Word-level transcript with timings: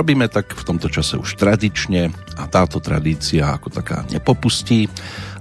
Robíme 0.00 0.32
tak 0.32 0.56
v 0.56 0.64
tomto 0.64 0.88
čase 0.88 1.20
už 1.20 1.36
tradične 1.36 2.08
a 2.40 2.48
táto 2.48 2.80
tradícia 2.80 3.52
ako 3.52 3.68
taká 3.68 4.08
nepopustí 4.08 4.88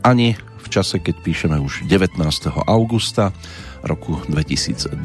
ani 0.04 0.36
v 0.36 0.67
čase, 0.67 1.00
keď 1.00 1.16
píšeme 1.23 1.55
už 1.63 1.88
19. 1.88 2.20
augusta 2.67 3.31
roku 3.88 4.20
2020. 4.27 5.00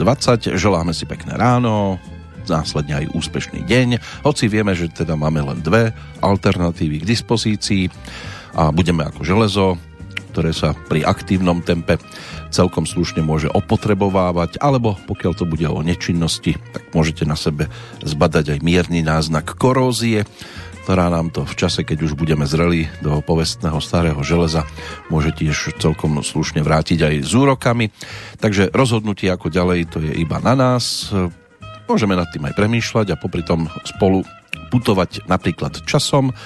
Želáme 0.59 0.91
si 0.91 1.07
pekné 1.07 1.39
ráno, 1.39 2.03
následne 2.51 3.07
aj 3.07 3.15
úspešný 3.15 3.63
deň, 3.63 4.03
hoci 4.27 4.51
vieme, 4.51 4.75
že 4.75 4.91
teda 4.91 5.15
máme 5.15 5.39
len 5.39 5.63
dve 5.63 5.95
alternatívy 6.19 7.07
k 7.07 7.15
dispozícii 7.15 7.95
a 8.59 8.75
budeme 8.75 9.07
ako 9.07 9.23
železo, 9.23 9.79
ktoré 10.35 10.51
sa 10.51 10.75
pri 10.75 11.07
aktívnom 11.07 11.63
tempe 11.63 12.03
celkom 12.51 12.91
slušne 12.91 13.23
môže 13.23 13.47
opotrebovávať, 13.47 14.59
alebo 14.59 14.99
pokiaľ 15.07 15.33
to 15.39 15.47
bude 15.47 15.63
o 15.63 15.79
nečinnosti, 15.79 16.59
tak 16.75 16.91
môžete 16.91 17.23
na 17.23 17.39
sebe 17.39 17.71
zbadať 18.03 18.59
aj 18.59 18.67
mierny 18.67 19.07
náznak 19.07 19.55
korózie, 19.55 20.27
ktorá 20.83 21.07
nám 21.07 21.31
to 21.31 21.47
v 21.47 21.55
čase, 21.55 21.87
keď 21.87 22.11
už 22.11 22.19
budeme 22.19 22.45
zreli 22.45 22.91
do 22.99 23.23
povestného 23.23 23.79
starého 23.79 24.19
železa, 24.27 24.67
môže 25.07 25.31
tiež 25.33 25.79
celkom 25.79 26.21
slušne 26.21 26.61
vrátiť 26.67 26.99
aj 26.99 27.15
s 27.25 27.33
úrokami. 27.33 27.89
Takže 28.43 28.75
rozhodnutie 28.75 29.31
ako 29.31 29.49
ďalej, 29.55 29.81
to 29.89 30.03
je 30.03 30.13
iba 30.19 30.43
na 30.43 30.53
nás. 30.53 31.09
Môžeme 31.89 32.19
nad 32.19 32.29
tým 32.35 32.45
aj 32.45 32.59
premýšľať 32.59 33.15
a 33.15 33.21
popri 33.21 33.47
tom 33.47 33.71
spolu 33.87 34.27
putovať 34.69 35.25
napríklad 35.31 35.87
časom, 35.89 36.37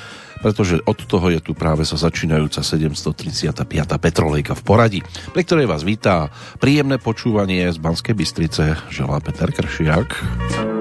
pretože 0.40 0.80
od 0.86 0.98
toho 1.04 1.28
je 1.34 1.40
tu 1.42 1.52
práve 1.52 1.82
sa 1.82 1.98
začínajúca 1.98 2.62
735. 2.62 3.66
Petrolejka 3.98 4.54
v 4.54 4.62
poradí, 4.62 5.00
pri 5.34 5.42
ktorej 5.42 5.66
vás 5.66 5.82
vítá 5.82 6.30
príjemné 6.62 6.96
počúvanie 7.02 7.66
z 7.68 7.78
Banskej 7.82 8.14
Bystrice, 8.14 8.78
želá 8.88 9.18
Peter 9.18 9.50
Kršiak. 9.50 10.77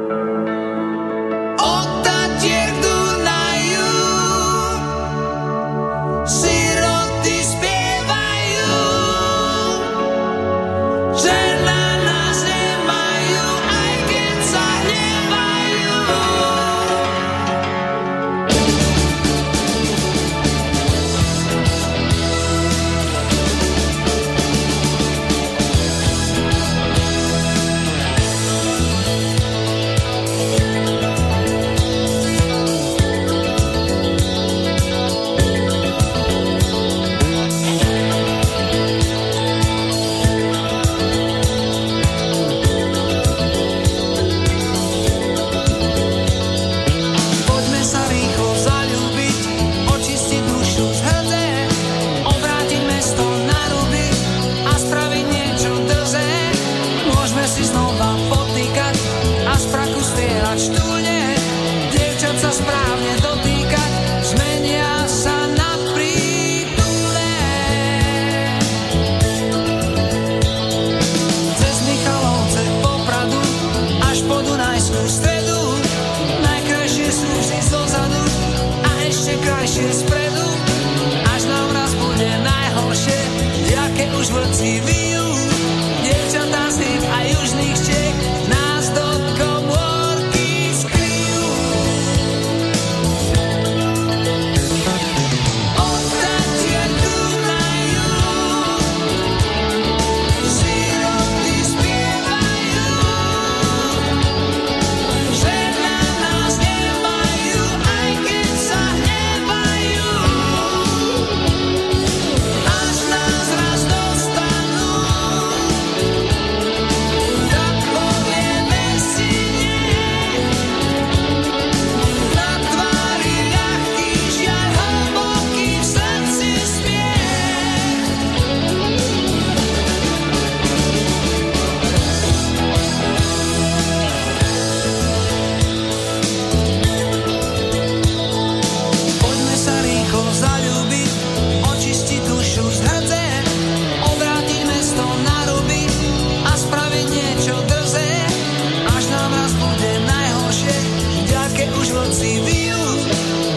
noci 151.98 152.38
vyjú 152.46 152.84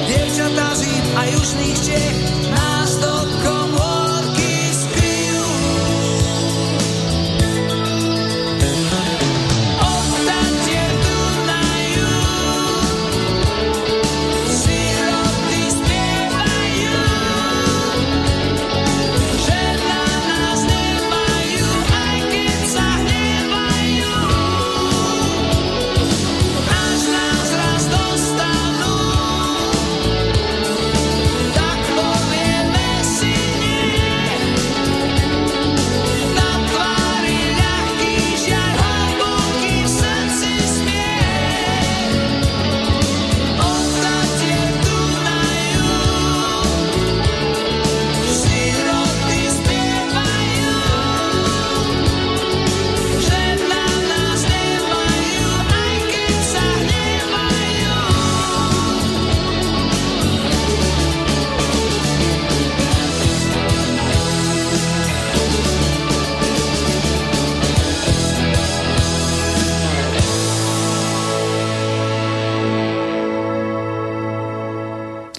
dievčatá 0.09 0.73
z 0.73 0.81
Hýb 0.89 1.06
a 1.12 1.23
južných 1.28 1.78
Čech 1.84 2.40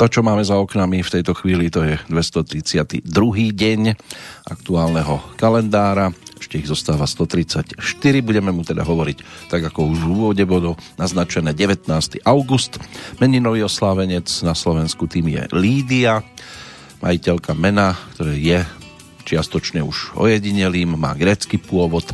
To, 0.01 0.09
čo 0.09 0.25
máme 0.25 0.41
za 0.41 0.57
oknami 0.57 1.05
v 1.05 1.13
tejto 1.13 1.37
chvíli, 1.37 1.69
to 1.69 1.85
je 1.85 1.93
232. 2.09 3.05
deň 3.53 3.93
aktuálneho 4.49 5.21
kalendára. 5.37 6.09
ešte 6.41 6.57
ich 6.57 6.65
zostáva 6.65 7.05
134. 7.05 7.77
Budeme 8.25 8.49
mu 8.49 8.65
teda 8.65 8.81
hovoriť, 8.81 9.45
tak 9.53 9.61
ako 9.61 9.93
už 9.93 9.99
v 10.01 10.09
úvode 10.09 10.41
bolo 10.49 10.73
naznačené 10.97 11.53
19. 11.53 11.85
august. 12.25 12.81
Meninový 13.21 13.61
oslávenec 13.61 14.25
na 14.41 14.57
Slovensku 14.57 15.05
tým 15.05 15.37
je 15.37 15.45
Lídia, 15.53 16.25
majiteľka 17.05 17.53
mena, 17.53 17.93
ktoré 18.17 18.41
je 18.41 18.59
čiastočne 19.29 19.85
už 19.85 20.17
ojedinelým, 20.17 20.97
má 20.97 21.13
grecký 21.13 21.61
pôvod. 21.61 22.09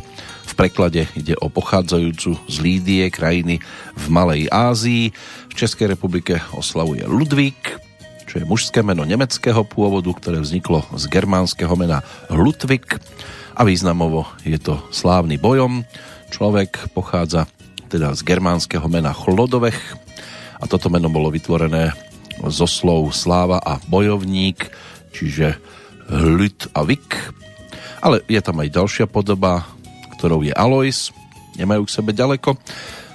Preklade 0.58 1.06
ide 1.14 1.38
o 1.38 1.46
pochádzajúcu 1.46 2.34
z 2.50 2.56
Lídie, 2.58 3.06
krajiny 3.14 3.62
v 3.94 4.04
Malej 4.10 4.50
Ázii. 4.50 5.14
V 5.46 5.54
Českej 5.54 5.94
republike 5.94 6.42
oslavuje 6.50 7.06
Ludvík, 7.06 7.78
čo 8.26 8.42
je 8.42 8.44
mužské 8.44 8.82
meno 8.82 9.06
nemeckého 9.06 9.62
pôvodu, 9.62 10.10
ktoré 10.10 10.42
vzniklo 10.42 10.82
z 10.98 11.06
germánskeho 11.06 11.70
mena 11.78 12.02
Ludvík 12.26 12.98
a 13.54 13.62
významovo 13.62 14.26
je 14.42 14.58
to 14.58 14.82
slávny 14.90 15.38
bojom. 15.38 15.86
Človek 16.34 16.90
pochádza 16.90 17.46
teda 17.86 18.18
z 18.18 18.26
germánskeho 18.26 18.90
mena 18.90 19.14
Chlodovech 19.14 19.78
a 20.58 20.66
toto 20.66 20.90
meno 20.90 21.06
bolo 21.06 21.30
vytvorené 21.30 21.94
zo 22.50 22.66
slov 22.66 23.14
sláva 23.14 23.62
a 23.62 23.78
bojovník, 23.86 24.74
čiže 25.14 25.54
hľud 26.10 26.74
a 26.74 26.82
vik. 26.82 27.14
Ale 28.02 28.26
je 28.26 28.42
tam 28.42 28.58
aj 28.58 28.74
ďalšia 28.74 29.06
podoba, 29.06 29.77
ktorou 30.18 30.42
je 30.42 30.50
Alois. 30.50 31.14
Nemajú 31.54 31.86
k 31.86 31.94
sebe 31.94 32.10
ďaleko. 32.10 32.58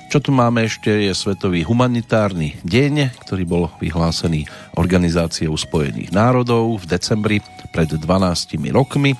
Čo 0.08 0.24
tu 0.24 0.32
máme 0.32 0.64
ešte 0.64 0.88
je 0.88 1.12
Svetový 1.12 1.68
humanitárny 1.68 2.56
deň, 2.64 3.20
ktorý 3.28 3.44
bol 3.44 3.64
vyhlásený 3.84 4.48
Organizáciou 4.80 5.52
spojených 5.60 6.16
národov 6.16 6.80
v 6.80 6.86
decembri 6.86 7.38
pred 7.76 7.92
12 7.92 8.08
rokmi. 8.72 9.18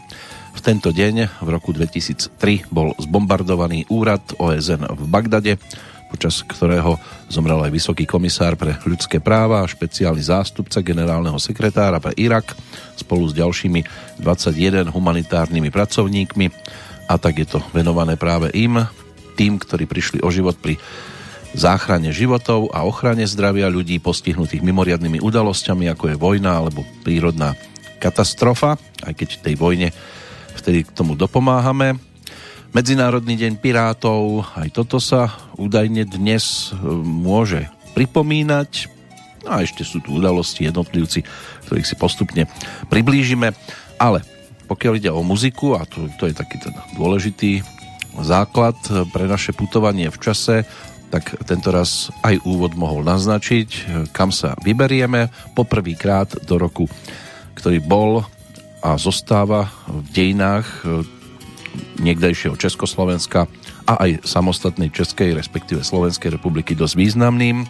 V 0.54 0.60
tento 0.62 0.94
deň 0.94 1.42
v 1.42 1.48
roku 1.50 1.74
2003 1.74 2.70
bol 2.70 2.94
zbombardovaný 3.02 3.90
úrad 3.90 4.22
OSN 4.38 4.86
v 4.86 5.04
Bagdade, 5.10 5.58
počas 6.14 6.46
ktorého 6.46 7.02
zomrel 7.26 7.58
aj 7.66 7.74
vysoký 7.74 8.06
komisár 8.06 8.54
pre 8.54 8.78
ľudské 8.86 9.18
práva 9.18 9.66
a 9.66 9.72
špeciálny 9.72 10.22
zástupca 10.22 10.86
generálneho 10.86 11.42
sekretára 11.42 11.98
pre 11.98 12.14
Irak 12.22 12.54
spolu 12.94 13.26
s 13.26 13.34
ďalšími 13.34 13.82
21 14.22 14.94
humanitárnymi 14.94 15.74
pracovníkmi 15.74 16.46
a 17.08 17.16
tak 17.20 17.44
je 17.44 17.48
to 17.48 17.60
venované 17.76 18.16
práve 18.16 18.52
im, 18.56 18.84
tým, 19.34 19.58
ktorí 19.58 19.90
prišli 19.90 20.20
o 20.22 20.30
život 20.30 20.56
pri 20.58 20.78
záchrane 21.54 22.10
životov 22.10 22.74
a 22.74 22.82
ochrane 22.86 23.26
zdravia 23.30 23.70
ľudí 23.70 24.02
postihnutých 24.02 24.66
mimoriadnými 24.66 25.22
udalosťami, 25.22 25.86
ako 25.94 26.14
je 26.14 26.18
vojna 26.18 26.52
alebo 26.58 26.82
prírodná 27.06 27.54
katastrofa, 28.02 28.76
aj 29.06 29.14
keď 29.14 29.30
tej 29.40 29.56
vojne 29.56 29.94
vtedy 30.58 30.84
k 30.84 30.92
tomu 30.92 31.14
dopomáhame. 31.14 31.98
Medzinárodný 32.74 33.38
deň 33.38 33.62
pirátov, 33.62 34.50
aj 34.58 34.74
toto 34.74 34.98
sa 34.98 35.30
údajne 35.62 36.10
dnes 36.10 36.74
e, 36.74 36.82
môže 37.06 37.70
pripomínať. 37.94 38.90
No 39.46 39.50
a 39.54 39.62
ešte 39.62 39.86
sú 39.86 40.02
tu 40.02 40.18
udalosti, 40.18 40.66
jednotlivci, 40.66 41.22
ktorých 41.70 41.86
si 41.86 41.94
postupne 41.94 42.50
priblížime. 42.90 43.54
Ale 44.02 44.26
pokiaľ 44.74 44.94
ide 44.98 45.12
o 45.14 45.22
muziku, 45.22 45.78
a 45.78 45.86
to, 45.86 46.10
to 46.18 46.26
je 46.26 46.34
taký 46.34 46.58
ten 46.58 46.74
dôležitý 46.98 47.62
základ 48.26 48.74
pre 49.14 49.30
naše 49.30 49.54
putovanie 49.54 50.10
v 50.10 50.18
čase, 50.18 50.66
tak 51.14 51.38
tento 51.46 51.70
raz 51.70 52.10
aj 52.26 52.42
úvod 52.42 52.74
mohol 52.74 53.06
naznačiť, 53.06 53.70
kam 54.18 54.34
sa 54.34 54.58
vyberieme 54.66 55.30
poprvýkrát 55.54 56.42
do 56.50 56.58
roku, 56.58 56.90
ktorý 57.54 57.86
bol 57.86 58.26
a 58.82 58.98
zostáva 58.98 59.70
v 59.86 60.04
dejinách 60.10 60.66
e, 60.66 61.06
niekdejšieho 62.02 62.58
Československa 62.58 63.46
a 63.86 63.94
aj 64.10 64.26
samostatnej 64.26 64.90
Českej, 64.92 65.38
respektíve 65.38 65.86
Slovenskej 65.86 66.36
republiky 66.36 66.76
dosť 66.76 66.98
významným 66.98 67.64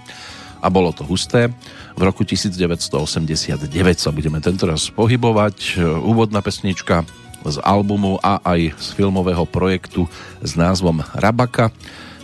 a 0.64 0.68
bolo 0.72 0.96
to 0.96 1.04
husté. 1.04 1.52
V 2.00 2.02
roku 2.02 2.24
1989 2.24 3.68
sa 4.00 4.10
budeme 4.16 4.40
tento 4.40 4.64
raz 4.64 4.88
pohybovať. 4.88 5.84
Úvodná 6.00 6.40
pesnička 6.40 7.04
z 7.44 7.60
albumu 7.60 8.24
a 8.24 8.40
aj 8.40 8.72
z 8.80 8.88
filmového 8.96 9.44
projektu 9.44 10.08
s 10.40 10.56
názvom 10.56 11.04
Rabaka 11.12 11.76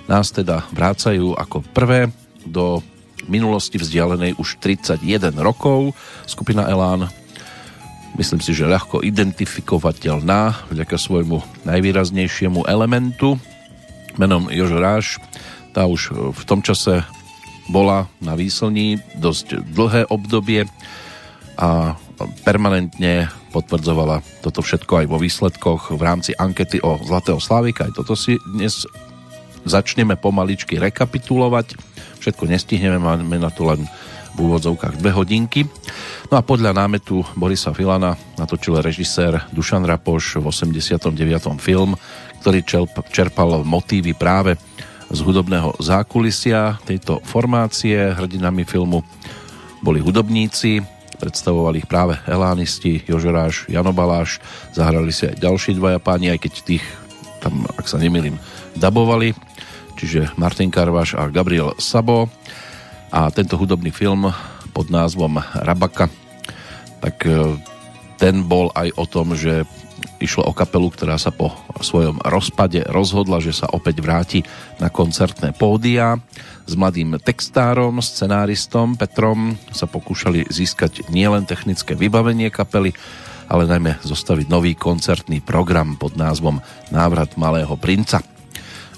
nás 0.07 0.31
teda 0.31 0.63
vrácajú 0.71 1.35
ako 1.35 1.61
prvé 1.75 2.07
do 2.47 2.79
minulosti 3.27 3.75
vzdialenej 3.75 4.39
už 4.39 4.57
31 4.63 5.35
rokov. 5.37 5.91
Skupina 6.23 6.65
Elán 6.65 7.11
myslím 8.17 8.41
si, 8.41 8.55
že 8.55 8.65
ľahko 8.65 9.03
identifikovateľná 9.05 10.71
vďaka 10.71 10.95
svojmu 10.97 11.67
najvýraznejšiemu 11.67 12.65
elementu 12.65 13.37
menom 14.17 14.49
Jožo 14.49 14.79
Ráš. 14.81 15.21
Tá 15.75 15.85
už 15.85 16.33
v 16.33 16.43
tom 16.49 16.65
čase 16.65 17.05
bola 17.69 18.09
na 18.19 18.33
výslní 18.33 18.97
dosť 19.21 19.61
dlhé 19.71 20.09
obdobie 20.09 20.65
a 21.55 21.95
permanentne 22.43 23.29
potvrdzovala 23.53 24.21
toto 24.43 24.59
všetko 24.59 25.03
aj 25.03 25.05
vo 25.07 25.17
výsledkoch 25.21 25.95
v 25.95 26.01
rámci 26.01 26.31
ankety 26.35 26.81
o 26.83 26.99
Zlatého 26.99 27.39
Slávika. 27.39 27.87
Aj 27.87 27.93
toto 27.95 28.17
si 28.17 28.35
dnes 28.43 28.83
začneme 29.63 30.17
pomaličky 30.17 30.81
rekapitulovať. 30.81 31.77
Všetko 32.19 32.49
nestihneme, 32.49 32.99
máme 32.99 33.37
na 33.39 33.53
to 33.53 33.69
len 33.69 33.85
v 34.35 34.37
úvodzovkách 34.45 34.99
dve 34.99 35.11
hodinky. 35.11 35.61
No 36.29 36.37
a 36.37 36.45
podľa 36.45 36.71
námetu 36.71 37.25
Borisa 37.33 37.73
Filana 37.73 38.13
natočil 38.37 38.77
režisér 38.79 39.49
Dušan 39.51 39.83
Rapoš 39.83 40.39
v 40.39 40.45
89. 40.47 41.11
film, 41.59 41.97
ktorý 42.39 42.63
čerpal 43.09 43.65
motívy 43.65 44.15
práve 44.15 44.55
z 45.09 45.19
hudobného 45.25 45.73
zákulisia 45.81 46.77
tejto 46.85 47.21
formácie. 47.25 47.97
Hrdinami 48.13 48.63
filmu 48.63 49.01
boli 49.81 49.97
hudobníci, 49.99 50.85
predstavovali 51.19 51.83
ich 51.83 51.89
práve 51.89 52.15
elánisti 52.29 53.03
Jožoráš, 53.03 53.67
Jano 53.67 53.91
Baláš, 53.91 54.39
zahrali 54.71 55.11
si 55.11 55.27
aj 55.27 55.41
ďalší 55.41 55.75
dvaja 55.75 55.99
páni, 55.99 56.31
aj 56.31 56.39
keď 56.45 56.53
tých 56.63 56.85
tam, 57.39 57.63
ak 57.79 57.87
sa 57.87 57.97
nemýlim, 57.97 58.35
dabovali, 58.75 59.31
čiže 59.95 60.35
Martin 60.35 60.69
Karvaš 60.69 61.15
a 61.15 61.31
Gabriel 61.31 61.75
Sabo. 61.79 62.27
A 63.09 63.31
tento 63.33 63.57
hudobný 63.57 63.89
film 63.89 64.29
pod 64.69 64.87
názvom 64.93 65.41
Rabaka, 65.65 66.13
tak 67.01 67.25
e, 67.25 67.57
ten 68.21 68.45
bol 68.45 68.69
aj 68.77 68.93
o 69.01 69.05
tom, 69.09 69.33
že 69.33 69.65
išlo 70.19 70.45
o 70.47 70.53
kapelu, 70.53 70.87
ktorá 70.91 71.15
sa 71.15 71.31
po 71.31 71.55
svojom 71.79 72.19
rozpade 72.23 72.83
rozhodla, 72.87 73.39
že 73.39 73.55
sa 73.55 73.71
opäť 73.71 74.03
vráti 74.03 74.39
na 74.77 74.91
koncertné 74.91 75.55
pódia. 75.55 76.19
S 76.69 76.73
mladým 76.77 77.17
textárom, 77.17 77.97
scenáristom 77.97 78.93
Petrom 78.99 79.57
sa 79.73 79.89
pokúšali 79.89 80.45
získať 80.51 81.09
nielen 81.09 81.49
technické 81.49 81.97
vybavenie 81.97 82.53
kapely, 82.53 82.93
ale 83.49 83.65
najmä 83.65 83.97
zostaviť 84.05 84.45
nový 84.45 84.77
koncertný 84.77 85.41
program 85.41 85.97
pod 85.97 86.13
názvom 86.13 86.61
Návrat 86.93 87.33
malého 87.39 87.73
princa. 87.79 88.21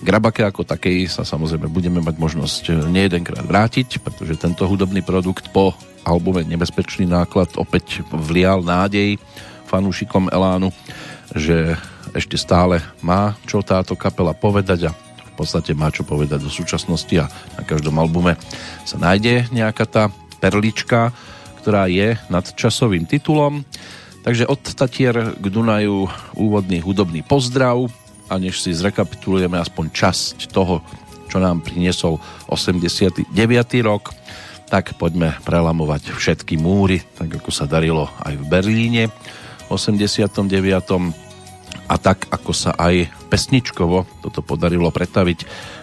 Grabake 0.01 0.41
ako 0.41 0.65
takej 0.65 1.05
sa 1.05 1.21
samozrejme 1.21 1.69
budeme 1.69 2.01
mať 2.01 2.15
možnosť 2.17 2.63
nejedenkrát 2.89 3.45
vrátiť, 3.45 4.01
pretože 4.01 4.33
tento 4.41 4.65
hudobný 4.65 5.05
produkt 5.05 5.53
po 5.53 5.77
albume 6.01 6.41
Nebezpečný 6.41 7.05
náklad 7.05 7.53
opäť 7.61 8.01
vlial 8.09 8.65
nádej 8.65 9.21
fanúšikom 9.71 10.27
Elánu, 10.27 10.75
že 11.31 11.79
ešte 12.11 12.35
stále 12.35 12.83
má 12.99 13.39
čo 13.47 13.63
táto 13.63 13.95
kapela 13.95 14.35
povedať 14.35 14.91
a 14.91 14.95
v 15.31 15.33
podstate 15.39 15.71
má 15.71 15.87
čo 15.87 16.03
povedať 16.03 16.43
do 16.43 16.51
súčasnosti 16.51 17.15
a 17.15 17.31
na 17.55 17.63
každom 17.63 17.95
albume 17.95 18.35
sa 18.83 18.99
nájde 18.99 19.47
nejaká 19.55 19.87
tá 19.87 20.03
perlička, 20.43 21.15
ktorá 21.63 21.87
je 21.87 22.19
nad 22.27 22.43
časovým 22.43 23.07
titulom. 23.07 23.63
Takže 24.21 24.45
od 24.45 24.61
Tatier 24.61 25.33
k 25.39 25.45
Dunaju 25.47 26.11
úvodný 26.35 26.83
hudobný 26.83 27.23
pozdrav 27.23 27.87
a 28.27 28.37
než 28.37 28.59
si 28.59 28.75
zrekapitulujeme 28.75 29.57
aspoň 29.57 29.85
časť 29.89 30.51
toho, 30.51 30.83
čo 31.31 31.39
nám 31.39 31.63
priniesol 31.63 32.19
89. 32.51 33.33
rok, 33.81 34.13
tak 34.67 34.93
poďme 34.99 35.35
prelamovať 35.41 36.11
všetky 36.11 36.59
múry, 36.59 37.01
tak 37.17 37.39
ako 37.39 37.49
sa 37.49 37.65
darilo 37.65 38.11
aj 38.21 38.35
v 38.35 38.45
Berlíne 38.45 39.03
89. 39.71 41.31
A 41.87 41.95
tak 41.99 42.27
ako 42.31 42.51
sa 42.51 42.75
aj 42.75 43.07
pesničkovo 43.31 44.07
toto 44.19 44.43
podarilo 44.43 44.91
pretaviť 44.91 45.39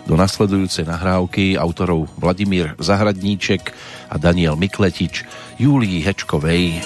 do 0.09 0.17
nasledujúcej 0.17 0.89
nahrávky 0.89 1.57
autorov 1.57 2.09
Vladimír 2.17 2.77
Zahradníček 2.81 3.73
a 4.09 4.17
Daniel 4.21 4.57
Mikletič 4.57 5.25
Júlii 5.61 6.05
Hečkovej. 6.05 6.81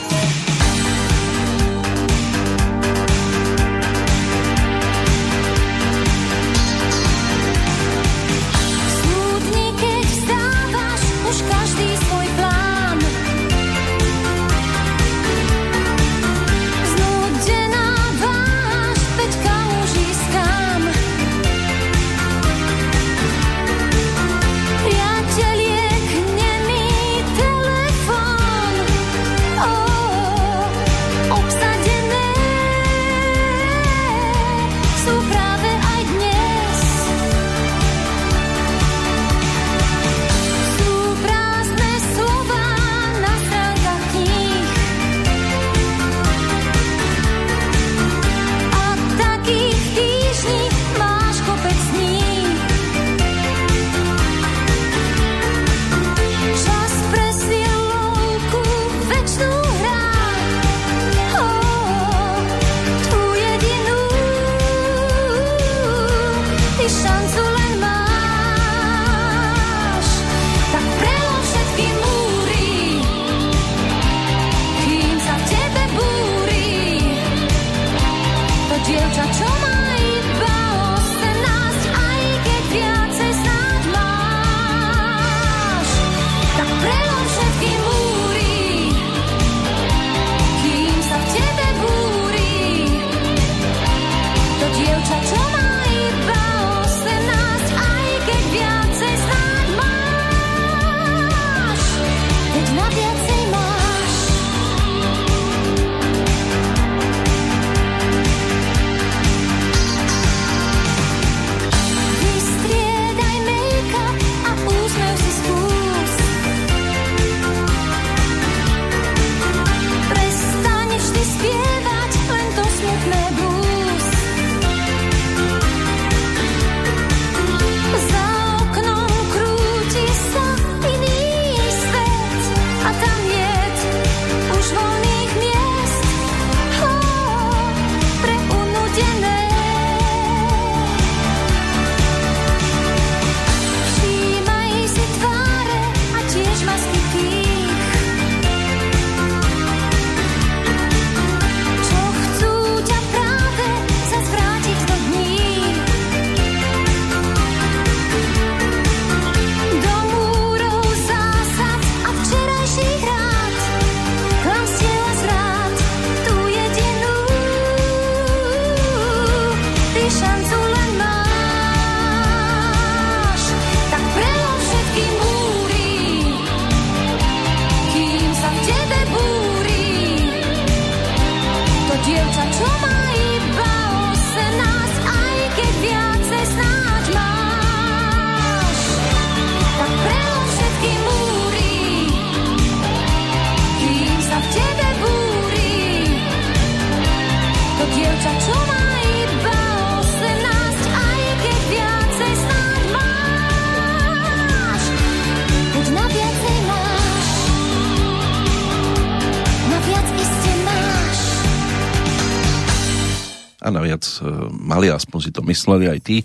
To 215.32 215.42
mysleli 215.48 215.88
aj 215.88 215.98
tí, 216.04 216.20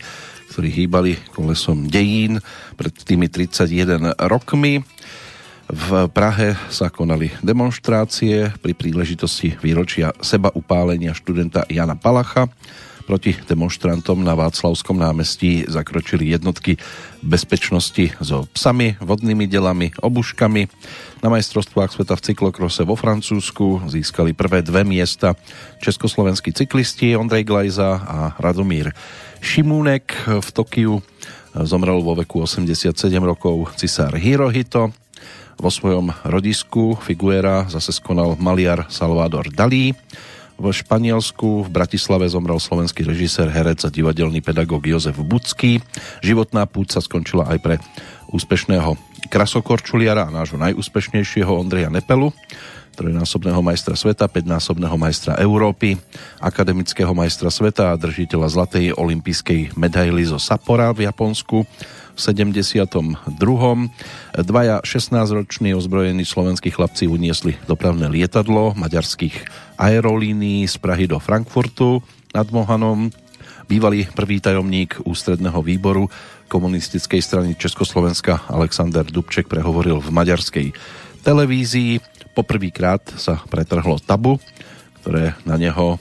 ktorí 0.53 0.69
hýbali 0.71 1.17
kolesom 1.31 1.87
dejín 1.87 2.43
pred 2.75 2.93
tými 2.93 3.31
31 3.31 4.15
rokmi. 4.27 4.83
V 5.67 5.89
Prahe 6.15 6.55
sa 6.71 6.87
konali 6.87 7.27
demonstrácie 7.43 8.55
pri 8.63 8.71
príležitosti 8.71 9.59
výročia 9.59 10.15
seba 10.23 10.47
upálenia 10.55 11.11
študenta 11.11 11.67
Jana 11.67 11.99
Palacha. 11.99 12.47
Proti 13.07 13.31
demonstrantom 13.47 14.19
na 14.19 14.35
Václavskom 14.35 14.99
námestí 14.99 15.63
zakročili 15.63 16.27
jednotky 16.27 16.75
bezpečnosti 17.23 18.11
so 18.19 18.43
psami, 18.51 18.99
vodnými 18.99 19.47
delami, 19.47 19.95
obuškami. 19.95 20.67
Na 21.23 21.31
majstrovstvách 21.31 21.87
sveta 21.87 22.19
v 22.19 22.25
cyklokrose 22.27 22.83
vo 22.83 22.99
Francúzsku 22.99 23.87
získali 23.87 24.35
prvé 24.35 24.59
dve 24.59 24.83
miesta 24.83 25.39
československí 25.79 26.51
cyklisti 26.51 27.15
Ondrej 27.15 27.47
Glajza 27.47 27.95
a 27.95 28.17
Radomír 28.43 28.91
Šimúnek 29.39 30.11
v 30.27 30.47
Tokiu. 30.51 30.99
Zomrel 31.63 32.03
vo 32.03 32.11
veku 32.11 32.43
87 32.43 32.91
rokov 33.23 33.71
cisár 33.79 34.19
Hirohito. 34.19 34.91
Vo 35.55 35.71
svojom 35.71 36.11
rodisku 36.27 36.99
Figuera 36.99 37.71
zase 37.71 37.95
skonal 37.95 38.35
maliar 38.35 38.91
Salvador 38.91 39.47
Dalí 39.47 39.95
v 40.57 40.65
Španielsku 40.73 41.65
v 41.65 41.69
Bratislave 41.69 42.25
zomrel 42.25 42.57
slovenský 42.57 43.05
režisér, 43.05 43.53
herec 43.53 43.85
a 43.85 43.93
divadelný 43.93 44.41
pedagóg 44.41 44.89
Jozef 44.89 45.15
Budský. 45.21 45.79
Životná 46.25 46.65
púť 46.65 46.97
sa 46.97 47.01
skončila 47.05 47.45
aj 47.45 47.57
pre 47.61 47.75
úspešného 48.33 48.97
krasokorčuliara 49.29 50.25
a 50.25 50.33
nášho 50.33 50.57
najúspešnejšieho 50.57 51.53
Ondreja 51.53 51.93
Nepelu, 51.93 52.33
trojnásobného 52.97 53.61
majstra 53.61 53.93
sveta, 53.93 54.25
5-násobného 54.25 54.97
majstra 54.97 55.37
Európy, 55.37 56.01
akademického 56.41 57.13
majstra 57.13 57.53
sveta 57.53 57.93
a 57.93 57.99
držiteľa 57.99 58.47
zlatej 58.49 58.97
olympijskej 58.97 59.77
medaily 59.77 60.25
zo 60.25 60.41
Sappora 60.41 60.89
v 60.89 61.05
Japonsku, 61.05 61.69
v 62.17 62.19
72. 62.19 63.13
Dvaja 64.41 64.81
16-roční 64.81 65.77
ozbrojení 65.77 66.25
slovenskí 66.25 66.73
chlapci 66.73 67.05
uniesli 67.05 67.61
dopravné 67.69 68.09
lietadlo 68.09 68.73
maďarských 68.73 69.66
aerolínií 69.77 70.65
z 70.65 70.75
Prahy 70.81 71.05
do 71.05 71.21
Frankfurtu 71.21 72.01
nad 72.33 72.49
Mohanom. 72.49 73.13
Bývalý 73.69 74.09
prvý 74.09 74.41
tajomník 74.41 75.05
ústredného 75.05 75.61
výboru 75.61 76.09
komunistickej 76.49 77.21
strany 77.21 77.53
Československa 77.53 78.47
Alexander 78.49 79.03
Dubček 79.05 79.45
prehovoril 79.45 79.99
v 80.01 80.09
maďarskej 80.09 80.67
televízii. 81.21 81.99
Poprvýkrát 82.33 83.03
sa 83.19 83.43
pretrhlo 83.45 83.99
tabu, 83.99 84.39
ktoré 85.03 85.35
na 85.43 85.59
neho 85.59 85.99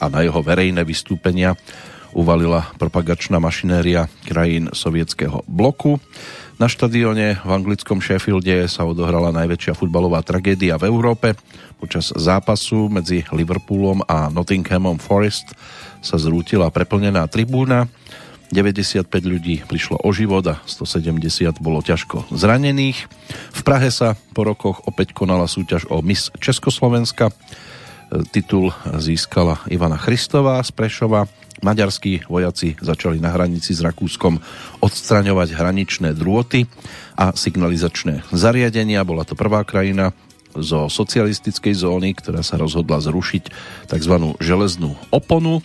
a 0.00 0.08
na 0.08 0.24
jeho 0.24 0.40
verejné 0.40 0.84
vystúpenia 0.84 1.56
uvalila 2.16 2.72
propagačná 2.80 3.36
mašinéria 3.36 4.08
krajín 4.24 4.72
sovietského 4.72 5.44
bloku. 5.44 6.00
Na 6.56 6.72
štadióne 6.72 7.44
v 7.44 7.50
anglickom 7.52 8.00
Sheffielde 8.00 8.64
sa 8.72 8.88
odohrala 8.88 9.28
najväčšia 9.36 9.76
futbalová 9.76 10.24
tragédia 10.24 10.80
v 10.80 10.88
Európe. 10.88 11.36
Počas 11.76 12.08
zápasu 12.16 12.88
medzi 12.88 13.22
Liverpoolom 13.28 14.00
a 14.08 14.32
Nottinghamom 14.32 14.96
Forest 14.96 15.52
sa 16.00 16.16
zrútila 16.16 16.72
preplnená 16.72 17.28
tribúna. 17.28 17.84
95 18.48 19.10
ľudí 19.26 19.66
prišlo 19.66 20.00
o 20.00 20.10
život 20.14 20.46
a 20.46 20.62
170 20.64 21.18
bolo 21.58 21.82
ťažko 21.82 22.30
zranených. 22.30 23.10
V 23.52 23.60
Prahe 23.66 23.90
sa 23.90 24.14
po 24.32 24.46
rokoch 24.46 24.86
opäť 24.86 25.12
konala 25.12 25.50
súťaž 25.50 25.84
o 25.90 26.00
Miss 26.00 26.32
Československa. 26.38 27.34
Titul 28.30 28.70
získala 28.96 29.58
Ivana 29.66 29.98
Christová 29.98 30.62
z 30.62 30.70
Prešova 30.70 31.26
Maďarskí 31.64 32.28
vojaci 32.28 32.76
začali 32.78 33.16
na 33.16 33.32
hranici 33.32 33.72
s 33.72 33.80
Rakúskom 33.80 34.38
odstraňovať 34.84 35.56
hraničné 35.56 36.12
drôty 36.12 36.68
a 37.16 37.32
signalizačné 37.32 38.28
zariadenia. 38.30 39.02
Bola 39.08 39.24
to 39.24 39.32
prvá 39.32 39.64
krajina 39.64 40.12
zo 40.60 40.88
socialistickej 40.88 41.74
zóny, 41.76 42.14
ktorá 42.16 42.40
sa 42.40 42.56
rozhodla 42.60 43.02
zrušiť 43.02 43.44
tzv. 43.88 44.14
železnú 44.40 44.96
oponu. 45.12 45.60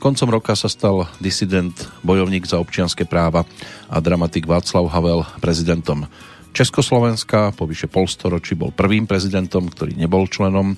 Koncom 0.00 0.28
roka 0.28 0.56
sa 0.56 0.68
stal 0.70 1.08
disident, 1.20 1.74
bojovník 2.04 2.48
za 2.48 2.60
občianske 2.60 3.04
práva 3.04 3.44
a 3.90 3.96
dramatik 4.00 4.48
Václav 4.48 4.88
Havel 4.88 5.26
prezidentom 5.40 6.08
Československa. 6.50 7.54
Po 7.54 7.66
vyše 7.66 7.86
polstoročí 7.86 8.58
bol 8.58 8.74
prvým 8.74 9.06
prezidentom, 9.06 9.70
ktorý 9.70 9.94
nebol 9.94 10.26
členom 10.26 10.74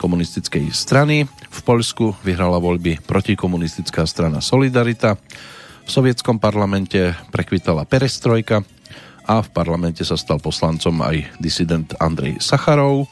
komunistickej 0.00 0.74
strany. 0.74 1.30
V 1.30 1.60
Poľsku 1.62 2.26
vyhrala 2.26 2.58
voľby 2.58 3.06
protikomunistická 3.06 4.02
strana 4.02 4.42
Solidarita. 4.42 5.14
V 5.82 5.90
sovietskom 5.90 6.42
parlamente 6.42 7.14
prekvitala 7.30 7.86
perestrojka 7.86 8.66
a 9.32 9.40
v 9.40 9.48
parlamente 9.48 10.04
sa 10.04 10.20
stal 10.20 10.36
poslancom 10.36 11.00
aj 11.00 11.40
disident 11.40 11.88
Andrej 11.96 12.44
Sacharov. 12.44 13.08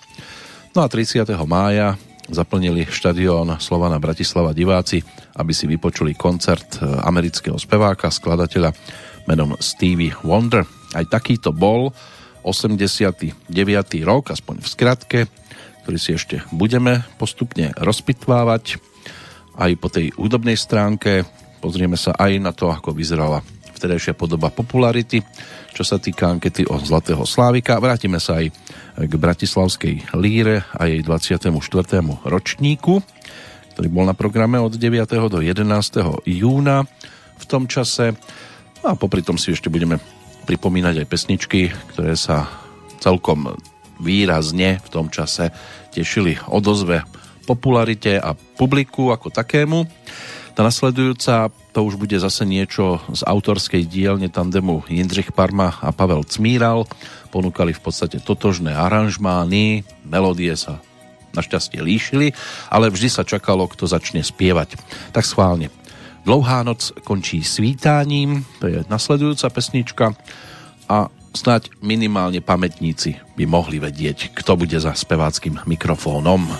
No 0.76 0.84
a 0.84 0.86
30. 0.86 1.24
mája 1.48 1.96
zaplnili 2.28 2.84
štadión 2.84 3.56
Slovana 3.56 3.96
Bratislava 3.96 4.52
diváci, 4.52 5.00
aby 5.40 5.56
si 5.56 5.64
vypočuli 5.64 6.12
koncert 6.12 6.76
e, 6.76 6.84
amerického 6.84 7.56
speváka, 7.56 8.12
skladateľa 8.12 8.70
menom 9.24 9.56
Stevie 9.64 10.12
Wonder. 10.20 10.68
Aj 10.92 11.08
takýto 11.08 11.56
bol 11.56 11.88
89. 12.44 13.56
rok, 14.04 14.36
aspoň 14.36 14.60
v 14.60 14.68
skratke, 14.68 15.18
ktorý 15.82 15.96
si 15.96 16.12
ešte 16.12 16.44
budeme 16.52 17.00
postupne 17.16 17.72
rozpitvávať 17.80 18.76
aj 19.56 19.70
po 19.80 19.88
tej 19.88 20.12
údobnej 20.20 20.54
stránke. 20.60 21.24
Pozrieme 21.64 21.96
sa 21.96 22.12
aj 22.12 22.32
na 22.38 22.52
to, 22.52 22.68
ako 22.68 22.92
vyzerala 22.92 23.40
vtedajšia 23.80 24.12
podoba 24.12 24.52
popularity, 24.52 25.24
čo 25.72 25.80
sa 25.80 25.96
týka 25.96 26.28
ankety 26.28 26.68
o 26.68 26.76
Zlatého 26.76 27.24
Slávika. 27.24 27.80
Vrátime 27.80 28.20
sa 28.20 28.44
aj 28.44 28.52
k 29.00 29.12
Bratislavskej 29.16 30.12
líre 30.20 30.68
a 30.76 30.84
jej 30.84 31.00
24. 31.00 31.48
ročníku, 32.28 33.00
ktorý 33.72 33.88
bol 33.88 34.04
na 34.04 34.12
programe 34.12 34.60
od 34.60 34.76
9. 34.76 35.32
do 35.32 35.40
11. 35.40 35.64
júna 36.28 36.84
v 37.40 37.44
tom 37.48 37.64
čase. 37.64 38.12
A 38.84 38.92
popri 38.92 39.24
tom 39.24 39.40
si 39.40 39.56
ešte 39.56 39.72
budeme 39.72 39.96
pripomínať 40.44 41.00
aj 41.00 41.06
pesničky, 41.08 41.72
ktoré 41.96 42.12
sa 42.20 42.44
celkom 43.00 43.56
výrazne 43.96 44.76
v 44.84 44.88
tom 44.92 45.08
čase 45.08 45.48
tešili 45.88 46.36
odozve 46.52 47.00
popularite 47.48 48.20
a 48.20 48.36
publiku 48.36 49.08
ako 49.08 49.32
takému. 49.32 49.88
Tá 50.60 50.68
nasledujúca 50.68 51.48
to 51.72 51.88
už 51.88 51.96
bude 51.96 52.20
zase 52.20 52.44
niečo 52.44 53.00
z 53.16 53.24
autorskej 53.24 53.88
dielne 53.88 54.28
tandemu 54.28 54.84
Jindřich 54.92 55.32
Parma 55.32 55.72
a 55.80 55.88
Pavel 55.88 56.20
Cmíral. 56.28 56.84
Ponúkali 57.32 57.72
v 57.72 57.80
podstate 57.80 58.20
totožné 58.20 58.76
aranžmány, 58.76 59.88
melódie 60.04 60.52
sa 60.60 60.84
našťastie 61.32 61.80
líšili, 61.80 62.36
ale 62.68 62.92
vždy 62.92 63.08
sa 63.08 63.24
čakalo, 63.24 63.72
kto 63.72 63.88
začne 63.88 64.20
spievať. 64.20 64.76
Tak 65.16 65.24
schválne. 65.24 65.72
Dlouhá 66.28 66.60
noc 66.60 66.92
končí 67.08 67.40
svítáním, 67.40 68.44
to 68.60 68.68
je 68.68 68.84
nasledujúca 68.84 69.48
pesnička 69.48 70.12
a 70.92 71.08
snáď 71.32 71.72
minimálne 71.80 72.44
pamätníci 72.44 73.16
by 73.32 73.48
mohli 73.48 73.80
vedieť, 73.80 74.36
kto 74.36 74.60
bude 74.60 74.76
za 74.76 74.92
speváckým 74.92 75.64
mikrofónom. 75.64 76.52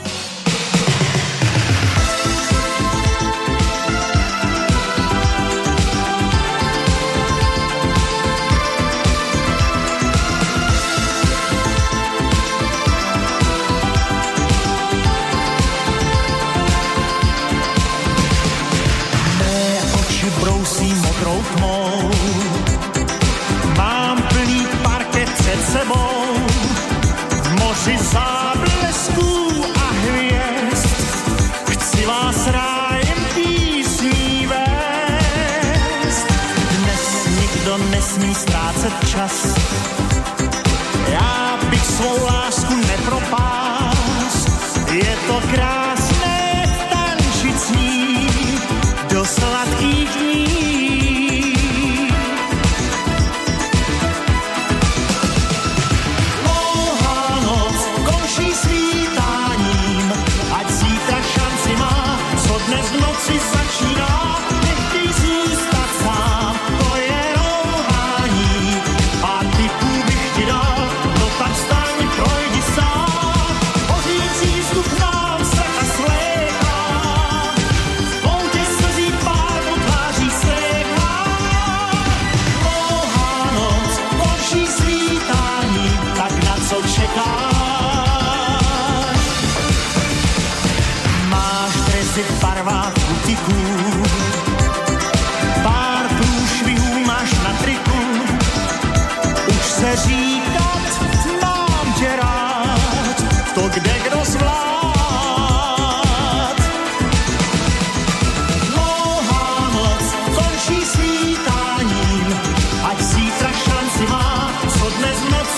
us. 39.31 39.70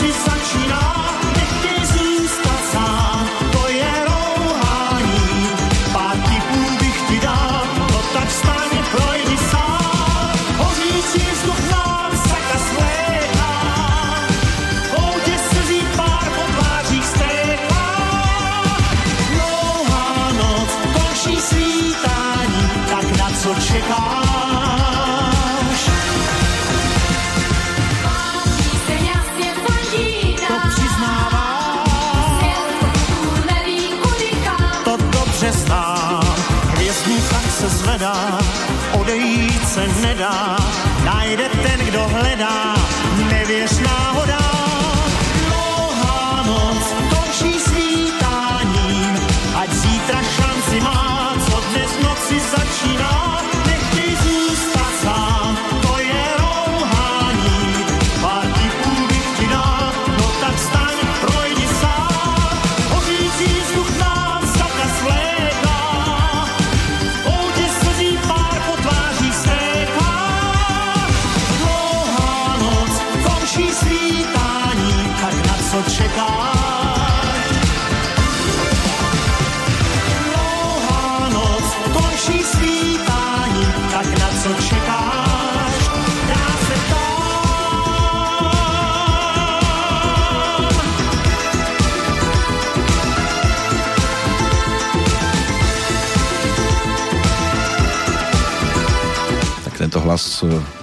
Dnes 0.02 0.31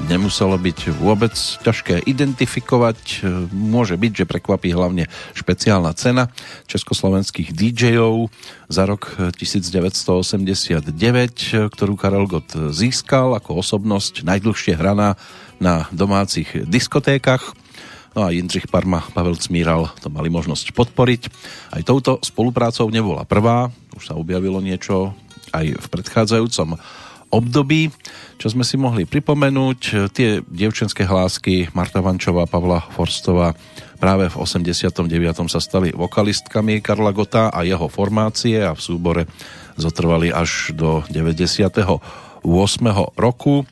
nemuselo 0.08 0.56
byť 0.56 0.95
vôbec 1.00 1.36
ťažké 1.36 2.08
identifikovať. 2.08 3.24
Môže 3.52 4.00
byť, 4.00 4.24
že 4.24 4.30
prekvapí 4.30 4.72
hlavne 4.72 5.06
špeciálna 5.36 5.91
cena 5.93 6.32
československých 6.65 7.52
DJov 7.54 8.32
za 8.72 8.84
rok 8.88 9.15
e, 9.19 9.36
1989, 9.36 10.89
e, 10.89 11.69
ktorú 11.69 11.93
Karel 12.00 12.26
Gott 12.30 12.52
získal 12.74 13.36
ako 13.36 13.60
osobnosť 13.60 14.24
najdlhšie 14.24 14.74
hraná 14.78 15.19
na 15.60 15.86
domácich 15.91 16.65
diskotékach. 16.67 17.56
No 18.17 18.26
a 18.26 18.34
Jindřich 18.34 18.67
Parma, 18.67 19.06
Pavel 19.13 19.38
Cmíral 19.38 19.93
to 20.02 20.10
mali 20.10 20.34
možnosť 20.34 20.74
podporiť. 20.74 21.22
Aj 21.78 21.82
touto 21.86 22.17
spoluprácou 22.26 22.89
nebola 22.89 23.22
prvá, 23.28 23.69
už 23.93 24.10
sa 24.10 24.17
objavilo 24.17 24.58
niečo 24.63 25.13
aj 25.54 25.78
v 25.78 25.88
predchádzajúcom 25.88 26.78
období, 27.30 27.94
čo 28.42 28.50
sme 28.50 28.65
si 28.65 28.76
mohli 28.76 29.06
pripomenúť. 29.06 30.10
Tie 30.13 30.42
dievčenské 30.44 31.06
hlásky 31.06 31.70
Marta 31.78 32.02
Vančová, 32.02 32.50
Pavla 32.50 32.82
Forstová 32.94 33.54
práve 34.00 34.32
v 34.32 34.36
89. 34.39 35.52
sa 35.52 35.60
stali 35.60 35.92
vokalistkami 35.92 36.80
Karla 36.80 37.12
Gota 37.12 37.52
a 37.52 37.68
jeho 37.68 37.92
formácie 37.92 38.63
a 38.63 38.74
v 38.74 38.82
súbore 38.82 39.24
zotrvali 39.76 40.32
až 40.32 40.72
do 40.74 41.04
98. 41.12 42.00
roku. 43.20 43.68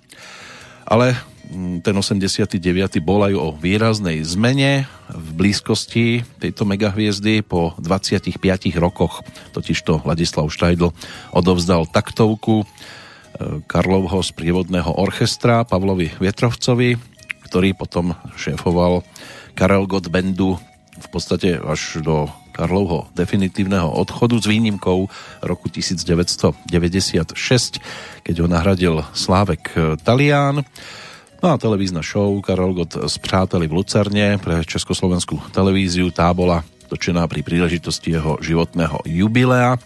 Ale 0.88 1.16
mm, 1.52 1.84
ten 1.84 1.96
89. 1.96 2.60
bol 3.04 3.24
aj 3.24 3.34
o 3.36 3.56
výraznej 3.56 4.20
zmene 4.24 4.88
v 5.08 5.28
blízkosti 5.36 6.28
tejto 6.44 6.68
megahviezdy 6.68 7.44
po 7.44 7.76
25 7.80 8.36
rokoch. 8.80 9.24
Totižto 9.56 10.04
Ladislav 10.04 10.52
Štajdl 10.52 10.92
odovzdal 11.32 11.88
taktovku 11.88 12.68
Karlovho 13.70 14.22
sprievodného 14.26 14.98
orchestra 14.98 15.62
Pavlovi 15.64 16.10
Vietrovcovi, 16.18 16.98
ktorý 17.46 17.78
potom 17.78 18.18
šéfoval 18.36 19.06
Karel 19.54 19.86
Gott 19.86 20.10
Bandu 20.10 20.58
v 20.98 21.08
podstate 21.14 21.62
až 21.62 22.02
do 22.02 22.26
Karlovho 22.58 23.06
definitívneho 23.14 23.86
odchodu 23.94 24.42
s 24.42 24.50
výnimkou 24.50 25.06
roku 25.46 25.68
1996, 25.70 26.58
keď 28.26 28.36
ho 28.42 28.48
nahradil 28.50 29.06
Slávek 29.14 29.78
Talián. 30.02 30.66
No 31.38 31.54
a 31.54 31.62
televízna 31.62 32.02
show 32.02 32.34
Karel 32.42 32.74
Gott 32.74 32.98
s 32.98 33.22
přáteli 33.22 33.70
v 33.70 33.78
Lucerne 33.78 34.42
pre 34.42 34.66
Československú 34.66 35.38
televíziu 35.54 36.10
tá 36.10 36.34
bola 36.34 36.66
točená 36.90 37.30
pri 37.30 37.46
príležitosti 37.46 38.18
jeho 38.18 38.42
životného 38.42 39.06
jubilea. 39.06 39.78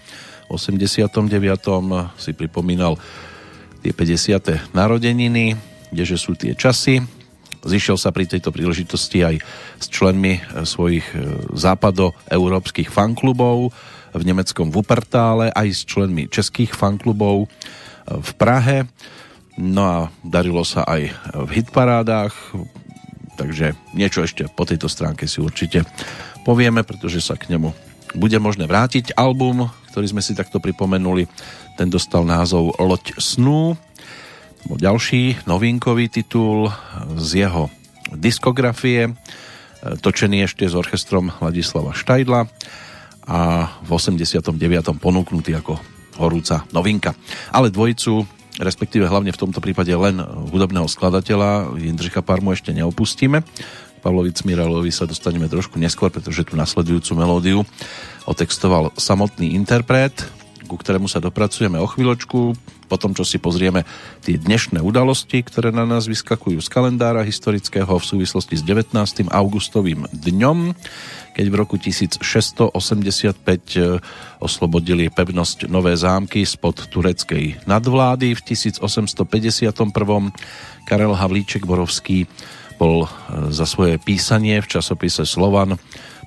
V 0.48 0.56
89. 0.56 1.28
si 2.16 2.32
pripomínal 2.32 2.96
tie 3.82 3.94
50. 3.94 4.74
narodeniny, 4.78 5.58
kdeže 5.90 6.18
sú 6.18 6.38
tie 6.38 6.54
časy. 6.54 7.02
Zišiel 7.62 7.98
sa 7.98 8.10
pri 8.10 8.26
tejto 8.26 8.50
príležitosti 8.50 9.22
aj 9.22 9.36
s 9.78 9.86
členmi 9.90 10.42
svojich 10.66 11.06
západoeurópskych 11.54 12.90
fanklubov 12.90 13.70
v 14.12 14.24
nemeckom 14.26 14.74
Wuppertále, 14.74 15.54
aj 15.54 15.68
s 15.70 15.82
členmi 15.86 16.26
českých 16.26 16.74
fanklubov 16.74 17.46
v 18.10 18.32
Prahe. 18.38 18.90
No 19.62 19.82
a 19.86 19.98
darilo 20.26 20.66
sa 20.66 20.82
aj 20.90 21.14
v 21.38 21.50
hitparádách, 21.62 22.34
takže 23.38 23.78
niečo 23.94 24.26
ešte 24.26 24.50
po 24.50 24.66
tejto 24.66 24.90
stránke 24.90 25.30
si 25.30 25.38
určite 25.38 25.86
povieme, 26.42 26.82
pretože 26.82 27.22
sa 27.22 27.38
k 27.38 27.54
nemu 27.54 27.92
bude 28.12 28.36
možné 28.44 28.68
vrátiť. 28.68 29.16
Album, 29.16 29.72
ktorý 29.94 30.12
sme 30.12 30.20
si 30.20 30.36
takto 30.36 30.60
pripomenuli, 30.60 31.32
ten 31.76 31.88
dostal 31.90 32.28
názov 32.28 32.76
Loď 32.80 33.16
snú. 33.20 33.76
Bol 34.68 34.78
ďalší 34.78 35.46
novinkový 35.50 36.08
titul 36.10 36.70
z 37.18 37.48
jeho 37.48 37.74
diskografie, 38.14 39.16
točený 39.82 40.46
ešte 40.46 40.70
s 40.70 40.78
orchestrom 40.78 41.34
Ladislava 41.42 41.96
Štajdla 41.98 42.46
a 43.26 43.40
v 43.82 43.90
89. 43.90 44.54
ponúknutý 45.02 45.58
ako 45.58 45.82
horúca 46.22 46.68
novinka. 46.76 47.18
Ale 47.50 47.74
dvojicu, 47.74 48.28
respektíve 48.62 49.10
hlavne 49.10 49.34
v 49.34 49.42
tomto 49.42 49.64
prípade 49.64 49.90
len 49.96 50.22
hudobného 50.54 50.86
skladateľa 50.86 51.78
Jindřicha 51.80 52.22
Parmu 52.22 52.54
ešte 52.54 52.76
neopustíme. 52.76 53.42
Pavlovi 54.02 54.34
Cmiralovi 54.34 54.90
sa 54.90 55.06
dostaneme 55.06 55.46
trošku 55.46 55.78
neskôr, 55.78 56.10
pretože 56.10 56.42
tu 56.46 56.58
nasledujúcu 56.58 57.12
melódiu 57.14 57.60
otextoval 58.26 58.90
samotný 58.98 59.54
interpret, 59.54 60.26
ku 60.72 60.80
ktorému 60.80 61.12
sa 61.12 61.20
dopracujeme 61.20 61.76
o 61.76 61.84
chvíľočku 61.84 62.56
po 62.88 62.96
tom, 62.96 63.12
čo 63.12 63.28
si 63.28 63.44
pozrieme 63.44 63.84
tie 64.24 64.40
dnešné 64.40 64.80
udalosti, 64.80 65.44
ktoré 65.44 65.76
na 65.76 65.84
nás 65.84 66.08
vyskakujú 66.08 66.64
z 66.64 66.72
kalendára 66.72 67.28
historického 67.28 67.92
v 67.92 68.00
súvislosti 68.00 68.56
s 68.56 68.64
19. 68.64 68.96
augustovým 69.28 70.08
dňom, 70.16 70.72
keď 71.36 71.46
v 71.52 71.56
roku 71.60 71.76
1685 71.76 72.72
e, 72.72 74.00
oslobodili 74.40 75.12
pevnosť 75.12 75.68
Nové 75.68 75.92
zámky 76.00 76.48
spod 76.48 76.88
tureckej 76.88 77.68
nadvlády. 77.68 78.32
V 78.32 78.42
1851. 78.56 79.76
Karel 80.88 81.14
Havlíček 81.20 81.68
Borovský 81.68 82.32
bol 82.80 83.08
e, 83.08 83.10
za 83.52 83.68
svoje 83.68 84.00
písanie 84.00 84.64
v 84.64 84.72
časopise 84.72 85.28
Slovan 85.28 85.76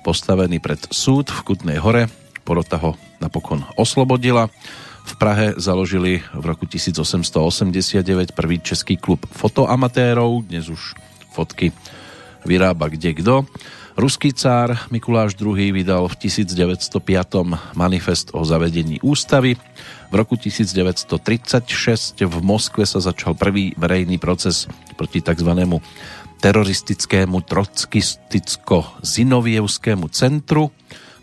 postavený 0.05 0.61
pred 0.61 0.85
súd 0.93 1.33
v 1.33 1.41
Kutnej 1.41 1.81
hore. 1.81 2.24
Porota 2.45 2.77
ho 2.77 2.93
napokon 3.17 3.65
oslobodila. 3.73 4.53
V 5.05 5.13
Prahe 5.17 5.57
založili 5.57 6.21
v 6.33 6.45
roku 6.45 6.69
1889 6.69 8.37
prvý 8.37 8.61
český 8.61 8.97
klub 8.97 9.25
fotoamatérov, 9.33 10.45
dnes 10.45 10.69
už 10.69 10.93
fotky 11.33 11.73
vyrába 12.45 12.87
kde 12.87 13.13
kdo. 13.13 13.45
Ruský 13.97 14.33
cár 14.35 14.77
Mikuláš 14.91 15.39
II 15.39 15.71
vydal 15.71 16.11
v 16.11 16.15
1905 16.27 16.99
manifest 17.79 18.27
o 18.35 18.43
zavedení 18.45 18.99
ústavy. 18.99 19.55
V 20.11 20.13
roku 20.13 20.35
1936 20.35 22.21
v 22.21 22.37
Moskve 22.43 22.85
sa 22.85 22.99
začal 22.99 23.33
prvý 23.39 23.71
verejný 23.79 24.19
proces 24.19 24.67
proti 24.99 25.23
tzv. 25.23 25.47
teroristickému 26.43 27.39
trockisticko-zinovievskému 27.41 30.07
centru. 30.11 30.75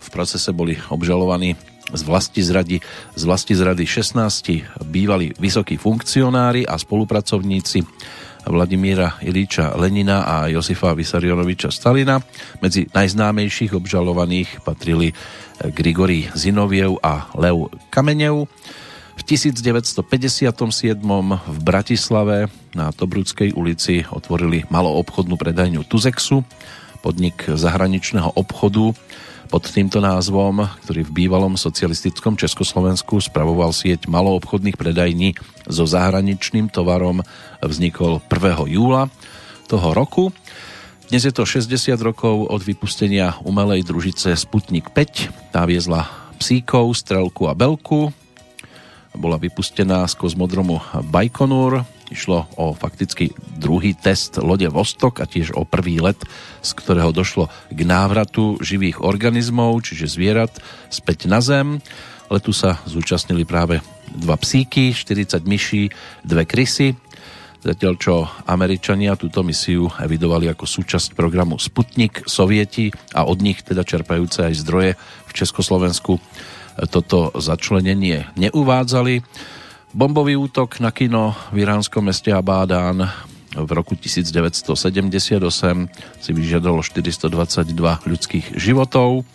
V 0.03 0.09
procese 0.11 0.51
boli 0.51 0.75
obžalovaní 0.91 1.55
z 1.93 2.03
vlasti 2.03 2.43
zrady, 2.43 2.77
z 3.15 3.23
vlasti 3.23 3.55
zrady 3.55 3.85
16 3.87 4.83
bývali 4.91 5.31
vysokí 5.39 5.79
funkcionári 5.79 6.67
a 6.67 6.75
spolupracovníci 6.75 7.87
Vladimíra 8.43 9.23
Ilíča 9.23 9.79
Lenina 9.79 10.27
a 10.27 10.51
Josifa 10.51 10.91
Vysarionoviča 10.99 11.71
Stalina. 11.71 12.19
Medzi 12.59 12.91
najznámejších 12.91 13.71
obžalovaných 13.71 14.67
patrili 14.67 15.15
Grigory 15.63 16.27
Zinoviev 16.35 16.99
a 17.07 17.31
Lev 17.39 17.71
Kamenev. 17.95 18.51
V 19.13 19.23
1957 19.23 20.03
v 21.39 21.59
Bratislave 21.63 22.51
na 22.75 22.91
Tobrudskej 22.91 23.55
ulici 23.55 24.03
otvorili 24.11 24.67
maloobchodnú 24.67 25.39
predajňu 25.39 25.87
Tuzexu, 25.87 26.43
podnik 27.05 27.47
zahraničného 27.47 28.35
obchodu, 28.35 28.91
pod 29.53 29.69
týmto 29.69 30.01
názvom, 30.01 30.65
ktorý 30.81 31.05
v 31.05 31.29
bývalom 31.29 31.61
socialistickom 31.61 32.41
Československu 32.41 33.21
spravoval 33.21 33.77
sieť 33.77 34.09
maloobchodných 34.09 34.81
predajní 34.81 35.37
so 35.69 35.85
zahraničným 35.85 36.73
tovarom, 36.73 37.21
vznikol 37.61 38.25
1. 38.33 38.73
júla 38.73 39.13
toho 39.69 39.93
roku. 39.93 40.33
Dnes 41.13 41.29
je 41.29 41.37
to 41.37 41.45
60 41.45 41.69
rokov 42.01 42.49
od 42.49 42.65
vypustenia 42.65 43.37
umelej 43.45 43.85
družice 43.85 44.33
Sputnik 44.41 44.89
5. 44.89 45.53
Tá 45.53 45.69
viezla 45.69 46.09
psíkov, 46.41 46.97
strelku 46.97 47.45
a 47.45 47.53
belku. 47.53 48.09
Bola 49.13 49.37
vypustená 49.37 50.09
z 50.09 50.17
kozmodromu 50.17 50.81
Baikonur 51.13 51.85
Išlo 52.13 52.45
o 52.61 52.77
fakticky 52.77 53.33
druhý 53.57 53.97
test 53.97 54.37
lode 54.37 54.69
Vostok 54.69 55.25
a 55.25 55.27
tiež 55.27 55.57
o 55.57 55.65
prvý 55.65 55.97
let, 56.05 56.21
z 56.61 56.71
ktorého 56.77 57.09
došlo 57.09 57.49
k 57.73 57.81
návratu 57.89 58.61
živých 58.61 59.01
organizmov, 59.01 59.81
čiže 59.81 60.13
zvierat, 60.13 60.53
späť 60.93 61.25
na 61.25 61.41
zem. 61.41 61.81
Letu 62.29 62.53
sa 62.53 62.77
zúčastnili 62.85 63.49
práve 63.49 63.81
dva 64.13 64.37
psíky, 64.37 64.93
40 64.93 65.41
myší, 65.49 65.89
dve 66.21 66.45
krysy. 66.45 66.93
Zatiaľ 67.65 67.95
čo 67.97 68.29
Američania 68.45 69.17
túto 69.17 69.41
misiu 69.41 69.89
evidovali 69.97 70.53
ako 70.53 70.69
súčasť 70.69 71.17
programu 71.17 71.57
Sputnik, 71.57 72.29
Sovieti 72.29 72.93
a 73.17 73.25
od 73.25 73.41
nich 73.41 73.65
teda 73.65 73.87
čerpajúce 73.89 74.53
aj 74.53 74.61
zdroje 74.61 74.91
v 75.01 75.33
Československu 75.33 76.21
toto 76.89 77.33
začlenenie 77.37 78.33
neuvádzali. 78.37 79.21
Bombový 79.93 80.41
útok 80.41 80.81
na 80.81 80.89
kino 80.89 81.37
v 81.53 81.69
iránskom 81.69 82.09
meste 82.09 82.33
Abádán 82.33 83.13
v 83.53 83.71
roku 83.77 83.93
1978 83.93 84.73
si 86.17 86.31
vyžiadalo 86.33 86.81
422 86.81 87.69
ľudských 88.09 88.57
životov. 88.57 89.29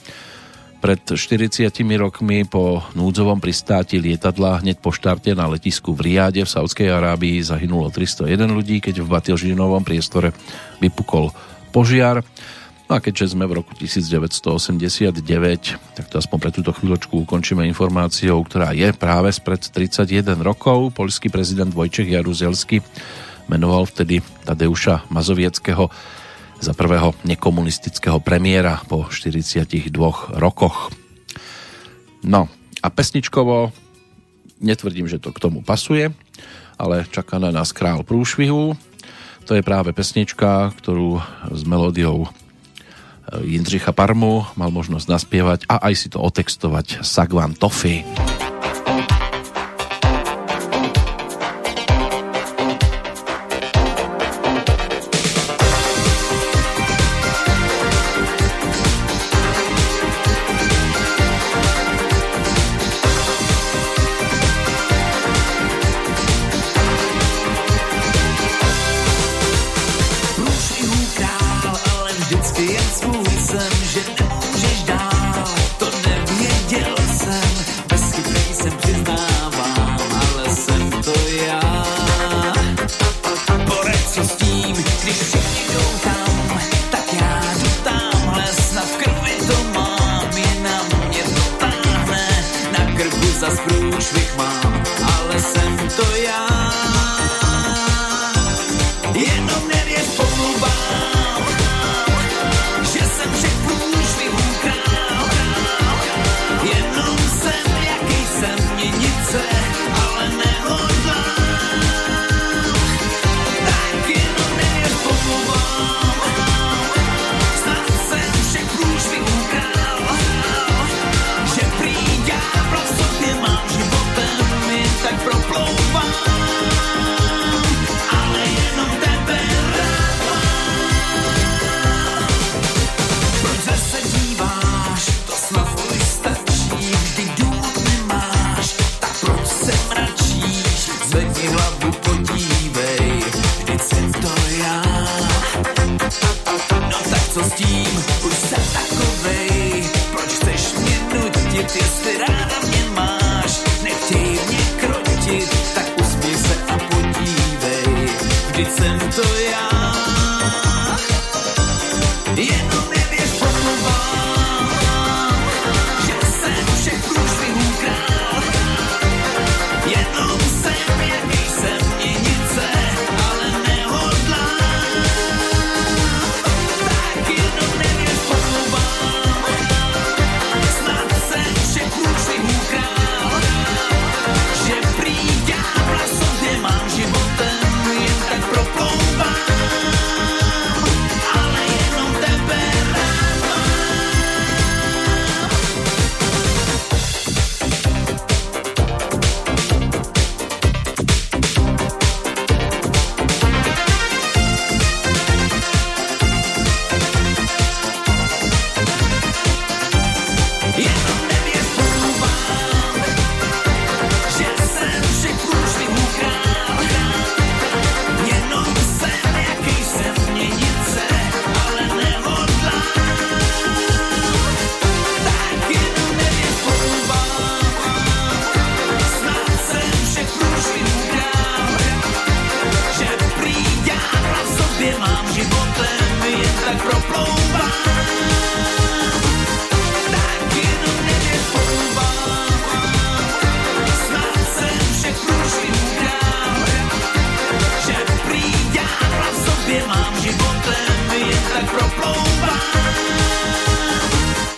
Pred 0.82 1.14
40 1.14 1.70
rokmi 2.02 2.42
po 2.50 2.82
núdzovom 2.98 3.38
pristáti 3.38 4.02
lietadla 4.02 4.66
hneď 4.66 4.82
po 4.82 4.90
štarte 4.90 5.38
na 5.38 5.46
letisku 5.46 5.94
v 5.94 6.10
Riade 6.10 6.42
v 6.42 6.50
Saudskej 6.50 6.90
Arábii 6.90 7.38
zahynulo 7.46 7.94
301 7.94 8.50
ľudí, 8.50 8.82
keď 8.82 9.06
v 9.06 9.14
Batilžinovom 9.14 9.86
priestore 9.86 10.34
vypukol 10.82 11.30
požiar. 11.70 12.26
No 12.88 12.96
a 12.96 13.04
keďže 13.04 13.36
sme 13.36 13.44
v 13.52 13.60
roku 13.60 13.76
1989, 13.76 15.20
tak 16.00 16.06
to 16.08 16.16
aspoň 16.24 16.38
pre 16.40 16.52
túto 16.56 16.72
chvíľočku 16.72 17.28
ukončíme 17.28 17.68
informáciou, 17.68 18.40
ktorá 18.48 18.72
je 18.72 18.96
práve 18.96 19.28
spred 19.36 19.60
31 19.60 20.40
rokov. 20.40 20.96
Polský 20.96 21.28
prezident 21.28 21.68
Vojčech 21.68 22.08
Jaruzelský 22.08 22.80
menoval 23.52 23.92
vtedy 23.92 24.24
Tadeuša 24.48 25.12
Mazovieckého 25.12 25.92
za 26.64 26.72
prvého 26.72 27.12
nekomunistického 27.28 28.24
premiéra 28.24 28.80
po 28.88 29.12
42 29.12 29.68
rokoch. 30.40 30.88
No 32.24 32.48
a 32.80 32.88
pesničkovo 32.88 33.76
netvrdím, 34.64 35.12
že 35.12 35.20
to 35.20 35.36
k 35.36 35.44
tomu 35.44 35.60
pasuje, 35.60 36.16
ale 36.80 37.04
čaká 37.12 37.36
na 37.36 37.52
nás 37.52 37.76
král 37.76 38.08
prúšvihu. 38.08 38.80
To 39.44 39.52
je 39.60 39.60
práve 39.60 39.92
pesnička, 39.92 40.72
ktorú 40.80 41.20
s 41.52 41.68
melódiou 41.68 42.32
Jindřicha 43.44 43.92
Parmu 43.92 44.48
mal 44.56 44.72
možnosť 44.72 45.06
naspievať 45.12 45.60
a 45.68 45.84
aj 45.92 45.94
si 45.96 46.08
to 46.08 46.24
otextovať 46.24 47.04
Sagvan 47.04 47.54
Toffy. 47.60 48.08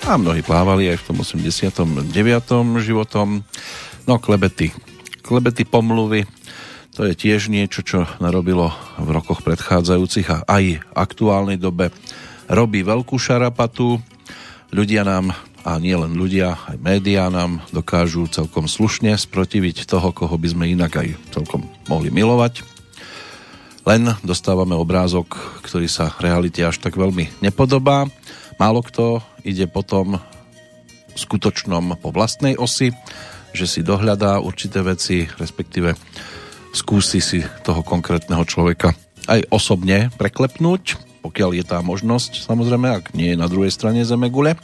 A 0.10 0.18
mnohí 0.18 0.42
plávali 0.42 0.90
aj 0.90 1.06
v 1.06 1.08
tom 1.14 1.22
89. 1.22 2.02
životom. 2.82 3.46
No 4.10 4.18
klebety. 4.18 4.74
Klebety 5.22 5.70
pomluvy. 5.70 6.26
To 6.98 7.06
je 7.06 7.14
tiež 7.14 7.54
niečo, 7.54 7.86
čo 7.86 8.10
narobilo 8.18 8.74
v 8.98 9.06
rokoch 9.14 9.46
predchádzajúcich 9.46 10.26
a 10.34 10.50
aj 10.50 10.82
aktuálnej 10.98 11.62
dobe 11.62 11.94
robí 12.50 12.82
veľkú 12.82 13.22
šarapatu. 13.22 14.02
Ľudia 14.74 15.06
nám, 15.06 15.30
a 15.62 15.78
nie 15.78 15.94
len 15.94 16.18
ľudia, 16.18 16.58
aj 16.58 16.82
médiá 16.82 17.30
nám 17.30 17.62
dokážu 17.70 18.26
celkom 18.34 18.66
slušne 18.66 19.14
sprotiviť 19.14 19.86
toho, 19.86 20.10
koho 20.10 20.34
by 20.42 20.48
sme 20.50 20.74
inak 20.74 21.06
aj 21.06 21.38
celkom 21.38 21.70
mohli 21.86 22.10
milovať. 22.10 22.66
Len 23.86 24.10
dostávame 24.26 24.74
obrázok, 24.74 25.38
ktorý 25.62 25.86
sa 25.86 26.18
realite 26.18 26.66
až 26.66 26.82
tak 26.82 26.98
veľmi 26.98 27.46
nepodobá. 27.46 28.10
Málo 28.58 28.82
kto 28.82 29.22
ide 29.44 29.68
potom 29.68 30.20
skutočnom 31.16 32.00
po 32.00 32.10
vlastnej 32.16 32.56
osi, 32.56 32.96
že 33.52 33.66
si 33.66 33.82
dohľadá 33.82 34.40
určité 34.40 34.86
veci, 34.86 35.26
respektíve 35.26 35.98
skúsi 36.72 37.18
si 37.20 37.42
toho 37.66 37.82
konkrétneho 37.82 38.46
človeka 38.46 38.94
aj 39.26 39.50
osobne 39.50 40.14
preklepnúť, 40.22 41.02
pokiaľ 41.26 41.50
je 41.58 41.66
tá 41.66 41.82
možnosť, 41.82 42.46
samozrejme, 42.46 42.88
ak 42.88 43.06
nie 43.18 43.34
je 43.34 43.42
na 43.42 43.50
druhej 43.50 43.74
strane 43.74 44.06
Zemegule. 44.06 44.56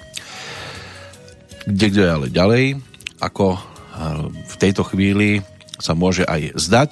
Kde 1.66 1.86
kto 1.92 2.00
je 2.02 2.10
ale 2.10 2.28
ďalej, 2.30 2.64
ako 3.20 3.58
v 4.30 4.56
tejto 4.62 4.86
chvíli 4.86 5.42
sa 5.82 5.98
môže 5.98 6.24
aj 6.24 6.56
zdať 6.56 6.92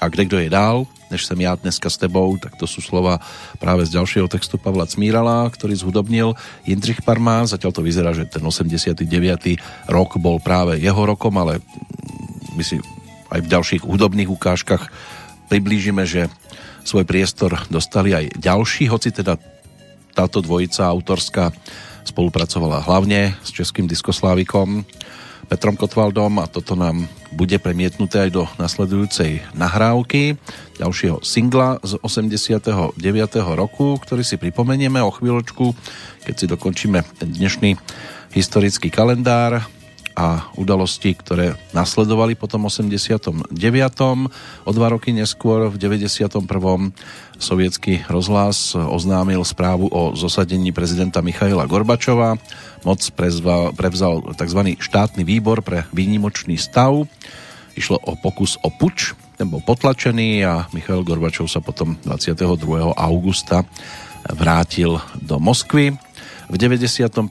a 0.00 0.08
kde 0.08 0.22
kto 0.30 0.36
je 0.38 0.48
dál, 0.48 0.86
než 1.14 1.30
som 1.30 1.38
ja 1.38 1.54
dneska 1.54 1.86
s 1.86 1.94
tebou, 1.94 2.34
tak 2.42 2.58
to 2.58 2.66
sú 2.66 2.82
slova 2.82 3.22
práve 3.62 3.86
z 3.86 3.94
ďalšieho 3.94 4.26
textu 4.26 4.58
Pavla 4.58 4.90
Cmírala, 4.90 5.46
ktorý 5.46 5.78
zhudobnil 5.78 6.34
Jindřich 6.66 7.06
Parma. 7.06 7.46
Zatiaľ 7.46 7.70
to 7.70 7.86
vyzerá, 7.86 8.10
že 8.10 8.26
ten 8.26 8.42
89. 8.42 9.06
rok 9.86 10.18
bol 10.18 10.42
práve 10.42 10.82
jeho 10.82 10.98
rokom, 10.98 11.38
ale 11.38 11.62
my 12.58 12.66
si 12.66 12.82
aj 13.30 13.46
v 13.46 13.48
ďalších 13.50 13.82
hudobných 13.86 14.26
ukážkach 14.26 14.90
priblížime, 15.46 16.02
že 16.02 16.26
svoj 16.82 17.06
priestor 17.06 17.54
dostali 17.70 18.10
aj 18.10 18.34
ďalší, 18.42 18.90
hoci 18.90 19.14
teda 19.14 19.38
táto 20.14 20.42
dvojica 20.42 20.90
autorská 20.90 21.54
spolupracovala 22.04 22.84
hlavne 22.84 23.38
s 23.40 23.50
českým 23.54 23.86
diskoslávikom 23.86 24.84
Petrom 25.48 25.78
Kotvaldom 25.78 26.42
a 26.42 26.46
toto 26.46 26.76
nám 26.76 27.08
bude 27.34 27.58
premietnuté 27.58 28.26
aj 28.26 28.30
do 28.30 28.42
nasledujúcej 28.56 29.42
nahrávky 29.58 30.38
ďalšieho 30.78 31.20
singla 31.26 31.82
z 31.82 31.98
89. 31.98 32.94
roku, 33.58 33.98
ktorý 33.98 34.22
si 34.22 34.38
pripomenieme 34.38 35.02
o 35.02 35.10
chvíľočku, 35.10 35.74
keď 36.22 36.34
si 36.34 36.46
dokončíme 36.46 37.02
ten 37.18 37.30
dnešný 37.34 37.74
historický 38.34 38.90
kalendár 38.90 39.66
a 40.14 40.46
udalosti, 40.54 41.10
ktoré 41.14 41.58
nasledovali 41.74 42.38
po 42.38 42.46
tom 42.46 42.70
89. 42.70 43.50
O 44.64 44.70
dva 44.70 44.88
roky 44.94 45.10
neskôr 45.10 45.66
v 45.68 45.76
91. 45.76 46.46
sovietský 47.38 48.06
rozhlas 48.06 48.78
oznámil 48.78 49.42
správu 49.42 49.90
o 49.90 50.14
zosadení 50.14 50.70
prezidenta 50.70 51.18
Michaila 51.18 51.66
Gorbačova. 51.66 52.38
Moc 52.86 53.02
prezval, 53.12 53.74
prevzal 53.74 54.22
tzv. 54.38 54.78
štátny 54.78 55.26
výbor 55.26 55.66
pre 55.66 55.90
výnimočný 55.90 56.54
stav. 56.54 57.10
Išlo 57.74 57.98
o 57.98 58.14
pokus 58.14 58.54
o 58.62 58.70
puč, 58.70 59.18
ten 59.34 59.50
bol 59.50 59.58
potlačený 59.58 60.46
a 60.46 60.70
Michail 60.70 61.02
Gorbačov 61.02 61.50
sa 61.50 61.58
potom 61.58 61.98
22. 62.06 62.54
augusta 62.94 63.66
vrátil 64.30 65.02
do 65.18 65.42
Moskvy. 65.42 65.98
V 66.44 66.60
95. 66.60 67.24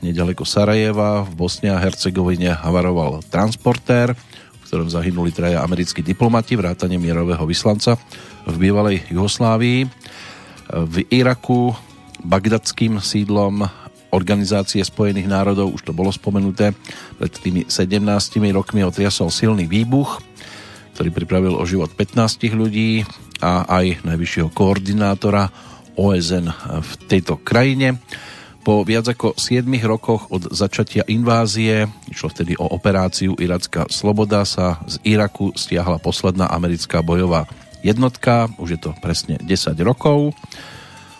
nedaleko 0.00 0.48
Sarajeva 0.48 1.28
v 1.28 1.32
Bosne 1.36 1.76
a 1.76 1.78
Hercegovine 1.78 2.56
havaroval 2.56 3.20
transportér, 3.28 4.16
v 4.16 4.62
ktorom 4.64 4.88
zahynuli 4.88 5.28
traja 5.28 5.60
americkí 5.60 6.00
diplomati, 6.00 6.56
vrátane 6.56 6.96
mierového 6.96 7.44
vyslanca 7.44 8.00
v 8.48 8.56
bývalej 8.56 9.04
Jugoslávii. 9.12 9.80
V 10.72 10.96
Iraku 11.12 11.76
bagdadským 12.24 12.96
sídlom 12.96 13.68
Organizácie 14.08 14.80
spojených 14.80 15.28
národov, 15.28 15.76
už 15.76 15.84
to 15.84 15.92
bolo 15.92 16.08
spomenuté, 16.08 16.72
pred 17.20 17.32
tými 17.36 17.68
17 17.68 18.00
rokmi 18.56 18.80
otriasol 18.80 19.28
silný 19.28 19.68
výbuch, 19.68 20.24
ktorý 20.96 21.12
pripravil 21.12 21.52
o 21.52 21.64
život 21.68 21.92
15 21.92 22.56
ľudí 22.56 23.04
a 23.44 23.68
aj 23.68 24.00
najvyššieho 24.08 24.48
koordinátora 24.48 25.52
OSN 26.00 26.48
v 26.80 26.90
tejto 27.04 27.36
krajine. 27.44 28.00
Po 28.66 28.82
viac 28.82 29.06
ako 29.06 29.38
7 29.38 29.62
rokoch 29.86 30.26
od 30.34 30.50
začatia 30.50 31.06
invázie, 31.06 31.86
išlo 32.10 32.34
vtedy 32.34 32.58
o 32.58 32.66
operáciu 32.66 33.38
Iracká 33.38 33.86
sloboda, 33.86 34.42
sa 34.42 34.82
z 34.90 34.98
Iraku 35.06 35.54
stiahla 35.54 36.02
posledná 36.02 36.50
americká 36.50 36.98
bojová 36.98 37.46
jednotka, 37.86 38.50
už 38.58 38.74
je 38.74 38.80
to 38.82 38.90
presne 38.98 39.38
10 39.38 39.70
rokov. 39.86 40.34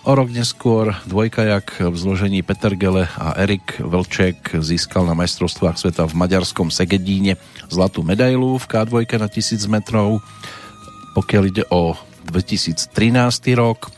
O 0.03 0.11
rok 0.11 0.27
neskôr 0.35 0.99
dvojkajak 1.07 1.87
v 1.87 1.95
zložení 1.95 2.43
Peter 2.43 2.75
Gele 2.75 3.07
a 3.15 3.39
Erik 3.39 3.79
Vlček 3.79 4.59
získal 4.59 5.07
na 5.07 5.15
majstrovstvách 5.15 5.79
sveta 5.79 6.03
v 6.11 6.19
maďarskom 6.19 6.75
Segedíne 6.75 7.39
zlatú 7.71 8.03
medailu 8.03 8.59
v 8.59 8.67
K2 8.67 9.07
na 9.23 9.31
1000 9.31 9.71
metrov. 9.71 10.19
Pokiaľ 11.15 11.43
ide 11.47 11.63
o 11.71 11.95
2013 12.27 12.91
rok, 13.55 13.95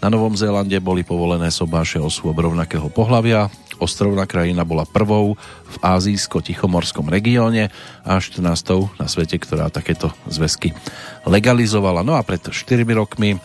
na 0.00 0.08
Novom 0.08 0.32
Zélande 0.32 0.80
boli 0.80 1.04
povolené 1.04 1.52
sobáše 1.52 2.00
osôb 2.00 2.40
rovnakého 2.40 2.88
pohlavia. 2.88 3.52
Ostrovná 3.80 4.24
krajina 4.24 4.64
bola 4.64 4.88
prvou 4.88 5.36
v 5.68 5.76
azijsko-tichomorskom 5.80 7.08
regióne 7.08 7.68
a 8.04 8.16
14. 8.16 8.44
na 8.96 9.06
svete, 9.08 9.36
ktorá 9.36 9.68
takéto 9.68 10.12
zväzky 10.28 10.72
legalizovala. 11.28 12.04
No 12.04 12.16
a 12.16 12.24
pred 12.24 12.40
4 12.40 12.56
rokmi 12.96 13.36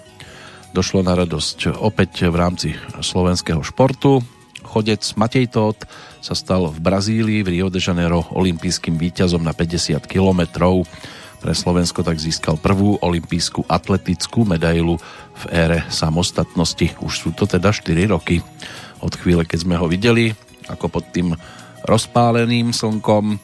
došlo 0.72 1.04
na 1.04 1.16
radosť 1.16 1.80
opäť 1.80 2.28
v 2.28 2.36
rámci 2.36 2.70
slovenského 3.00 3.64
športu. 3.64 4.24
Chodec 4.64 5.04
Matej 5.16 5.52
Tóth 5.52 5.88
sa 6.20 6.36
stal 6.36 6.68
v 6.72 6.80
Brazílii 6.84 7.44
v 7.44 7.52
Rio 7.60 7.68
de 7.72 7.80
Janeiro 7.80 8.28
olympijským 8.32 9.00
víťazom 9.00 9.40
na 9.40 9.56
50 9.56 10.04
kilometrov. 10.04 10.84
Pre 11.40 11.54
Slovensko 11.54 12.02
tak 12.02 12.18
získal 12.18 12.58
prvú 12.58 12.98
olympijskú 13.00 13.70
atletickú 13.70 14.50
medailu 14.50 14.98
v 15.36 15.44
ére 15.52 15.80
samostatnosti. 15.92 16.96
Už 17.04 17.14
sú 17.14 17.30
to 17.36 17.44
teda 17.44 17.76
4 17.76 18.08
roky 18.08 18.40
od 19.04 19.14
chvíle, 19.20 19.44
keď 19.44 19.60
sme 19.68 19.76
ho 19.76 19.86
videli, 19.86 20.32
ako 20.72 20.88
pod 20.88 21.06
tým 21.12 21.36
rozpáleným 21.86 22.74
slnkom 22.74 23.38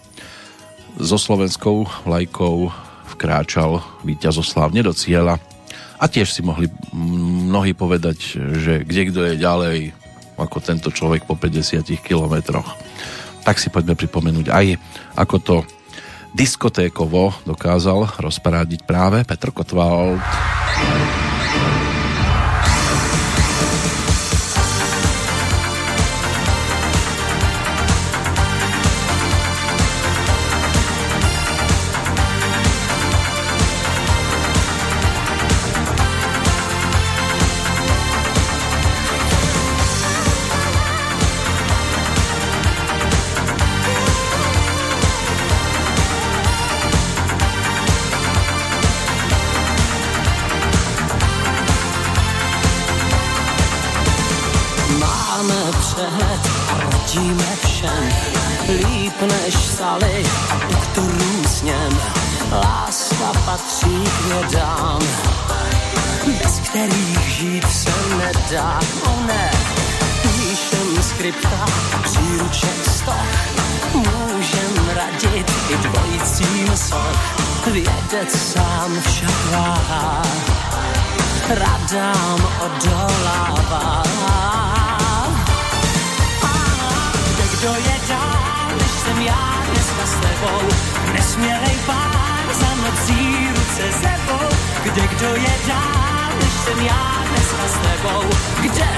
so 0.97 1.17
slovenskou 1.19 1.85
vlajkou 2.07 2.71
vkráčal 3.15 3.83
víťazoslávne 4.01 4.81
do 4.81 4.91
cieľa. 4.95 5.37
A 6.01 6.09
tiež 6.09 6.33
si 6.33 6.41
mohli 6.41 6.65
mnohí 6.95 7.77
povedať, 7.77 8.41
že 8.57 8.81
kde 8.81 9.01
kto 9.13 9.21
je 9.29 9.35
ďalej 9.37 9.77
ako 10.41 10.57
tento 10.57 10.89
človek 10.89 11.29
po 11.29 11.37
50 11.37 11.85
kilometroch. 12.01 12.65
Tak 13.45 13.61
si 13.61 13.69
poďme 13.69 13.93
pripomenúť 13.93 14.49
aj, 14.49 14.65
ako 15.13 15.35
to 15.37 15.55
diskotékovo 16.33 17.35
dokázal 17.45 18.17
rozparádiť 18.17 18.81
práve 18.89 19.21
Petr 19.21 19.53
Kotwald. 19.53 20.17
I 75.71 75.77
dvojicím 75.77 76.77
sok. 76.77 77.17
Vědec 77.71 78.31
sám 78.53 79.01
však 79.01 79.51
váhá, 79.51 80.21
radám 81.49 82.47
odolává. 82.59 84.03
Kde 87.33 87.43
kdo 87.55 87.73
je 87.75 87.97
dál, 88.09 88.67
než 88.77 88.91
jsem 88.91 89.21
já 89.21 89.63
dneska 89.71 90.05
s 90.05 90.15
tebou, 90.21 90.61
nesmělej 91.13 91.75
pár 91.85 92.45
za 92.59 92.75
nocí 92.83 93.47
ruce 93.55 93.91
sebou. 94.01 94.49
Kde 94.83 95.07
kdo 95.07 95.27
je 95.27 95.55
dál, 95.67 96.31
než 96.39 96.53
jsem 96.65 96.85
já 96.85 97.23
dneska 97.29 97.63
s 97.67 97.77
tebou, 97.87 98.23
kde 98.61 98.89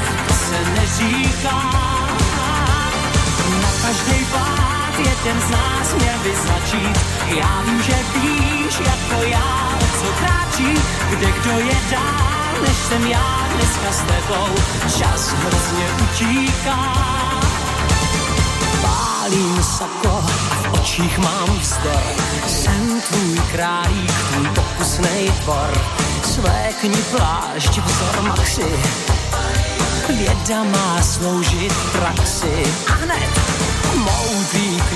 se 0.49 0.71
neříká. 0.71 1.69
Na 3.61 3.69
každý 3.81 4.25
pád 4.25 4.82
jeden 4.99 5.41
z 5.41 5.49
nás 5.49 5.93
měl 5.93 6.17
by 6.23 6.35
začít. 6.35 6.99
Já 7.27 7.61
vím, 7.65 7.81
že 7.81 7.95
víš, 8.21 8.79
jako 8.79 9.15
o 9.81 9.97
co 9.99 10.07
kráčí. 10.19 10.81
Kde 11.09 11.31
kdo 11.31 11.59
je 11.59 11.75
dál, 11.91 12.61
než 12.61 12.77
jsem 12.77 13.07
já 13.07 13.47
dneska 13.55 13.91
s 13.91 14.01
tebou. 14.01 14.47
Čas 14.99 15.33
hrozně 15.33 15.85
utíká. 16.03 16.93
Pálím 18.81 19.63
sako 19.63 20.23
a 20.51 20.55
v 20.55 20.73
očích 20.73 21.17
mám 21.17 21.59
vzdor. 21.59 22.03
Jsem 22.47 23.01
tvůj 23.01 23.41
králík, 23.51 24.13
tvůj 24.31 24.47
pokusnej 24.47 25.31
tvor. 25.43 25.81
Svékni 26.23 27.03
plášť 27.11 27.79
vzor 27.79 28.21
maxi. 28.21 28.79
Věda 30.09 30.63
má 30.63 31.01
sloužit 31.01 31.73
praxi. 31.91 32.63
A 32.87 32.91
hned 32.91 33.62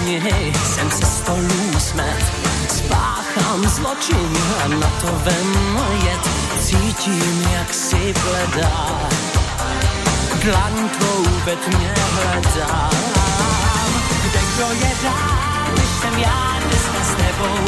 knihy 0.07 0.53
jsem 0.65 0.91
se 0.91 1.05
stolů 1.05 1.79
smet. 1.79 2.25
Spáchám 2.69 3.67
zločin 3.67 4.37
a 4.63 4.67
na 4.67 4.91
to 5.01 5.07
vem 5.07 5.79
jet. 6.05 6.29
Cítím, 6.59 7.47
jak 7.53 7.73
si 7.73 8.13
bledá. 8.23 9.09
Dlaň 10.43 10.89
tvou 10.89 11.23
ve 11.45 11.55
tmě 11.55 11.93
hledám. 12.11 12.89
Kde 14.23 14.39
kdo 14.55 14.67
je 14.85 14.91
dál, 15.03 15.73
než 15.77 15.89
jsem 16.01 16.19
já 16.19 16.59
dneska 16.67 17.03
s 17.03 17.15
tebou. 17.15 17.59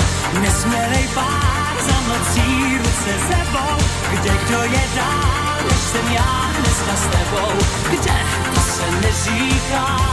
Nesmělej 0.42 1.08
pár 1.14 1.76
za 1.88 1.98
nocí 2.08 2.78
ruce 2.78 3.14
sebou. 3.28 3.76
Kde 4.12 4.30
kdo 4.46 4.62
je 4.64 4.84
dál, 4.96 5.60
než 5.70 5.78
jsem 5.78 6.14
já 6.14 6.52
dneska 6.60 6.96
s 6.96 7.06
tebou. 7.18 7.52
Kde 7.90 8.16
to 8.54 8.62
se 8.62 8.92
neříká. 9.02 10.10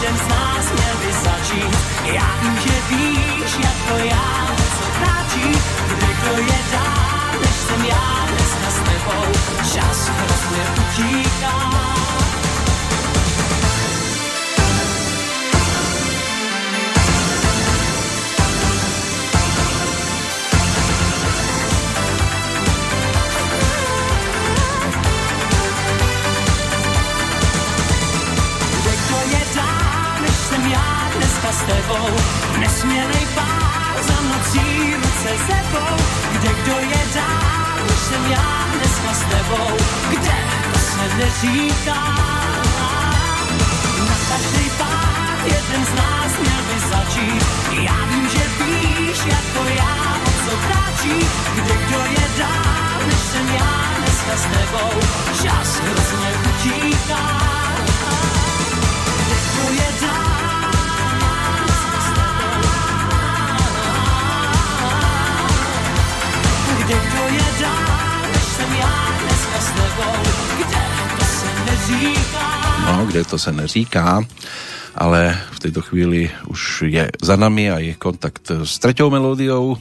Jeden 0.00 0.16
z 0.18 0.28
nás 0.28 0.72
měl 0.72 0.96
by 1.00 1.12
začít. 1.12 1.78
Já 2.04 2.36
vím, 2.42 2.56
že 2.60 2.72
víš, 2.88 3.52
jako 3.58 4.04
já, 4.04 4.46
co 4.78 4.84
kráčí. 4.98 5.52
Kde 5.88 6.06
kdo 6.06 6.42
je 6.42 6.58
dál, 6.72 7.40
než 7.40 7.54
jsem 7.54 7.84
já 7.84 8.26
dneska 8.28 8.70
s 8.70 8.74
tebou. 8.74 9.32
Čas 9.74 10.08
hrozně 10.08 10.64
utíká. 10.80 11.70
Tebou. 31.90 32.16
Nesmělej 32.58 33.26
pár 33.34 34.02
za 34.02 34.20
nocí 34.20 34.94
ruce 34.94 35.30
sebou. 35.46 35.96
Kde 36.32 36.48
kdo 36.48 36.72
je 36.78 37.02
dál, 37.14 37.86
než 37.88 37.98
jsem 37.98 38.26
já 38.30 38.66
dneska 38.74 39.14
s 39.14 39.20
tebou. 39.20 39.76
Kde 40.08 40.36
to 40.72 40.78
se 40.78 41.16
neříká. 41.16 42.02
Na 44.08 44.16
každý 44.28 44.70
pád 44.78 45.44
jeden 45.44 45.84
z 45.86 45.92
nás 45.94 46.32
měl 46.40 46.62
by 46.68 46.80
začít. 46.80 47.46
Já 47.72 48.04
vím, 48.04 48.28
že 48.28 48.64
víš, 48.64 49.18
jako 49.26 49.68
já, 49.68 50.16
o 50.26 50.30
co 50.44 50.56
kráčí. 50.56 51.26
Kde 51.54 51.74
kdo 51.86 51.98
je 51.98 52.26
dál, 52.38 53.00
než 53.06 53.18
jsem 53.18 53.48
já 53.48 53.94
dneska 53.98 54.36
s 54.36 54.42
tebou. 54.42 55.00
Čas 55.42 55.80
hrozně 55.80 56.30
utíká. 56.50 57.40
Kde 59.26 59.36
kdo 59.52 59.72
je 59.72 59.88
dál, 60.00 60.29
No, 72.86 73.06
kde 73.06 73.22
to 73.24 73.38
sa 73.38 73.54
neříká, 73.54 74.22
ale 74.94 75.34
v 75.54 75.58
tejto 75.62 75.80
chvíli 75.82 76.30
už 76.50 76.90
je 76.90 77.06
za 77.22 77.36
nami 77.38 77.70
a 77.70 77.78
je 77.78 77.94
kontakt 77.94 78.50
s 78.50 78.78
treťou 78.82 79.10
melódiou 79.10 79.78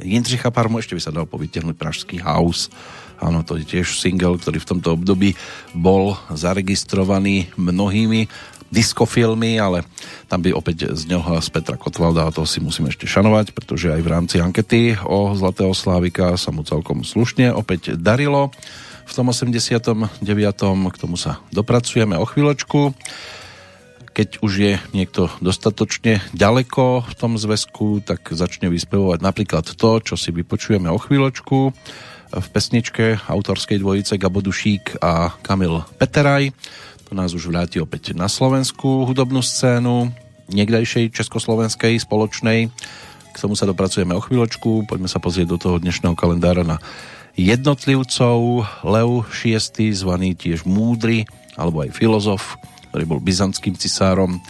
Jindřicha 0.00 0.50
Parmu, 0.50 0.80
ešte 0.80 0.96
by 0.96 1.02
sa 1.02 1.14
dal 1.14 1.26
povytiahnuť 1.28 1.76
Pražský 1.76 2.16
house. 2.22 2.72
Áno, 3.22 3.46
to 3.46 3.54
je 3.60 3.68
tiež 3.68 4.02
single, 4.02 4.40
ktorý 4.40 4.58
v 4.58 4.70
tomto 4.74 4.98
období 4.98 5.38
bol 5.76 6.18
zaregistrovaný 6.34 7.54
mnohými 7.54 8.26
diskofilmy, 8.72 9.60
ale 9.60 9.84
tam 10.32 10.40
by 10.40 10.56
opäť 10.56 10.96
znel 10.96 11.20
hlas 11.20 11.52
Petra 11.52 11.76
Kotvalda 11.76 12.24
a 12.24 12.34
to 12.34 12.48
si 12.48 12.58
musím 12.58 12.88
ešte 12.88 13.04
šanovať, 13.04 13.52
pretože 13.52 13.92
aj 13.92 14.00
v 14.00 14.10
rámci 14.10 14.36
ankety 14.40 14.96
o 15.04 15.36
Zlatého 15.36 15.76
Slávika 15.76 16.34
sa 16.40 16.50
mu 16.50 16.64
celkom 16.64 17.04
slušne 17.04 17.52
opäť 17.52 18.00
darilo 18.00 18.48
v 19.06 19.12
tom 19.12 19.30
89. 19.30 20.22
K 20.90 20.96
tomu 20.96 21.16
sa 21.20 21.42
dopracujeme 21.50 22.16
o 22.18 22.24
chvíľočku. 22.26 22.94
Keď 24.12 24.44
už 24.44 24.52
je 24.52 24.72
niekto 24.92 25.32
dostatočne 25.40 26.20
ďaleko 26.36 27.08
v 27.08 27.14
tom 27.16 27.40
zväzku, 27.40 28.04
tak 28.04 28.28
začne 28.28 28.68
vyspevovať 28.68 29.24
napríklad 29.24 29.64
to, 29.64 29.90
čo 30.04 30.20
si 30.20 30.28
vypočujeme 30.36 30.92
o 30.92 31.00
chvíľočku 31.00 31.58
v 32.32 32.46
pesničke 32.52 33.24
autorskej 33.28 33.80
dvojice 33.80 34.16
Gabo 34.16 34.40
Dušík 34.40 35.00
a 35.04 35.36
Kamil 35.40 35.84
Peteraj. 36.00 36.52
To 37.08 37.12
nás 37.12 37.36
už 37.36 37.52
vráti 37.52 37.76
opäť 37.80 38.16
na 38.16 38.28
slovenskú 38.28 39.04
hudobnú 39.04 39.44
scénu, 39.44 40.12
niekdajšej 40.48 41.12
československej 41.12 42.00
spoločnej. 42.00 42.72
K 43.32 43.36
tomu 43.36 43.56
sa 43.56 43.68
dopracujeme 43.68 44.12
o 44.12 44.20
chvíľočku. 44.20 44.84
Poďme 44.84 45.08
sa 45.08 45.20
pozrieť 45.20 45.48
do 45.48 45.58
toho 45.60 45.76
dnešného 45.80 46.12
kalendára 46.16 46.64
na 46.64 46.80
jednotlivcov. 47.36 48.66
Leu 48.84 49.12
VI, 49.28 49.92
zvaný 49.92 50.36
tiež 50.36 50.64
múdry, 50.68 51.24
alebo 51.56 51.84
aj 51.84 51.96
filozof, 51.96 52.56
ktorý 52.92 53.04
bol 53.08 53.20
byzantským 53.20 53.76
cisárom 53.76 54.40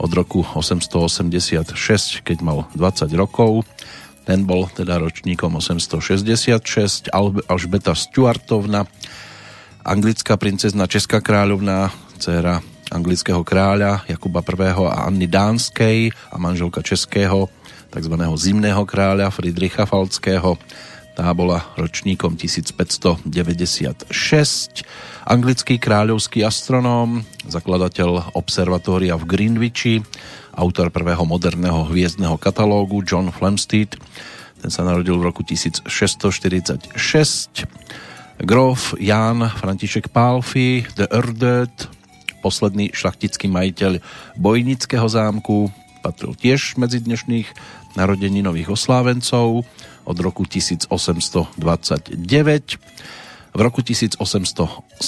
od 0.00 0.10
roku 0.16 0.40
886, 0.42 2.24
keď 2.24 2.38
mal 2.40 2.64
20 2.72 3.10
rokov. 3.18 3.68
Ten 4.24 4.48
bol 4.48 4.70
teda 4.70 4.96
ročníkom 4.96 5.58
866. 5.60 7.12
Alžbeta 7.50 7.92
Stuartovna, 7.92 8.88
anglická 9.84 10.40
princezna 10.40 10.88
Česká 10.88 11.20
kráľovná, 11.20 11.92
dcéra 12.16 12.64
anglického 12.90 13.46
kráľa 13.46 14.02
Jakuba 14.10 14.42
I. 14.42 14.74
a 14.74 15.06
Anny 15.06 15.30
Dánskej 15.30 16.10
a 16.34 16.36
manželka 16.36 16.82
českého 16.82 17.46
tzv. 17.90 18.14
zimného 18.38 18.82
kráľa 18.86 19.30
Friedricha 19.30 19.86
Falckého. 19.86 20.58
Tá 21.20 21.36
bola 21.36 21.68
ročníkom 21.76 22.32
1596. 22.32 23.28
Anglický 25.28 25.76
kráľovský 25.76 26.40
astronóm, 26.40 27.28
zakladateľ 27.44 28.32
observatória 28.32 29.20
v 29.20 29.28
Greenwichi, 29.28 30.00
autor 30.56 30.88
prvého 30.88 31.20
moderného 31.28 31.84
hviezdneho 31.92 32.40
katalógu 32.40 33.04
John 33.04 33.28
Flamsteed. 33.36 34.00
Ten 34.64 34.72
sa 34.72 34.80
narodil 34.80 35.20
v 35.20 35.28
roku 35.28 35.44
1646 35.44 36.88
Grof 38.40 38.96
Jan 38.96 39.44
František 39.44 40.08
Pálfy 40.08 40.88
de 40.96 41.04
Erdet, 41.04 41.84
posledný 42.40 42.96
šlachtický 42.96 43.44
majiteľ 43.44 44.00
Bojnického 44.40 45.04
zámku, 45.04 45.68
patril 46.00 46.32
tiež 46.32 46.80
medzi 46.80 47.04
dnešných 47.04 47.52
narodeninových 47.92 48.72
oslávencov 48.72 49.68
od 50.04 50.16
roku 50.18 50.46
1829. 50.48 51.56
V 53.50 53.58
roku 53.58 53.82
1871 53.82 55.02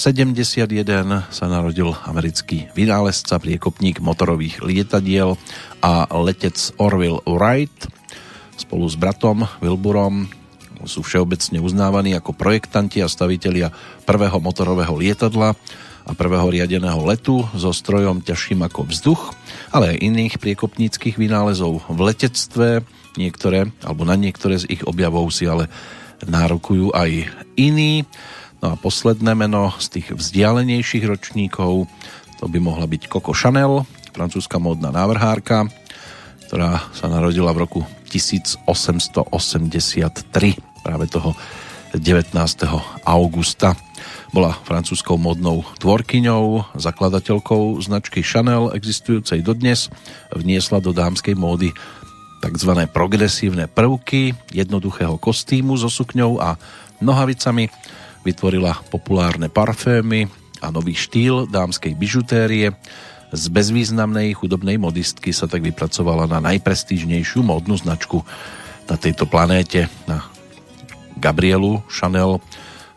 sa 1.31 1.45
narodil 1.47 1.95
americký 2.03 2.67
vynálezca, 2.75 3.39
priekopník 3.39 4.03
motorových 4.03 4.59
lietadiel 4.59 5.39
a 5.79 6.11
letec 6.11 6.75
Orville 6.75 7.23
Wright. 7.23 7.87
Spolu 8.59 8.83
s 8.91 8.99
bratom 8.99 9.47
Wilburom 9.63 10.27
sú 10.83 10.99
všeobecne 11.07 11.63
uznávaní 11.63 12.11
ako 12.19 12.35
projektanti 12.35 12.99
a 12.99 13.07
stavitelia 13.07 13.71
prvého 14.03 14.35
motorového 14.43 14.91
lietadla 14.99 15.55
a 16.03 16.11
prvého 16.11 16.51
riadeného 16.51 16.99
letu 17.07 17.47
so 17.55 17.71
strojom 17.71 18.19
ťažším 18.19 18.67
ako 18.67 18.91
vzduch, 18.91 19.31
ale 19.71 19.95
aj 19.95 20.03
iných 20.03 20.35
priekopníckých 20.35 21.15
vynálezov 21.15 21.87
v 21.87 21.99
letectve. 22.11 22.83
Niektoré, 23.13 23.69
alebo 23.85 24.03
na 24.03 24.17
niektoré 24.17 24.57
z 24.57 24.65
ich 24.69 24.81
objavov 24.85 25.29
si 25.29 25.45
ale 25.45 25.69
nárokujú 26.25 26.93
aj 26.95 27.29
iní. 27.59 28.07
No 28.63 28.73
a 28.73 28.79
posledné 28.79 29.35
meno 29.35 29.75
z 29.77 29.99
tých 29.99 30.07
vzdialenejších 30.15 31.05
ročníkov 31.05 31.85
to 32.39 32.45
by 32.51 32.59
mohla 32.59 32.83
byť 32.87 33.07
Coco 33.07 33.31
Chanel, 33.31 33.87
francúzska 34.11 34.59
módna 34.59 34.91
návrhárka, 34.91 35.63
ktorá 36.47 36.91
sa 36.91 37.07
narodila 37.07 37.55
v 37.55 37.63
roku 37.63 37.81
1883 38.11 39.25
práve 40.83 41.05
toho 41.07 41.31
19. 41.95 42.35
augusta. 43.05 43.77
Bola 44.33 44.57
francúzskou 44.65 45.15
modnou 45.15 45.61
tvorkyňou, 45.77 46.75
zakladateľkou 46.75 47.77
značky 47.79 48.25
Chanel 48.25 48.73
existujúcej 48.73 49.45
dodnes, 49.45 49.93
vniesla 50.33 50.81
do 50.81 50.89
dámskej 50.89 51.37
módy 51.37 51.69
tzv. 52.43 52.71
progresívne 52.91 53.71
prvky 53.71 54.35
jednoduchého 54.51 55.15
kostýmu 55.15 55.79
so 55.79 55.87
sukňou 55.87 56.43
a 56.43 56.59
nohavicami, 56.99 57.71
vytvorila 58.27 58.83
populárne 58.91 59.47
parfémy 59.47 60.27
a 60.59 60.67
nový 60.71 60.95
štýl 60.95 61.47
dámskej 61.47 61.95
bižutérie. 61.95 62.75
Z 63.33 63.43
bezvýznamnej 63.47 64.35
chudobnej 64.35 64.75
modistky 64.75 65.31
sa 65.31 65.47
tak 65.47 65.63
vypracovala 65.63 66.27
na 66.27 66.43
najprestížnejšiu 66.43 67.43
módnu 67.43 67.79
značku 67.79 68.27
na 68.87 68.95
tejto 68.99 69.23
planéte, 69.23 69.87
na 70.03 70.27
Gabrielu 71.15 71.79
Chanel 71.87 72.43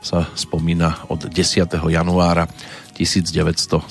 sa 0.02 0.26
spomína 0.34 1.06
od 1.06 1.30
10. 1.30 1.66
januára 1.70 2.50
1971. 2.94 3.86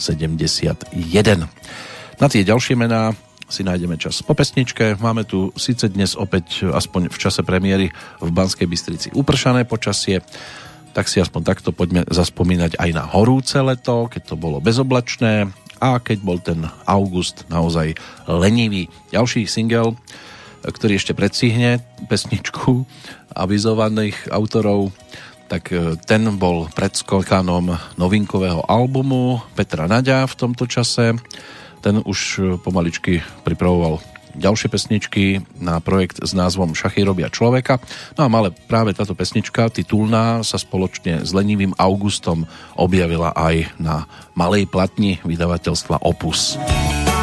Na 2.15 2.27
tie 2.31 2.43
ďalšie 2.47 2.75
mená 2.79 3.11
si 3.45 3.61
nájdeme 3.61 3.95
čas 4.01 4.25
po 4.25 4.33
pesničke. 4.33 4.97
Máme 4.97 5.23
tu 5.25 5.53
síce 5.53 5.85
dnes 5.89 6.17
opäť 6.17 6.65
aspoň 6.65 7.13
v 7.13 7.17
čase 7.17 7.41
premiéry 7.45 7.87
v 8.21 8.29
Banskej 8.29 8.65
Bystrici 8.65 9.07
upršané 9.13 9.69
počasie, 9.69 10.25
tak 10.95 11.11
si 11.11 11.19
aspoň 11.19 11.41
takto 11.43 11.69
poďme 11.75 12.07
zaspomínať 12.07 12.79
aj 12.79 12.89
na 12.95 13.03
horúce 13.03 13.59
leto, 13.59 14.07
keď 14.07 14.33
to 14.33 14.35
bolo 14.39 14.63
bezoblačné 14.63 15.51
a 15.83 15.99
keď 15.99 16.17
bol 16.23 16.39
ten 16.39 16.65
august 16.87 17.43
naozaj 17.51 17.99
lenivý. 18.25 18.87
Ďalší 19.11 19.45
single, 19.45 19.99
ktorý 20.63 20.97
ešte 20.97 21.13
predstihne 21.13 21.83
pesničku 22.07 22.87
avizovaných 23.35 24.31
autorov, 24.31 24.95
tak 25.45 25.69
e, 25.69 25.99
ten 26.09 26.25
bol 26.41 26.65
predskokanom 26.73 27.75
novinkového 28.01 28.65
albumu 28.65 29.45
Petra 29.53 29.85
Naďa 29.85 30.25
v 30.25 30.33
tomto 30.33 30.65
čase. 30.65 31.13
Ten 31.85 32.01
už 32.01 32.19
e, 32.19 32.39
pomaličky 32.57 33.21
pripravoval 33.45 34.01
ďalšie 34.33 34.73
pesničky 34.73 35.45
na 35.61 35.77
projekt 35.77 36.17
s 36.17 36.33
názvom 36.33 36.73
Šachy 36.73 37.05
robia 37.05 37.29
človeka. 37.29 37.77
No 38.17 38.25
a 38.25 38.27
ale 38.27 38.49
práve 38.51 38.97
táto 38.97 39.13
pesnička, 39.13 39.69
titulná, 39.69 40.41
sa 40.41 40.57
spoločne 40.57 41.21
s 41.21 41.29
lenivým 41.29 41.77
Augustom 41.77 42.49
objavila 42.73 43.31
aj 43.37 43.69
na 43.77 44.09
malej 44.33 44.65
platni 44.65 45.21
vydavateľstva 45.23 46.01
Opus. 46.01 46.57
Opus. 46.57 47.14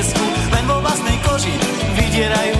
Piesku, 0.00 0.24
len 0.56 0.64
vo 0.64 0.80
vlastnej 0.80 1.12
koži 1.20 1.52
vydierajú 1.92 2.59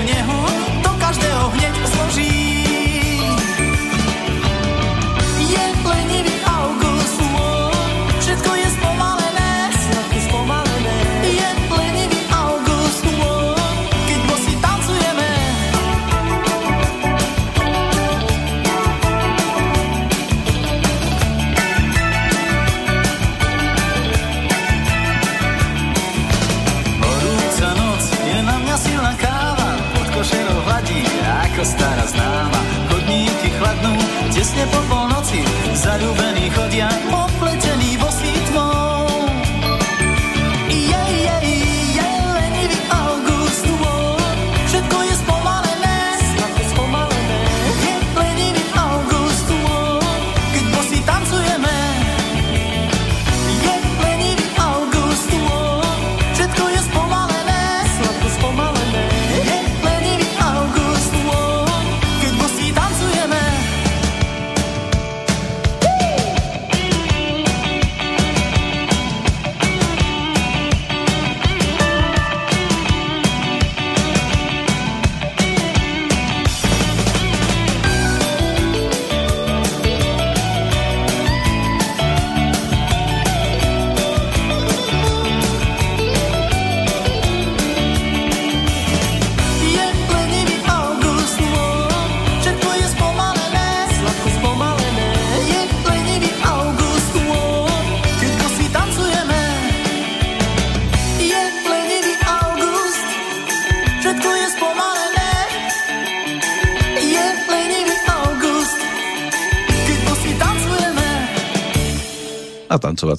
ako 31.61 31.77
stará 31.77 32.09
známa. 32.09 32.61
Chodníky 32.89 33.53
chladnú, 33.61 33.93
tesne 34.33 34.65
po 34.73 34.81
polnoci, 34.89 35.45
zalúbení 35.77 36.49
chodia, 36.57 36.89
opletení 36.89 37.20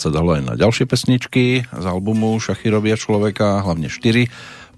sa 0.02 0.10
dalo 0.10 0.34
aj 0.34 0.41
na 0.41 0.54
ďalšie 0.58 0.89
pesničky 0.89 1.62
z 1.62 1.86
albumu 1.86 2.41
Šachy 2.41 2.74
robia 2.74 2.97
človeka, 2.97 3.62
hlavne 3.62 3.86
4 3.86 4.26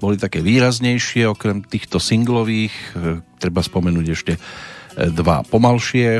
boli 0.03 0.19
také 0.19 0.43
výraznejšie, 0.43 1.31
okrem 1.31 1.63
týchto 1.63 1.95
singlových, 1.95 2.75
e, 2.91 3.23
treba 3.39 3.63
spomenúť 3.63 4.07
ešte 4.11 4.33
e, 4.35 4.39
dva 5.15 5.47
pomalšie, 5.47 6.19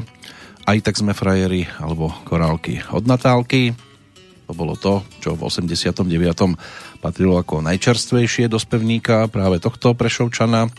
aj 0.63 0.77
tak 0.79 0.95
sme 0.95 1.11
frajeri, 1.11 1.67
alebo 1.83 2.07
korálky 2.23 2.79
od 2.95 3.03
Natálky. 3.03 3.75
To 4.47 4.55
bolo 4.55 4.79
to, 4.79 5.03
čo 5.19 5.35
v 5.35 5.51
89. 5.51 6.07
patrilo 7.03 7.35
ako 7.35 7.59
najčerstvejšie 7.59 8.47
do 8.47 8.55
spevníka 8.55 9.27
práve 9.27 9.59
tohto 9.59 9.91
Prešovčana. 9.91 10.71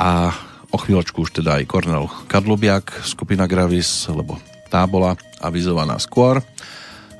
A 0.00 0.32
o 0.72 0.76
chvíľočku 0.80 1.28
už 1.28 1.44
teda 1.44 1.60
aj 1.60 1.68
Kornel 1.68 2.08
Kadlubiak, 2.24 3.04
skupina 3.04 3.44
Gravis, 3.44 4.08
lebo 4.08 4.40
tá 4.72 4.88
bola 4.88 5.20
avizovaná 5.44 6.00
skôr 6.00 6.40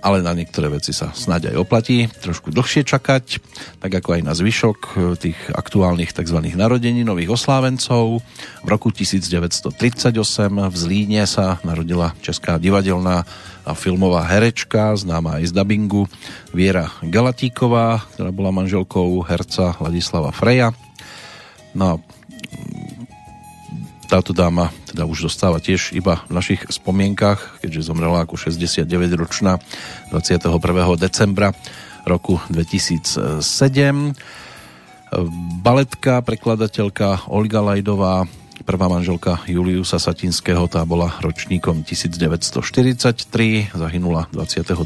ale 0.04 0.20
na 0.20 0.36
niektoré 0.36 0.68
veci 0.68 0.92
sa 0.92 1.16
snáď 1.16 1.56
aj 1.56 1.64
oplatí 1.64 2.04
trošku 2.20 2.52
dlhšie 2.52 2.84
čakať, 2.84 3.40
tak 3.80 3.92
ako 4.04 4.20
aj 4.20 4.22
na 4.22 4.36
zvyšok 4.36 4.78
e, 4.84 4.88
tých 5.16 5.38
aktuálnych 5.48 6.12
tzv. 6.12 6.44
narodení 6.52 7.00
nových 7.08 7.32
oslávencov. 7.40 8.20
V 8.60 8.68
roku 8.68 8.92
1938 8.92 9.72
v 10.52 10.76
Zlíne 10.76 11.24
sa 11.24 11.56
narodila 11.64 12.12
česká 12.20 12.60
divadelná 12.60 13.24
a 13.64 13.72
filmová 13.72 14.28
herečka, 14.28 14.92
známa 14.92 15.40
aj 15.40 15.48
z 15.48 15.52
dabingu, 15.56 16.04
Viera 16.52 16.92
Galatíková, 17.00 18.04
ktorá 18.12 18.28
bola 18.28 18.52
manželkou 18.52 19.24
herca 19.24 19.72
Ladislava 19.80 20.36
Freja. 20.36 20.76
No 21.72 22.04
táto 24.14 24.30
dáma 24.30 24.70
teda 24.86 25.10
už 25.10 25.26
dostáva 25.26 25.58
tiež 25.58 25.90
iba 25.90 26.22
v 26.30 26.38
našich 26.38 26.62
spomienkach, 26.70 27.58
keďže 27.58 27.90
zomrela 27.90 28.22
ako 28.22 28.38
69-ročná 28.38 29.58
21. 30.14 30.54
decembra 30.94 31.50
roku 32.06 32.38
2007. 32.46 33.42
Baletka, 35.66 36.22
prekladateľka 36.22 37.26
Olga 37.26 37.58
Lajdová, 37.58 38.30
prvá 38.62 38.86
manželka 38.86 39.42
Juliusa 39.50 39.98
Satinského, 39.98 40.70
tá 40.70 40.86
bola 40.86 41.10
ročníkom 41.18 41.82
1943, 41.82 43.74
zahynula 43.74 44.30
22. 44.30 44.78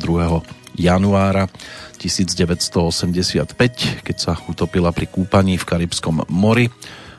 januára 0.80 1.52
1985, 2.00 4.08
keď 4.08 4.16
sa 4.16 4.40
utopila 4.48 4.88
pri 4.88 5.04
kúpaní 5.04 5.60
v 5.60 5.68
Karibskom 5.68 6.24
mori 6.32 6.72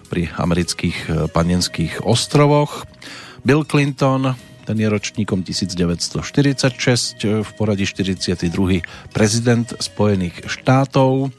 pri 0.09 0.33
amerických 0.33 0.97
e, 1.05 1.09
panenských 1.29 2.01
ostrovoch. 2.01 2.89
Bill 3.45 3.61
Clinton, 3.63 4.33
ten 4.65 4.77
je 4.81 4.89
ročníkom 4.89 5.45
1946, 5.45 7.21
e, 7.23 7.45
v 7.45 7.49
poradí 7.53 7.85
42. 7.85 8.49
prezident 9.13 9.69
Spojených 9.77 10.49
štátov. 10.49 11.29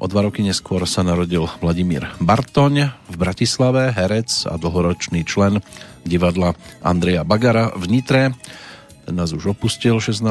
O 0.00 0.06
dva 0.08 0.24
roky 0.24 0.40
neskôr 0.40 0.80
sa 0.88 1.04
narodil 1.04 1.44
Vladimír 1.60 2.08
Bartoň 2.24 2.88
v 3.12 3.16
Bratislave, 3.20 3.92
herec 3.92 4.48
a 4.48 4.56
dlhoročný 4.56 5.28
člen 5.28 5.60
divadla 6.08 6.56
Andreja 6.80 7.20
Bagara 7.20 7.76
v 7.76 7.84
Nitre. 7.84 8.32
Ten 9.04 9.18
nás 9.18 9.34
už 9.34 9.58
opustil 9.58 9.98
16. 9.98 10.22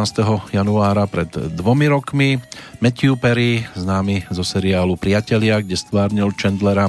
januára 0.56 1.04
pred 1.04 1.30
dvomi 1.30 1.92
rokmi. 1.92 2.42
Matthew 2.80 3.20
Perry, 3.20 3.68
známy 3.76 4.32
zo 4.32 4.40
seriálu 4.40 4.96
Priatelia, 4.96 5.60
kde 5.60 5.76
stvárnil 5.76 6.32
Chandlera, 6.32 6.88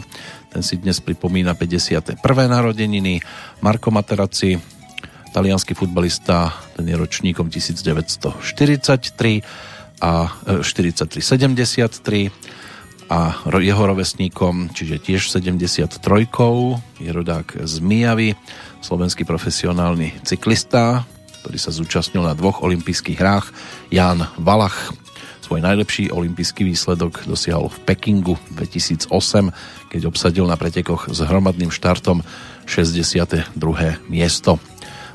ten 0.51 0.67
si 0.67 0.75
dnes 0.77 0.99
pripomína 0.99 1.55
51. 1.55 2.19
narodeniny. 2.51 3.23
Marko 3.63 3.95
Materazzi, 3.95 4.59
talianský 5.31 5.79
futbalista, 5.79 6.51
ten 6.75 6.91
je 6.91 6.99
ročníkom 6.99 7.47
1943 7.47 8.35
a 10.03 10.27
43 10.61 11.23
73 11.23 12.35
a 13.11 13.43
jeho 13.43 13.91
rovesníkom, 13.91 14.71
čiže 14.71 15.03
tiež 15.03 15.35
73 15.35 15.99
je 17.03 17.11
rodák 17.11 17.67
z 17.67 17.75
Mijavy, 17.83 18.39
slovenský 18.79 19.27
profesionálny 19.27 20.23
cyklista, 20.23 21.03
ktorý 21.43 21.59
sa 21.59 21.75
zúčastnil 21.75 22.23
na 22.23 22.39
dvoch 22.39 22.63
olympijských 22.63 23.19
hrách, 23.19 23.51
Jan 23.91 24.31
Valach. 24.39 24.95
Svoj 25.51 25.67
najlepší 25.67 26.15
olympijský 26.15 26.63
výsledok 26.63 27.27
dosiahol 27.27 27.75
v 27.75 27.83
Pekingu 27.83 28.39
2008, 28.55 29.11
keď 29.91 30.07
obsadil 30.07 30.47
na 30.47 30.55
pretekoch 30.55 31.11
s 31.11 31.27
hromadným 31.27 31.75
štartom 31.75 32.23
62. 32.71 33.59
miesto. 34.07 34.63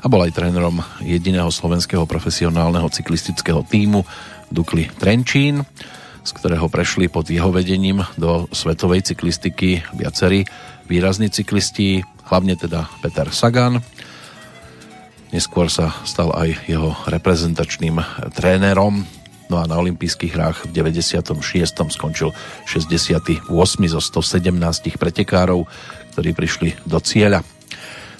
A 0.04 0.06
bol 0.12 0.20
aj 0.28 0.36
trénerom 0.36 0.84
jediného 1.00 1.48
slovenského 1.48 2.04
profesionálneho 2.04 2.84
cyklistického 2.84 3.64
týmu 3.64 4.04
Dukli 4.52 4.92
Trenčín, 5.00 5.64
z 6.20 6.30
ktorého 6.36 6.68
prešli 6.68 7.08
pod 7.08 7.32
jeho 7.32 7.48
vedením 7.48 8.04
do 8.20 8.44
svetovej 8.52 9.08
cyklistiky 9.08 9.88
viacerí 9.96 10.44
výrazní 10.84 11.32
cyklisti, 11.32 12.04
hlavne 12.28 12.60
teda 12.60 12.92
Peter 13.00 13.32
Sagan. 13.32 13.80
Neskôr 15.32 15.72
sa 15.72 15.96
stal 16.04 16.28
aj 16.36 16.68
jeho 16.68 16.92
reprezentačným 17.08 18.04
trénerom 18.36 19.15
No 19.46 19.62
a 19.62 19.64
na 19.70 19.78
olympijských 19.78 20.34
hrách 20.34 20.58
v 20.66 20.82
96. 20.82 21.38
skončil 21.94 22.34
68. 22.66 23.46
zo 23.86 24.00
117 24.02 24.98
pretekárov, 24.98 25.66
ktorí 26.14 26.30
prišli 26.34 26.68
do 26.82 26.98
cieľa. 26.98 27.46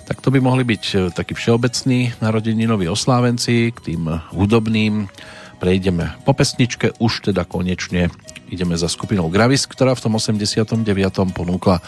Tak 0.07 0.23
to 0.23 0.31
by 0.31 0.39
mohli 0.39 0.63
byť 0.63 0.85
e, 0.95 0.97
takí 1.11 1.35
všeobecní 1.35 2.15
narodeninoví 2.23 2.87
oslávenci 2.87 3.75
k 3.75 3.79
tým 3.83 4.07
hudobným. 4.31 5.11
Prejdeme 5.59 6.15
po 6.23 6.31
pesničke, 6.31 6.95
už 7.03 7.33
teda 7.33 7.43
konečne 7.43 8.15
ideme 8.47 8.79
za 8.79 8.87
skupinou 8.87 9.27
Gravis, 9.27 9.67
ktorá 9.67 9.99
v 9.99 10.07
tom 10.07 10.15
89. 10.15 10.87
ponúkla 11.35 11.83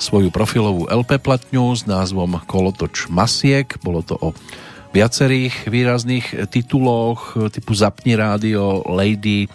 svoju 0.00 0.32
profilovú 0.32 0.88
LP 0.88 1.20
platňu 1.20 1.70
s 1.76 1.86
názvom 1.86 2.40
Kolotoč 2.48 3.06
Masiek. 3.12 3.68
Bolo 3.84 4.02
to 4.02 4.16
o 4.18 4.34
viacerých 4.90 5.70
výrazných 5.70 6.50
tituloch 6.50 7.38
typu 7.54 7.74
Zapni 7.74 8.18
rádio, 8.18 8.82
Lady, 8.90 9.46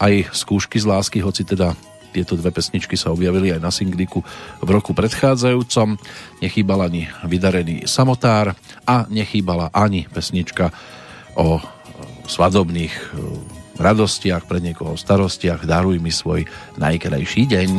aj 0.00 0.32
Skúšky 0.32 0.80
z 0.80 0.88
lásky, 0.88 1.20
hoci 1.20 1.44
teda 1.44 1.76
tieto 2.10 2.34
dve 2.34 2.50
pesničky 2.50 2.98
sa 2.98 3.14
objavili 3.14 3.54
aj 3.54 3.60
na 3.62 3.70
singliku 3.70 4.20
v 4.58 4.68
roku 4.68 4.90
predchádzajúcom. 4.90 5.94
Nechýbal 6.42 6.90
ani 6.90 7.06
vydarený 7.22 7.86
samotár 7.86 8.58
a 8.82 9.06
nechýbala 9.06 9.70
ani 9.70 10.10
pesnička 10.10 10.74
o 11.38 11.62
svadobných 12.26 12.94
e, 12.94 13.04
radostiach, 13.78 14.44
pre 14.50 14.58
niekoho 14.58 14.98
starostiach. 14.98 15.62
Daruj 15.62 16.02
mi 16.02 16.10
svoj 16.10 16.50
najkrajší 16.78 17.46
deň. 17.46 17.70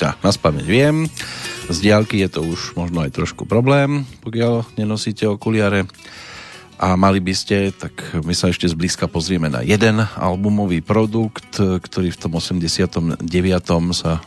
Nás 0.00 0.16
blízka 0.16 0.16
ťa 0.16 0.24
na 0.24 0.32
spameť 0.32 0.64
viem. 0.64 0.96
Z 1.68 1.76
diálky 1.84 2.24
je 2.24 2.32
to 2.32 2.40
už 2.40 2.72
možno 2.72 3.04
aj 3.04 3.12
trošku 3.12 3.44
problém, 3.44 4.08
pokiaľ 4.24 4.64
nenosíte 4.80 5.28
okuliare. 5.28 5.84
A 6.80 6.96
mali 6.96 7.20
by 7.20 7.36
ste, 7.36 7.76
tak 7.76 8.00
my 8.24 8.32
sa 8.32 8.48
ešte 8.48 8.64
zblízka 8.64 9.04
pozrieme 9.04 9.52
na 9.52 9.60
jeden 9.60 10.00
albumový 10.16 10.80
produkt, 10.80 11.60
ktorý 11.60 12.08
v 12.08 12.18
tom 12.18 12.32
89. 12.40 13.28
sa 13.92 14.24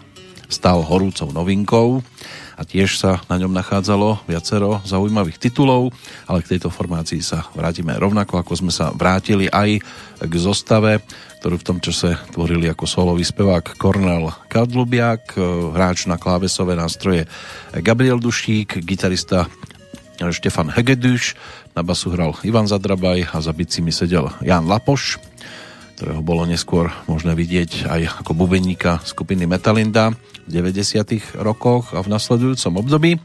stal 0.54 0.86
horúcou 0.86 1.34
novinkou 1.34 2.06
a 2.54 2.62
tiež 2.62 3.02
sa 3.02 3.18
na 3.26 3.42
ňom 3.42 3.50
nachádzalo 3.50 4.30
viacero 4.30 4.78
zaujímavých 4.86 5.42
titulov, 5.42 5.90
ale 6.30 6.46
k 6.46 6.56
tejto 6.56 6.70
formácii 6.70 7.26
sa 7.26 7.50
vrátime 7.58 7.98
rovnako, 7.98 8.38
ako 8.38 8.54
sme 8.54 8.70
sa 8.70 8.94
vrátili 8.94 9.50
aj 9.50 9.82
k 10.22 10.34
zostave, 10.38 11.02
ktorú 11.42 11.58
v 11.58 11.68
tom 11.68 11.80
čase 11.82 12.14
tvorili 12.30 12.70
ako 12.70 12.86
solový 12.86 13.26
spevák 13.26 13.74
Kornel 13.82 14.30
Kadlubiak, 14.54 15.34
hráč 15.74 16.06
na 16.06 16.22
klávesové 16.22 16.78
nástroje 16.78 17.26
Gabriel 17.74 18.22
Dušík, 18.22 18.86
gitarista 18.86 19.50
Štefan 20.22 20.70
Hegedüš, 20.70 21.36
na 21.74 21.82
basu 21.82 22.14
hral 22.14 22.38
Ivan 22.46 22.70
Zadrabaj 22.70 23.34
a 23.34 23.42
za 23.42 23.50
bicimi 23.50 23.90
sedel 23.90 24.30
Jan 24.46 24.70
Lapoš, 24.70 25.18
ktorého 25.96 26.26
bolo 26.26 26.44
neskôr 26.50 26.90
možné 27.06 27.38
vidieť 27.38 27.86
aj 27.86 28.02
ako 28.26 28.34
bubeníka 28.34 29.00
skupiny 29.06 29.46
Metalinda 29.46 30.12
v 30.46 30.50
90. 30.50 31.40
rokoch 31.40 31.94
a 31.94 32.02
v 32.02 32.12
nasledujúcom 32.12 32.74
období. 32.82 33.22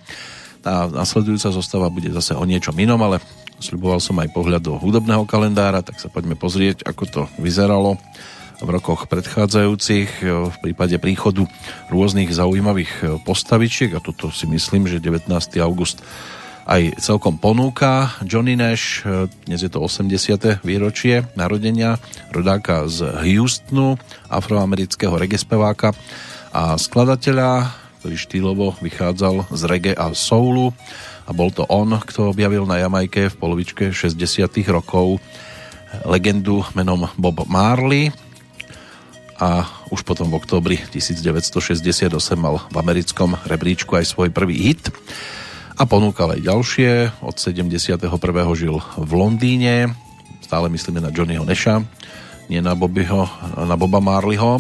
Tá 0.61 0.87
nasledujúca 0.87 1.49
zostava 1.51 1.89
bude 1.89 2.13
zase 2.13 2.37
o 2.37 2.45
niečom 2.45 2.77
inom, 2.77 3.01
ale 3.01 3.25
sľuboval 3.59 3.99
som 3.99 4.21
aj 4.21 4.31
pohľad 4.31 4.63
do 4.63 4.77
hudobného 4.79 5.25
kalendára, 5.27 5.83
tak 5.83 5.99
sa 5.99 6.13
poďme 6.13 6.39
pozrieť, 6.39 6.87
ako 6.87 7.05
to 7.09 7.23
vyzeralo 7.41 7.99
v 8.59 8.69
rokoch 8.75 9.07
predchádzajúcich 9.07 10.11
v 10.27 10.57
prípade 10.59 10.99
príchodu 10.99 11.47
rôznych 11.95 12.31
zaujímavých 12.35 13.23
postavičiek 13.23 13.95
a 13.95 14.03
toto 14.03 14.35
si 14.35 14.51
myslím, 14.51 14.91
že 14.91 14.99
19. 14.99 15.31
august 15.63 16.03
aj 16.69 17.01
celkom 17.01 17.41
ponúka. 17.41 18.13
Johnny 18.21 18.53
Nash, 18.53 19.01
dnes 19.49 19.65
je 19.65 19.73
to 19.73 19.81
80. 19.81 20.61
výročie 20.61 21.25
narodenia 21.33 21.97
rodáka 22.29 22.85
z 22.93 23.09
Houstonu, 23.25 23.97
afroamerického 24.29 25.17
reggae 25.17 25.41
speváka 25.41 25.97
a 26.53 26.77
skladateľa, 26.77 27.73
ktorý 28.05 28.17
štýlovo 28.21 28.67
vychádzal 28.85 29.49
z 29.49 29.63
reggae 29.65 29.97
a 29.97 30.13
soulu 30.13 30.77
a 31.25 31.33
bol 31.33 31.49
to 31.49 31.65
on, 31.73 31.97
kto 32.05 32.37
objavil 32.37 32.69
na 32.69 32.85
Jamajke 32.85 33.33
v 33.33 33.39
polovičke 33.41 33.89
60. 33.89 34.21
rokov 34.69 35.25
legendu 36.05 36.69
menom 36.77 37.09
Bob 37.17 37.49
Marley 37.49 38.13
a 39.41 39.65
už 39.89 40.05
potom 40.05 40.29
v 40.29 40.37
oktobri 40.37 40.77
1968 40.93 42.13
mal 42.37 42.61
v 42.69 42.77
americkom 42.77 43.41
rebríčku 43.49 43.97
aj 43.97 44.05
svoj 44.05 44.29
prvý 44.29 44.69
hit 44.69 44.93
a 45.79 45.87
ponúkal 45.87 46.35
aj 46.35 46.43
ďalšie. 46.43 46.91
Od 47.23 47.39
71. 47.39 48.03
žil 48.59 48.83
v 48.99 49.13
Londýne, 49.15 49.95
stále 50.43 50.67
myslíme 50.67 50.99
na 50.99 51.15
Johnnyho 51.15 51.47
Nesha, 51.47 51.87
nie 52.51 52.59
na, 52.59 52.75
Bobbyho, 52.75 53.31
na 53.63 53.79
Boba 53.79 54.03
Marleyho. 54.03 54.59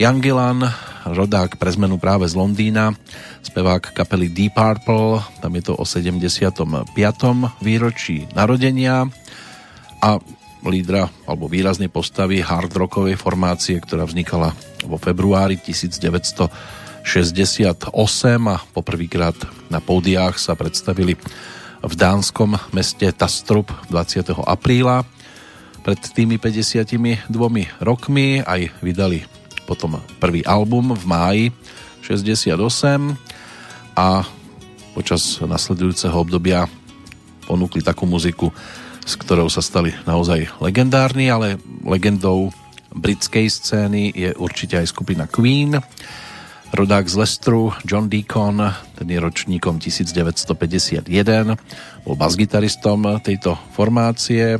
Jan 0.00 0.24
Gillan, 0.24 0.64
rodák 1.04 1.60
pre 1.60 1.68
zmenu 1.76 2.00
práve 2.00 2.24
z 2.24 2.36
Londýna, 2.40 2.96
spevák 3.44 3.92
kapely 3.92 4.32
Deep 4.32 4.56
Purple, 4.56 5.20
tam 5.44 5.52
je 5.60 5.62
to 5.68 5.72
o 5.76 5.84
75. 5.84 6.88
výročí 7.60 8.24
narodenia 8.32 9.04
a 10.00 10.20
lídra 10.64 11.12
alebo 11.28 11.52
výraznej 11.52 11.92
postavy 11.92 12.40
hard 12.40 12.72
rockovej 12.72 13.20
formácie, 13.20 13.76
ktorá 13.76 14.08
vznikala 14.08 14.56
vo 14.88 14.96
februári 14.96 15.60
1900 15.60 16.75
68 17.06 17.94
a 18.50 18.58
poprvýkrát 18.74 19.38
na 19.70 19.78
pódiách 19.78 20.42
sa 20.42 20.58
predstavili 20.58 21.14
v 21.78 21.94
dánskom 21.94 22.58
meste 22.74 23.06
Tastrup 23.14 23.70
20. 23.94 24.34
apríla. 24.42 25.06
Pred 25.86 26.02
tými 26.18 26.34
52 26.42 27.30
rokmi 27.78 28.42
aj 28.42 28.74
vydali 28.82 29.22
potom 29.70 30.02
prvý 30.18 30.42
album 30.42 30.98
v 30.98 31.04
máji 31.06 31.44
68 32.02 32.58
a 33.94 34.26
počas 34.98 35.38
nasledujúceho 35.38 36.18
obdobia 36.18 36.66
ponúkli 37.46 37.86
takú 37.86 38.10
muziku, 38.10 38.50
s 39.06 39.14
ktorou 39.14 39.46
sa 39.46 39.62
stali 39.62 39.94
naozaj 40.10 40.58
legendárni, 40.58 41.30
ale 41.30 41.62
legendou 41.86 42.50
britskej 42.90 43.46
scény 43.46 44.10
je 44.10 44.34
určite 44.34 44.74
aj 44.74 44.90
skupina 44.90 45.30
Queen, 45.30 45.78
rodák 46.72 47.06
z 47.06 47.14
Lestru, 47.14 47.70
John 47.86 48.10
Deacon, 48.10 48.58
ten 48.98 49.06
je 49.06 49.18
ročníkom 49.20 49.78
1951, 49.78 51.54
bol 52.02 52.14
basgitaristom 52.18 53.22
tejto 53.22 53.54
formácie, 53.76 54.58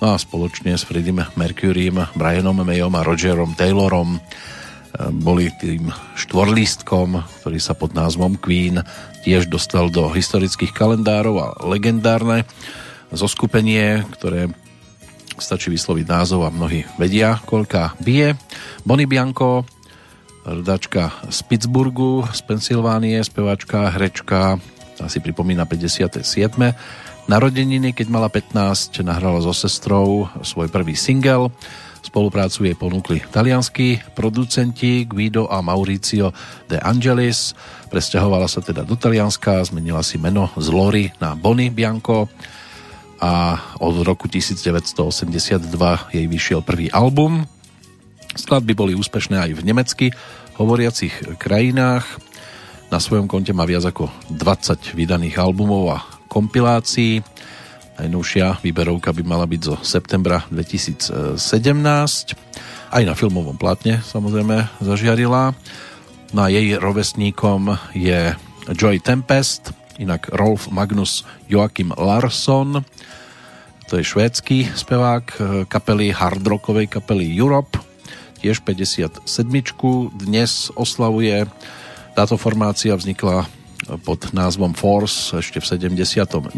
no 0.00 0.14
a 0.14 0.16
spoločne 0.16 0.72
s 0.76 0.86
Freddie 0.86 1.12
Mercurym, 1.12 2.00
Brianom 2.16 2.64
Mayom 2.64 2.94
a 2.96 3.02
Rogerom 3.04 3.52
Taylorom 3.52 4.22
boli 5.10 5.50
tým 5.58 5.90
štvorlístkom, 6.14 7.18
ktorý 7.42 7.58
sa 7.58 7.74
pod 7.74 7.98
názvom 7.98 8.38
Queen 8.38 8.78
tiež 9.26 9.50
dostal 9.50 9.90
do 9.90 10.06
historických 10.14 10.70
kalendárov 10.70 11.34
a 11.42 11.48
legendárne 11.66 12.46
zoskupenie, 13.10 14.06
ktoré 14.14 14.54
stačí 15.34 15.66
vysloviť 15.66 16.06
názov 16.06 16.46
a 16.46 16.54
mnohí 16.54 16.86
vedia, 16.94 17.42
koľka 17.42 17.98
bije. 17.98 18.38
Bonnie 18.86 19.10
Bianco, 19.10 19.66
rodačka 20.44 21.10
z 21.32 21.40
Pittsburghu, 21.48 22.28
z 22.30 22.40
Pensylvánie, 22.44 23.18
speváčka, 23.24 23.88
hrečka, 23.96 24.60
asi 25.00 25.18
pripomína 25.18 25.64
57. 25.64 26.20
Narodeniny, 27.24 27.96
keď 27.96 28.06
mala 28.12 28.28
15, 28.28 29.00
nahrala 29.00 29.40
so 29.40 29.56
sestrou 29.56 30.28
svoj 30.44 30.68
prvý 30.68 30.92
single. 30.92 31.48
Spoluprácu 32.04 32.68
jej 32.68 32.76
ponúkli 32.76 33.24
talianskí 33.32 34.12
producenti 34.12 35.08
Guido 35.08 35.48
a 35.48 35.64
Mauricio 35.64 36.36
De 36.68 36.76
Angelis. 36.76 37.56
Presťahovala 37.88 38.44
sa 38.44 38.60
teda 38.60 38.84
do 38.84 38.92
Talianska, 38.92 39.64
zmenila 39.64 40.04
si 40.04 40.20
meno 40.20 40.52
z 40.60 40.68
Lori 40.68 41.08
na 41.16 41.32
Bonnie 41.32 41.72
Bianco 41.72 42.28
a 43.24 43.56
od 43.80 44.04
roku 44.04 44.28
1982 44.28 45.64
jej 46.12 46.26
vyšiel 46.28 46.60
prvý 46.60 46.92
album. 46.92 47.48
Skladby 48.34 48.74
boli 48.74 48.92
úspešné 48.98 49.38
aj 49.38 49.50
v 49.56 49.64
nemecky 49.64 50.06
hovoriacich 50.58 51.38
krajinách. 51.38 52.06
Na 52.90 52.98
svojom 53.02 53.26
konte 53.26 53.50
má 53.50 53.66
viac 53.66 53.86
ako 53.86 54.10
20 54.30 54.94
vydaných 54.94 55.38
albumov 55.38 55.94
a 55.94 55.98
kompilácií. 56.30 57.22
Najnovšia 57.94 58.58
výberovka 58.62 59.14
by 59.14 59.22
mala 59.22 59.46
byť 59.46 59.60
zo 59.62 59.74
septembra 59.82 60.42
2017. 60.50 61.38
Aj 62.90 63.02
na 63.02 63.14
filmovom 63.14 63.58
plátne 63.58 64.02
samozrejme 64.02 64.82
zažiarila. 64.82 65.54
No 66.34 66.38
a 66.42 66.50
jej 66.50 66.74
rovesníkom 66.74 67.78
je 67.94 68.34
Joy 68.74 68.98
Tempest, 68.98 69.70
inak 70.02 70.26
Rolf 70.34 70.66
Magnus 70.74 71.22
Joachim 71.46 71.94
Larsson, 71.94 72.82
to 73.84 74.00
je 74.00 74.10
švédsky 74.10 74.64
spevák 74.72 75.38
kapely 75.68 76.08
hardrockovej 76.10 76.88
kapely 76.88 77.28
Europe, 77.36 77.76
tiež 78.44 78.60
57. 78.60 79.24
Dnes 80.12 80.68
oslavuje 80.76 81.48
táto 82.12 82.36
formácia 82.36 82.92
vznikla 82.92 83.48
pod 84.04 84.36
názvom 84.36 84.76
Force 84.76 85.32
ešte 85.40 85.64
v 85.64 85.88
79. 85.88 86.52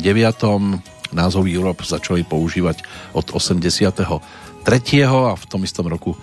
Názov 1.14 1.46
Europe 1.46 1.86
začali 1.86 2.26
používať 2.26 2.82
od 3.14 3.30
83. 3.30 4.02
a 5.06 5.38
v 5.38 5.44
tom 5.46 5.62
istom 5.62 5.86
roku 5.86 6.18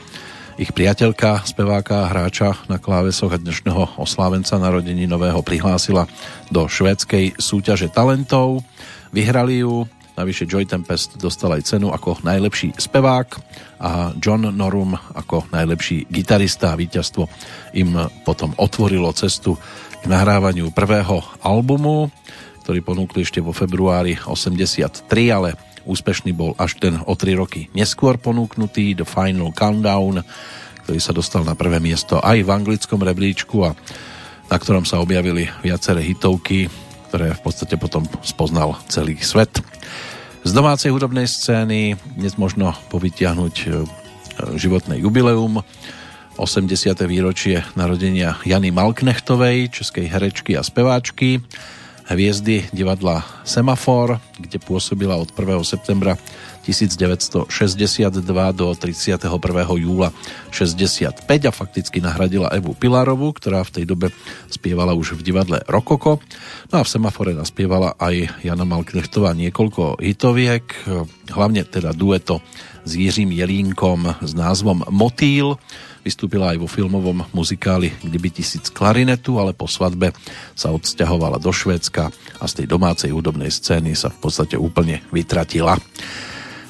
ich 0.59 0.75
priateľka, 0.75 1.47
speváka, 1.47 2.11
hráča 2.11 2.59
na 2.67 2.75
klávesoch 2.75 3.31
a 3.31 3.39
dnešného 3.39 3.97
oslávenca 3.97 4.59
narodení 4.59 5.07
nového 5.07 5.39
prihlásila 5.41 6.11
do 6.51 6.67
švédskej 6.67 7.39
súťaže 7.39 7.87
talentov. 7.87 8.67
Vyhrali 9.15 9.63
ju, 9.63 9.87
navyše 10.13 10.45
Joy 10.45 10.69
Tempest 10.69 11.17
dostal 11.17 11.57
aj 11.57 11.65
cenu 11.75 11.89
ako 11.89 12.21
najlepší 12.21 12.77
spevák 12.77 13.27
a 13.81 14.13
John 14.17 14.49
Norum 14.53 14.93
ako 14.93 15.49
najlepší 15.49 16.09
gitarista 16.09 16.73
a 16.73 16.79
víťazstvo 16.79 17.25
im 17.77 17.97
potom 18.23 18.53
otvorilo 18.57 19.09
cestu 19.13 19.57
k 20.01 20.05
nahrávaniu 20.05 20.69
prvého 20.75 21.23
albumu, 21.41 22.11
ktorý 22.63 22.79
ponúkli 22.83 23.25
ešte 23.25 23.41
vo 23.41 23.51
februári 23.51 24.15
83, 24.19 25.07
ale 25.31 25.55
Úspešný 25.83 26.31
bol 26.31 26.55
až 26.55 26.79
ten 26.79 26.95
o 26.95 27.11
3 27.11 27.35
roky 27.35 27.67
neskôr 27.75 28.15
ponúknutý 28.15 28.95
The 28.95 29.03
Final 29.03 29.51
Countdown, 29.51 30.23
ktorý 30.87 30.99
sa 30.99 31.11
dostal 31.11 31.43
na 31.43 31.59
prvé 31.59 31.83
miesto 31.83 32.23
aj 32.23 32.39
v 32.39 32.49
anglickom 32.55 33.03
rebríčku 33.03 33.67
a 33.67 33.75
na 34.47 34.57
ktorom 34.59 34.87
sa 34.87 35.03
objavili 35.03 35.47
viaceré 35.59 36.03
hitovky, 36.07 36.71
ktoré 37.11 37.35
v 37.35 37.41
podstate 37.43 37.75
potom 37.75 38.07
spoznal 38.23 38.79
celý 38.87 39.19
svet. 39.19 39.59
Z 40.43 40.51
domácej 40.51 40.91
hudobnej 40.91 41.23
scény 41.23 41.95
dnes 42.19 42.35
možno 42.35 42.75
povytiahnuť 42.91 43.55
e, 43.63 43.67
životné 44.59 44.99
jubileum, 44.99 45.63
80. 46.35 46.67
výročie 47.07 47.63
narodenia 47.79 48.35
Jany 48.43 48.75
Malknechtovej, 48.75 49.71
českej 49.71 50.11
herečky 50.11 50.59
a 50.59 50.61
speváčky, 50.67 51.39
hviezdy 52.11 52.67
divadla 52.75 53.23
Semafor, 53.47 54.19
kde 54.35 54.59
pôsobila 54.59 55.15
od 55.15 55.31
1. 55.31 55.63
septembra 55.63 56.19
1962 56.63 58.23
do 58.55 58.67
31. 58.71 59.27
júla 59.77 60.15
65 60.49 61.27
a 61.27 61.51
fakticky 61.51 61.99
nahradila 61.99 62.49
Evu 62.55 62.71
Pilarovu, 62.71 63.35
ktorá 63.35 63.67
v 63.67 63.73
tej 63.81 63.85
dobe 63.85 64.07
spievala 64.47 64.95
už 64.95 65.19
v 65.19 65.27
divadle 65.27 65.59
Rokoko. 65.67 66.23
No 66.71 66.75
a 66.79 66.83
v 66.87 66.91
Semafore 66.91 67.35
naspievala 67.35 67.99
aj 67.99 68.47
Jana 68.47 68.63
Malknechtová 68.63 69.35
niekoľko 69.35 69.99
hitoviek, 69.99 70.63
hlavne 71.35 71.67
teda 71.67 71.91
dueto 71.91 72.39
s 72.87 72.95
Jiřím 72.95 73.35
Jelínkom 73.35 74.23
s 74.23 74.31
názvom 74.31 74.87
Motýl, 74.87 75.59
Vystúpila 76.03 76.51
aj 76.51 76.59
vo 76.59 76.67
filmovom 76.67 77.23
muzikáli 77.31 77.95
Kdyby 78.03 78.43
tisíc 78.43 78.67
klarinetu, 78.67 79.39
ale 79.39 79.55
po 79.55 79.71
svadbe 79.71 80.11
sa 80.51 80.75
odsťahovala 80.75 81.39
do 81.39 81.47
Švédska 81.55 82.11
a 82.11 82.45
z 82.45 82.53
tej 82.59 82.65
domácej 82.67 83.09
hudobnej 83.15 83.47
scény 83.47 83.95
sa 83.95 84.11
v 84.11 84.19
podstate 84.19 84.59
úplne 84.59 84.99
vytratila. 85.15 85.79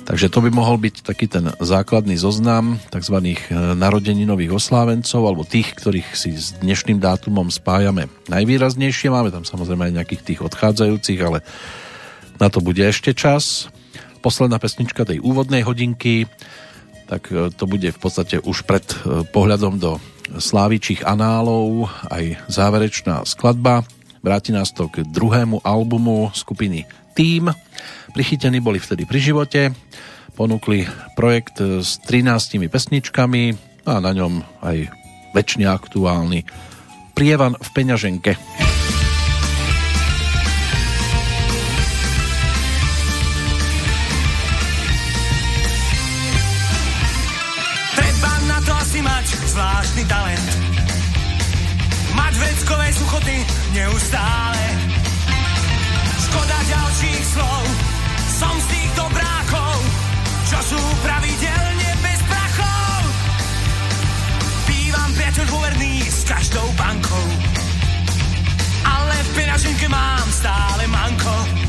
Takže 0.03 0.27
to 0.27 0.43
by 0.43 0.51
mohol 0.51 0.75
byť 0.75 1.07
taký 1.07 1.31
ten 1.31 1.47
základný 1.63 2.19
zoznam 2.19 2.75
tzv. 2.91 3.39
narodeninových 3.55 4.51
oslávencov 4.51 5.23
alebo 5.23 5.47
tých, 5.47 5.71
ktorých 5.79 6.09
si 6.11 6.35
s 6.35 6.59
dnešným 6.59 6.99
dátumom 6.99 7.47
spájame 7.47 8.11
najvýraznejšie. 8.27 9.07
Máme 9.07 9.31
tam 9.31 9.47
samozrejme 9.47 9.87
aj 9.89 9.95
nejakých 10.03 10.21
tých 10.27 10.39
odchádzajúcich, 10.43 11.19
ale 11.23 11.39
na 12.35 12.51
to 12.51 12.59
bude 12.59 12.83
ešte 12.83 13.15
čas. 13.15 13.71
Posledná 14.19 14.59
pesnička 14.59 15.07
tej 15.07 15.23
úvodnej 15.23 15.63
hodinky 15.63 16.27
tak 17.07 17.29
e, 17.29 17.51
to 17.53 17.69
bude 17.69 17.85
v 17.85 17.99
podstate 17.99 18.41
už 18.41 18.65
pred 18.65 18.83
e, 18.83 19.27
pohľadom 19.27 19.77
do 19.77 20.01
slávičích 20.33 21.03
análov 21.05 21.91
aj 22.09 22.41
záverečná 22.49 23.27
skladba. 23.27 23.85
Vráti 24.23 24.55
nás 24.55 24.71
to 24.71 24.87
k 24.87 25.03
druhému 25.03 25.61
albumu 25.61 26.31
skupiny 26.31 26.87
Team. 27.13 27.53
Prichytení 28.13 28.61
boli 28.61 28.77
vtedy 28.77 29.09
pri 29.09 29.19
živote, 29.19 29.61
ponúkli 30.37 30.85
projekt 31.17 31.57
s 31.59 31.97
13 32.05 32.61
pesničkami 32.69 33.43
a 33.89 33.97
na 33.97 34.11
ňom 34.13 34.45
aj 34.61 34.87
väčšine 35.33 35.65
aktuálny 35.65 36.45
Prievan 37.17 37.57
v 37.57 37.69
peňaženke. 37.73 38.37
zvláštny 49.53 50.03
talent. 50.09 50.49
Mať 52.17 52.33
veckové 52.41 52.87
suchoty 52.97 53.35
neustále. 53.77 54.72
Každou 66.53 66.71
bankou, 66.77 67.27
ale 68.85 69.15
v 69.25 69.29
peňaženke 69.33 69.89
mám 69.89 70.27
stále 70.29 70.85
manko. 70.85 71.62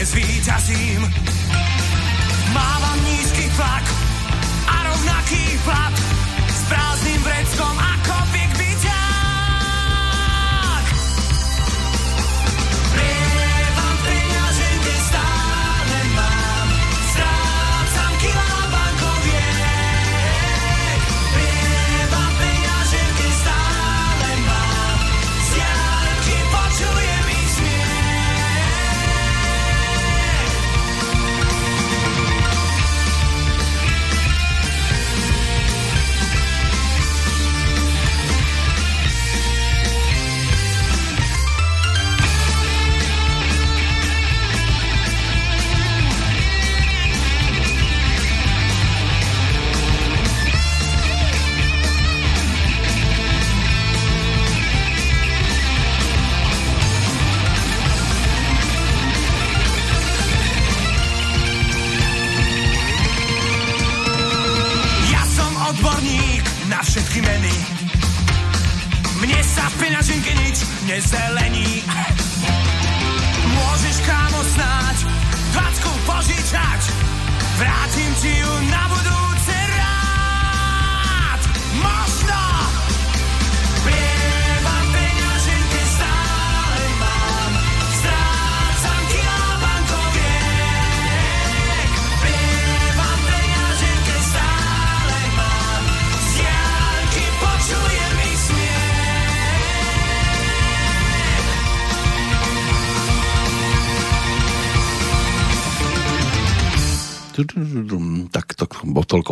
Prírodou 0.00 0.16
nezvíťazím. 0.16 1.00
Mávam 2.52 2.98
nízky 3.04 3.52
tlak 3.56 3.84
a 4.66 4.76
rovnaký 4.88 5.60
plat 5.64 6.19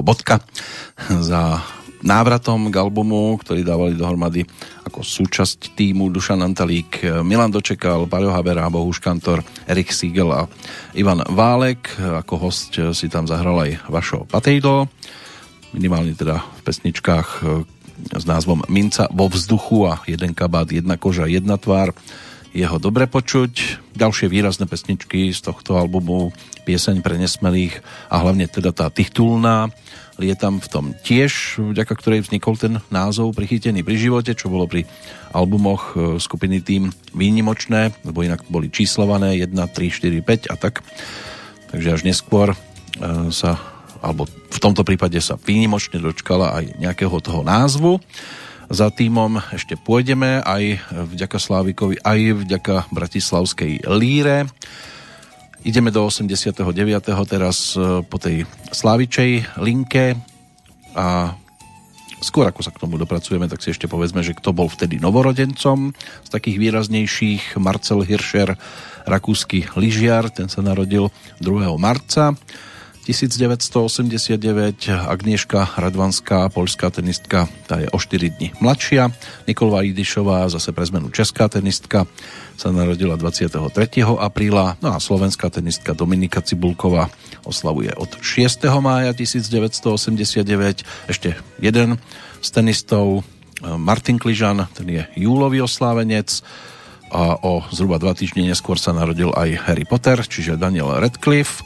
bodka 0.08 0.40
za 1.20 1.60
návratom 2.00 2.72
k 2.72 2.80
albumu, 2.80 3.36
ktorý 3.36 3.60
dávali 3.60 3.92
dohromady 3.92 4.48
ako 4.88 5.04
súčasť 5.04 5.76
týmu 5.76 6.08
Dušan 6.08 6.40
Antalík, 6.40 7.04
Milan 7.20 7.52
Dočekal, 7.52 8.08
Paľo 8.08 8.32
Habera, 8.32 8.72
Bohuš 8.72 9.04
Kantor, 9.04 9.44
Erik 9.68 9.92
Siegel 9.92 10.32
a 10.32 10.48
Ivan 10.96 11.20
Válek. 11.28 11.92
Ako 12.24 12.40
host 12.40 12.72
si 12.96 13.06
tam 13.12 13.28
zahral 13.28 13.68
aj 13.68 13.84
Vašo 13.92 14.24
Patejdo, 14.24 14.88
minimálne 15.76 16.16
teda 16.16 16.40
v 16.40 16.60
pesničkách 16.64 17.28
s 18.16 18.24
názvom 18.24 18.64
Minca 18.72 19.12
vo 19.12 19.28
vzduchu 19.28 19.92
a 19.92 20.00
jeden 20.08 20.32
kabát, 20.32 20.72
jedna 20.72 20.96
koža, 20.96 21.28
jedna 21.28 21.60
tvár. 21.60 21.92
Jeho 22.58 22.82
dobre 22.82 23.06
počuť. 23.06 23.78
Ďalšie 23.94 24.26
výrazné 24.26 24.66
pesničky 24.66 25.30
z 25.30 25.46
tohto 25.46 25.78
albumu, 25.78 26.34
pieseň 26.66 27.06
pre 27.06 27.14
nesmelých 27.14 27.78
a 28.10 28.18
hlavne 28.18 28.50
teda 28.50 28.74
tá 28.74 28.90
titulná 28.90 29.70
Lietam 30.18 30.58
v 30.58 30.66
tom 30.66 30.90
tiež, 30.90 31.62
vďaka 31.62 31.94
ktorej 31.94 32.26
vznikol 32.26 32.58
ten 32.58 32.82
názov 32.90 33.38
Prichytený 33.38 33.86
pri 33.86 33.94
živote, 33.94 34.34
čo 34.34 34.50
bolo 34.50 34.66
pri 34.66 34.82
albumoch 35.30 35.94
e, 35.94 36.18
skupiny 36.18 36.58
tým 36.58 36.90
výnimočné, 37.14 37.94
lebo 38.02 38.26
inak 38.26 38.42
boli 38.50 38.74
číslované 38.74 39.38
1, 39.38 39.54
3, 39.54 39.70
4, 39.70 40.18
5 40.18 40.50
a 40.50 40.54
tak. 40.58 40.82
Takže 41.70 41.94
až 41.94 42.02
neskôr 42.02 42.50
e, 42.50 42.56
sa 43.30 43.54
alebo 44.02 44.26
v 44.26 44.58
tomto 44.58 44.82
prípade 44.82 45.22
sa 45.22 45.38
výnimočne 45.38 46.02
dočkala 46.02 46.58
aj 46.58 46.82
nejakého 46.82 47.22
toho 47.22 47.46
názvu. 47.46 48.02
Za 48.68 48.92
týmom 48.92 49.40
ešte 49.56 49.80
pôjdeme 49.80 50.44
aj 50.44 50.92
vďaka 50.92 51.40
Slávikovi, 51.40 52.04
aj 52.04 52.44
vďaka 52.44 52.92
Bratislavskej 52.92 53.88
líre. 53.96 54.44
Ideme 55.64 55.88
do 55.88 56.04
89. 56.04 56.52
teraz 57.24 57.72
e, 57.72 58.04
po 58.04 58.20
tej 58.20 58.44
Slávičej 58.68 59.56
linke 59.64 60.20
a 60.92 61.32
skôr 62.20 62.44
ako 62.44 62.60
sa 62.60 62.68
k 62.68 62.84
tomu 62.84 63.00
dopracujeme, 63.00 63.48
tak 63.48 63.64
si 63.64 63.72
ešte 63.72 63.88
povedzme, 63.88 64.20
že 64.20 64.36
kto 64.36 64.52
bol 64.52 64.68
vtedy 64.68 65.00
novorodencom 65.00 65.96
z 65.96 66.28
takých 66.28 66.60
výraznejších 66.60 67.56
Marcel 67.56 68.04
Hirscher, 68.04 68.52
rakúsky 69.08 69.64
lyžiar, 69.80 70.28
ten 70.28 70.52
sa 70.52 70.60
narodil 70.60 71.08
2. 71.40 71.72
marca 71.80 72.36
1989 73.08 74.92
Agnieszka 74.92 75.64
Radvanská, 75.80 76.52
polská 76.52 76.92
tenistka, 76.92 77.48
tá 77.64 77.80
je 77.80 77.88
o 77.88 77.96
4 77.96 78.36
dní 78.36 78.52
mladšia. 78.60 79.08
Nikolva 79.48 79.80
Idišová, 79.80 80.44
zase 80.52 80.76
pre 80.76 80.84
zmenu 80.84 81.08
česká 81.08 81.48
tenistka, 81.48 82.04
sa 82.60 82.68
narodila 82.68 83.16
23. 83.16 84.04
apríla. 84.04 84.76
No 84.84 84.92
a 84.92 85.00
slovenská 85.00 85.48
tenistka 85.48 85.96
Dominika 85.96 86.44
Cibulková 86.44 87.08
oslavuje 87.48 87.96
od 87.96 88.12
6. 88.20 88.68
mája 88.84 89.16
1989. 89.16 90.84
Ešte 91.08 91.32
jeden 91.64 91.96
z 92.44 92.48
tenistov, 92.52 93.24
Martin 93.64 94.20
Kližan, 94.20 94.68
ten 94.76 94.84
je 94.84 95.08
júlový 95.16 95.64
oslávenec 95.64 96.44
a 97.08 97.40
o 97.40 97.64
zhruba 97.72 97.96
dva 97.96 98.12
týždne 98.12 98.44
neskôr 98.44 98.76
sa 98.76 98.92
narodil 98.92 99.32
aj 99.32 99.64
Harry 99.64 99.88
Potter, 99.88 100.20
čiže 100.20 100.60
Daniel 100.60 100.92
Radcliffe. 100.92 101.64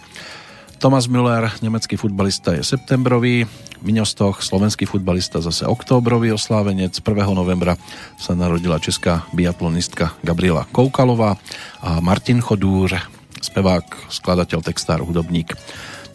Thomas 0.82 1.06
Müller, 1.06 1.46
nemecký 1.62 1.94
futbalista, 1.94 2.58
je 2.58 2.66
septembrový, 2.66 3.46
Miňostoch, 3.86 4.42
slovenský 4.42 4.82
futbalista, 4.82 5.38
zase 5.38 5.62
októbrový 5.62 6.34
oslávenec. 6.34 6.98
1. 6.98 7.06
novembra 7.38 7.78
sa 8.18 8.34
narodila 8.34 8.82
česká 8.82 9.22
biatlonistka 9.30 10.18
Gabriela 10.26 10.66
Koukalová 10.74 11.38
a 11.78 12.02
Martin 12.02 12.42
Chodúr, 12.42 12.98
spevák, 13.38 14.10
skladateľ, 14.10 14.58
textár, 14.66 15.06
hudobník 15.06 15.54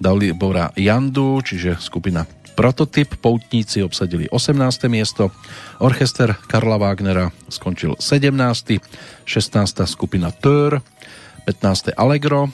Dalibora 0.00 0.72
Jandu, 0.74 1.40
čiže 1.44 1.78
skupina 1.78 2.26
Prototyp, 2.58 3.16
Poutníci 3.22 3.80
obsadili 3.80 4.28
18. 4.28 4.90
miesto, 4.92 5.32
orchester 5.80 6.36
Karla 6.44 6.76
Wagnera 6.76 7.32
skončil 7.48 7.96
17. 7.96 8.82
16. 9.24 9.88
skupina 9.88 10.28
Tör, 10.28 10.84
15. 11.48 11.96
Allegro, 11.96 12.52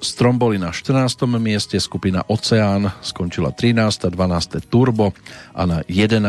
Strom 0.00 0.36
na 0.36 0.72
14. 0.72 1.24
mieste, 1.40 1.80
skupina 1.80 2.20
Oceán 2.28 2.92
skončila 3.00 3.48
13. 3.50 4.12
12. 4.12 4.68
Turbo 4.68 5.16
a 5.56 5.62
na 5.64 5.80
11. 5.88 6.20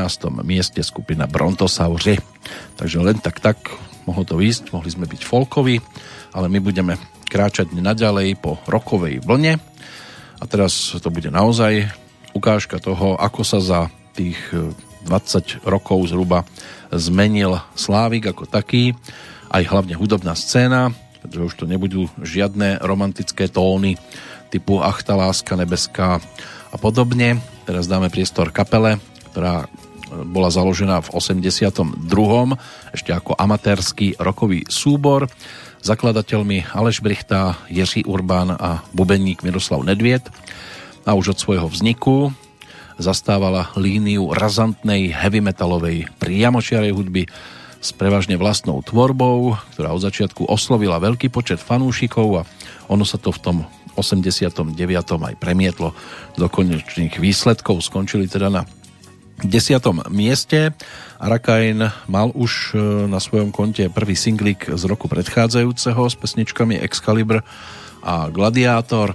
mieste 0.44 0.80
skupina 0.84 1.28
Brontosauri. 1.28 2.16
Takže 2.80 2.98
len 3.04 3.20
tak 3.20 3.44
tak 3.44 3.60
mohlo 4.08 4.24
to 4.24 4.40
ísť, 4.40 4.72
mohli 4.72 4.90
sme 4.90 5.06
byť 5.06 5.22
folkoví, 5.22 5.84
ale 6.32 6.48
my 6.48 6.64
budeme 6.64 6.96
kráčať 7.28 7.76
naďalej 7.76 8.40
po 8.40 8.56
rokovej 8.66 9.20
vlne 9.22 9.60
a 10.40 10.44
teraz 10.48 10.96
to 10.96 11.10
bude 11.12 11.28
naozaj 11.28 11.92
ukážka 12.32 12.80
toho, 12.80 13.20
ako 13.20 13.42
sa 13.44 13.60
za 13.60 13.80
tých 14.16 14.40
20 14.54 15.04
e, 15.04 15.44
rokov 15.68 16.10
zhruba 16.10 16.48
zmenil 16.94 17.60
Slávik 17.76 18.32
ako 18.32 18.48
taký, 18.48 18.96
aj 19.52 19.64
hlavne 19.68 19.98
hudobná 19.98 20.38
scéna, 20.38 20.96
pretože 21.20 21.54
už 21.54 21.56
to 21.60 21.66
nebudú 21.66 22.08
žiadne 22.22 22.80
romantické 22.80 23.52
tóny 23.52 24.00
typu 24.48 24.80
Ach, 24.80 25.04
tá 25.04 25.20
láska 25.20 25.60
nebeská 25.60 26.24
a 26.72 26.76
podobne. 26.80 27.44
Teraz 27.68 27.90
dáme 27.90 28.08
priestor 28.08 28.54
kapele, 28.56 29.02
ktorá 29.32 29.68
bola 30.12 30.48
založená 30.48 31.04
v 31.04 31.10
82. 31.14 31.84
ešte 32.96 33.12
ako 33.12 33.36
amatérsky 33.36 34.16
rokový 34.18 34.64
súbor. 34.68 35.28
Zakladateľmi 35.84 36.74
Aleš 36.74 37.00
Brichta, 37.00 37.60
Jiří 37.70 38.04
Urbán 38.08 38.56
a 38.56 38.84
bubeník 38.92 39.44
Miroslav 39.46 39.84
Nedviet. 39.86 40.28
A 41.08 41.16
už 41.16 41.36
od 41.36 41.40
svojho 41.40 41.68
vzniku 41.72 42.36
zastávala 42.98 43.70
líniu 43.78 44.34
razantnej 44.34 45.14
heavy 45.14 45.40
metalovej 45.40 46.10
priamočiarej 46.18 46.92
hudby 46.92 47.24
s 47.78 47.94
prevažne 47.94 48.36
vlastnou 48.42 48.82
tvorbou, 48.82 49.54
ktorá 49.78 49.94
od 49.94 50.02
začiatku 50.02 50.50
oslovila 50.50 50.98
veľký 50.98 51.30
počet 51.30 51.62
fanúšikov 51.62 52.42
a 52.42 52.48
ono 52.90 53.06
sa 53.06 53.22
to 53.22 53.30
v 53.30 53.40
tom 53.40 53.58
89. 53.98 54.78
aj 55.18 55.36
premietlo 55.42 55.94
do 56.38 56.46
konečných 56.46 57.18
výsledkov. 57.18 57.82
Skončili 57.82 58.30
teda 58.30 58.50
na 58.54 58.62
desiatom 59.44 60.02
mieste. 60.10 60.74
Arakain 61.22 61.90
mal 62.10 62.34
už 62.34 62.74
e, 62.74 62.78
na 63.10 63.22
svojom 63.22 63.54
konte 63.54 63.86
prvý 63.90 64.18
singlik 64.18 64.66
z 64.70 64.84
roku 64.90 65.06
predchádzajúceho 65.06 66.02
s 66.10 66.16
pesničkami 66.18 66.78
Excalibur 66.82 67.46
a 68.02 68.30
Gladiátor. 68.34 69.14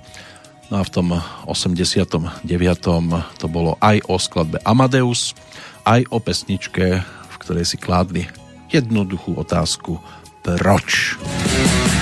No 0.71 0.81
a 0.81 0.83
v 0.87 0.91
tom 0.91 1.09
89. 1.47 2.49
to 3.39 3.47
bolo 3.51 3.77
aj 3.83 4.03
o 4.09 4.17
skladbe 4.17 4.59
Amadeus, 4.63 5.37
aj 5.85 6.07
o 6.09 6.19
pesničke, 6.23 7.03
v 7.05 7.37
ktorej 7.43 7.67
si 7.69 7.77
kládli 7.77 8.25
jednoduchú 8.73 9.37
otázku 9.37 10.01
Proč? 10.43 11.15
Proč? 11.19 12.02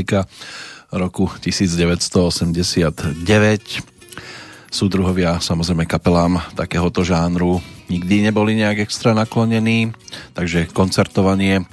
Romantika 0.00 0.24
roku 0.90 1.28
1989. 1.28 3.20
Súdruhovia 4.70 5.36
samozrejme 5.42 5.84
kapelám 5.84 6.40
takéhoto 6.56 7.04
žánru 7.04 7.60
nikdy 7.90 8.22
neboli 8.22 8.54
nejak 8.56 8.86
extra 8.86 9.12
naklonení, 9.12 9.92
takže 10.32 10.70
koncertovanie 10.70 11.66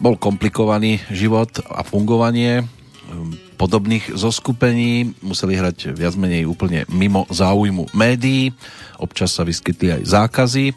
bol 0.00 0.16
komplikovaný 0.16 0.98
život 1.12 1.60
a 1.68 1.84
fungovanie 1.84 2.64
um, 2.64 3.36
podobných 3.60 4.16
zoskupení. 4.16 5.12
Museli 5.20 5.60
hrať 5.60 5.92
viac 5.92 6.16
menej 6.16 6.48
úplne 6.48 6.88
mimo 6.88 7.28
záujmu 7.28 7.92
médií. 7.92 8.56
Občas 8.96 9.36
sa 9.36 9.44
vyskytli 9.44 10.00
aj 10.00 10.02
zákazy 10.08 10.72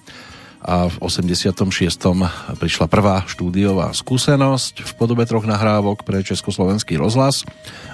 a 0.63 0.87
v 0.87 0.95
86. 1.01 1.55
prišla 2.63 2.87
prvá 2.87 3.27
štúdiová 3.27 3.91
skúsenosť 3.91 4.87
v 4.87 4.91
podobe 4.95 5.27
troch 5.27 5.43
nahrávok 5.43 6.07
pre 6.07 6.23
Československý 6.23 6.95
rozhlas. 6.95 7.43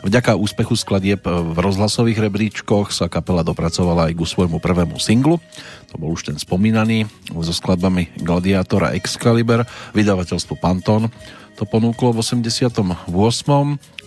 Vďaka 0.05 0.37
úspechu 0.37 0.77
skladieb 0.77 1.25
v 1.25 1.57
rozhlasových 1.57 2.29
rebríčkoch 2.29 2.93
sa 2.93 3.09
kapela 3.09 3.41
dopracovala 3.41 4.13
aj 4.13 4.21
ku 4.21 4.29
svojmu 4.29 4.61
prvému 4.61 5.01
singlu. 5.01 5.41
To 5.89 5.95
bol 5.97 6.13
už 6.13 6.29
ten 6.29 6.37
spomínaný 6.37 7.09
so 7.33 7.49
skladbami 7.49 8.13
Gladiátora 8.21 8.93
Excalibur, 8.93 9.65
vydavateľstvo 9.97 10.53
Panton 10.61 11.09
to 11.57 11.67
ponúklo 11.67 12.15
v 12.15 12.23
88. 12.23 13.09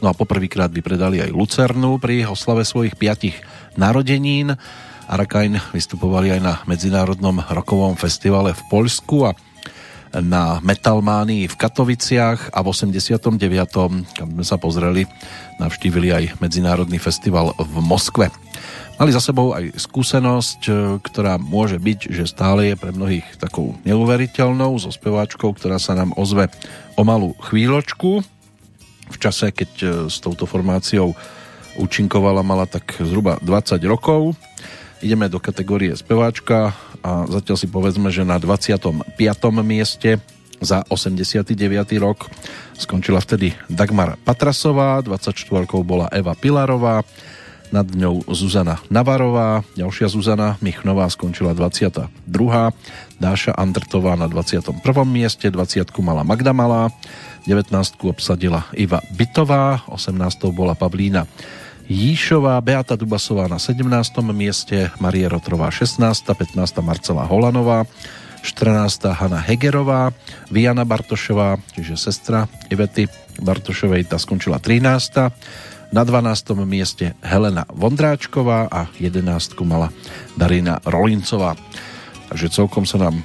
No 0.01 0.07
a 0.09 0.15
poprvýkrát 0.17 0.73
vypredali 0.73 1.21
aj 1.21 1.37
Lucernu 1.37 2.01
pri 2.01 2.25
oslave 2.25 2.65
svojich 2.65 2.97
piatich 2.97 3.37
narodenín. 3.77 4.57
Arakain 5.05 5.61
vystupovali 5.75 6.33
aj 6.33 6.41
na 6.41 6.55
Medzinárodnom 6.65 7.45
rokovom 7.53 7.93
festivale 8.01 8.57
v 8.57 8.63
Poľsku 8.73 9.29
a 9.29 9.37
na 10.21 10.61
Metalmánii 10.61 11.49
v 11.49 11.57
Katoviciach 11.57 12.53
a 12.53 12.59
v 12.61 12.67
89. 12.69 13.41
kam 14.13 14.29
sme 14.37 14.45
sa 14.45 14.61
pozreli, 14.61 15.09
navštívili 15.57 16.09
aj 16.13 16.25
Medzinárodný 16.45 17.01
festival 17.01 17.57
v 17.57 17.75
Moskve. 17.81 18.29
Mali 19.01 19.11
za 19.11 19.25
sebou 19.25 19.57
aj 19.57 19.73
skúsenosť, 19.81 20.61
e, 20.69 20.73
ktorá 21.01 21.41
môže 21.41 21.81
byť, 21.81 22.13
že 22.13 22.29
stále 22.29 22.71
je 22.71 22.77
pre 22.77 22.93
mnohých 22.93 23.25
takou 23.41 23.75
neuveriteľnou 23.89 24.77
so 24.77 24.93
speváčkou, 24.93 25.57
ktorá 25.57 25.81
sa 25.81 25.97
nám 25.97 26.13
ozve 26.21 26.53
o 26.95 27.03
malú 27.03 27.33
chvíľočku. 27.49 28.21
V 29.11 29.17
čase, 29.17 29.49
keď 29.49 29.71
e, 29.81 29.87
s 30.13 30.21
touto 30.21 30.45
formáciou 30.45 31.17
účinkovala, 31.81 32.45
mala 32.45 32.69
tak 32.69 33.01
zhruba 33.01 33.41
20 33.41 33.81
rokov. 33.89 34.37
Ideme 35.03 35.27
do 35.27 35.41
kategórie 35.41 35.97
speváčka 35.97 36.77
a 37.03 37.27
zatiaľ 37.27 37.57
si 37.59 37.67
povedzme, 37.67 38.09
že 38.09 38.23
na 38.23 38.39
25. 38.39 39.19
mieste 39.67 40.23
za 40.63 40.87
89. 40.87 41.59
rok 41.99 42.31
skončila 42.79 43.19
vtedy 43.19 43.53
Dagmar 43.67 44.15
Patrasová, 44.23 45.03
24. 45.03 45.67
bola 45.83 46.07
Eva 46.15 46.39
Pilarová, 46.39 47.03
nad 47.73 47.89
ňou 47.89 48.23
Zuzana 48.29 48.79
Navarová, 48.93 49.65
ďalšia 49.75 50.13
Zuzana 50.13 50.61
Michnová 50.61 51.09
skončila 51.09 51.57
22. 51.57 52.05
Dáša 53.17 53.53
Andrtová 53.57 54.13
na 54.15 54.29
21. 54.29 54.77
mieste, 55.09 55.49
20. 55.49 55.89
mala 56.05 56.21
Magda 56.23 56.53
Malá, 56.53 56.93
19. 57.49 57.73
obsadila 58.07 58.69
Iva 58.77 59.01
Bytová, 59.17 59.83
18. 59.89 60.53
bola 60.53 60.77
Pavlína 60.77 61.25
Jíšová, 61.93 62.57
Beata 62.65 62.97
Dubasová 62.97 63.53
na 63.53 63.61
17. 63.61 63.85
mieste, 64.33 64.89
Marie 64.97 65.29
Rotrová 65.29 65.69
16. 65.69 66.25
15. 66.25 66.57
Marcela 66.81 67.29
Holanová, 67.29 67.85
14. 68.41 69.13
Hanna 69.13 69.37
Hegerová, 69.37 70.09
Viana 70.49 70.89
Bartošová, 70.89 71.61
čiže 71.77 72.01
sestra 72.01 72.49
Ivety 72.73 73.13
Bartošovej, 73.45 74.09
tá 74.09 74.17
skončila 74.17 74.57
13. 74.57 75.93
Na 75.93 76.03
12. 76.09 76.57
mieste 76.65 77.13
Helena 77.21 77.69
Vondráčková 77.69 78.73
a 78.73 78.89
11. 78.97 79.53
mala 79.69 79.93
Darina 80.33 80.81
Rolincová. 80.89 81.61
Takže 82.33 82.49
celkom 82.57 82.89
sa 82.89 82.97
nám 82.97 83.21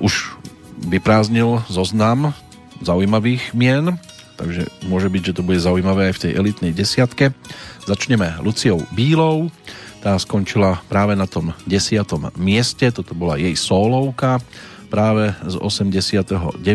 už 0.00 0.40
vyprázdnil 0.88 1.68
zoznam 1.68 2.32
zaujímavých 2.80 3.52
mien, 3.52 4.00
takže 4.40 4.72
môže 4.88 5.12
byť, 5.12 5.22
že 5.32 5.36
to 5.36 5.44
bude 5.44 5.60
zaujímavé 5.60 6.08
aj 6.08 6.14
v 6.16 6.22
tej 6.24 6.32
elitnej 6.40 6.72
desiatke. 6.72 7.36
Začneme 7.86 8.42
Luciou 8.42 8.82
Bílou, 8.90 9.46
tá 10.02 10.18
skončila 10.18 10.82
práve 10.90 11.14
na 11.14 11.30
tom 11.30 11.54
desiatom 11.70 12.34
mieste, 12.34 12.90
toto 12.90 13.14
bola 13.14 13.38
jej 13.38 13.54
solovka 13.54 14.42
práve 14.90 15.30
z 15.46 15.54
89., 15.54 16.66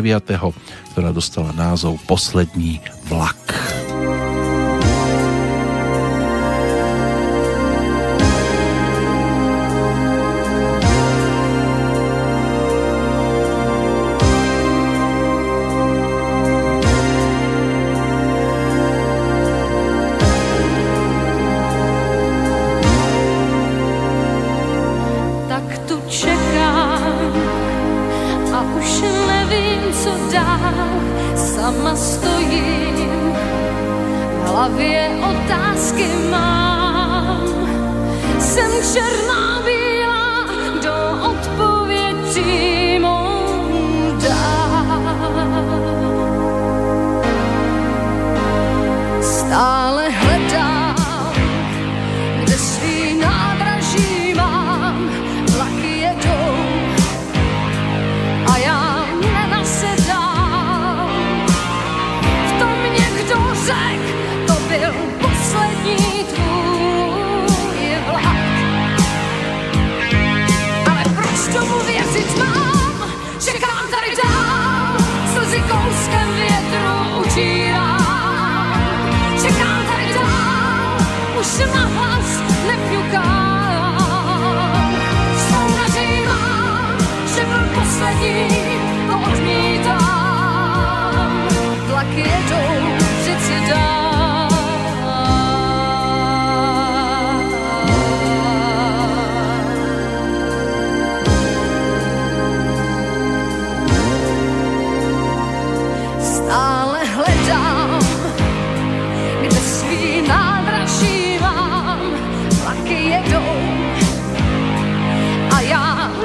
ktorá 0.96 1.12
dostala 1.12 1.52
názov 1.52 2.00
Poslední 2.08 2.80
vlak. 3.12 3.40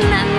Já 0.02 0.37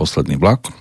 posledný 0.00 0.40
vlak. 0.40 0.72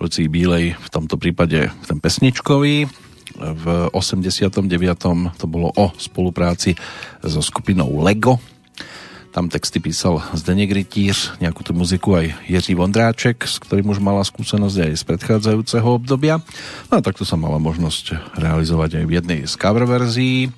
Lucii 0.00 0.24
Bílej 0.24 0.72
v 0.72 0.88
tomto 0.88 1.20
prípade 1.20 1.68
ten 1.84 2.00
pesničkový. 2.00 2.88
V 3.36 3.64
89. 3.92 4.64
to 5.36 5.44
bolo 5.44 5.68
o 5.76 5.92
spolupráci 6.00 6.72
so 7.20 7.44
skupinou 7.44 8.00
Lego. 8.00 8.40
Tam 9.28 9.52
texty 9.52 9.78
písal 9.84 10.24
Zdeněk 10.32 10.72
Rytíř, 10.72 11.44
nejakú 11.44 11.60
tú 11.60 11.76
muziku 11.76 12.16
aj 12.16 12.48
Jiří 12.48 12.74
Vondráček, 12.80 13.44
s 13.44 13.60
ktorým 13.60 13.92
už 13.92 14.00
mala 14.00 14.24
skúsenosť 14.24 14.88
aj 14.88 14.92
z 14.96 15.02
predchádzajúceho 15.04 15.84
obdobia. 15.84 16.40
No 16.88 16.98
a 16.98 17.04
takto 17.04 17.28
sa 17.28 17.36
mala 17.36 17.60
možnosť 17.60 18.34
realizovať 18.40 18.98
aj 18.98 19.04
v 19.04 19.14
jednej 19.14 19.40
z 19.44 19.54
cover 19.60 19.84
verzií. 19.84 20.48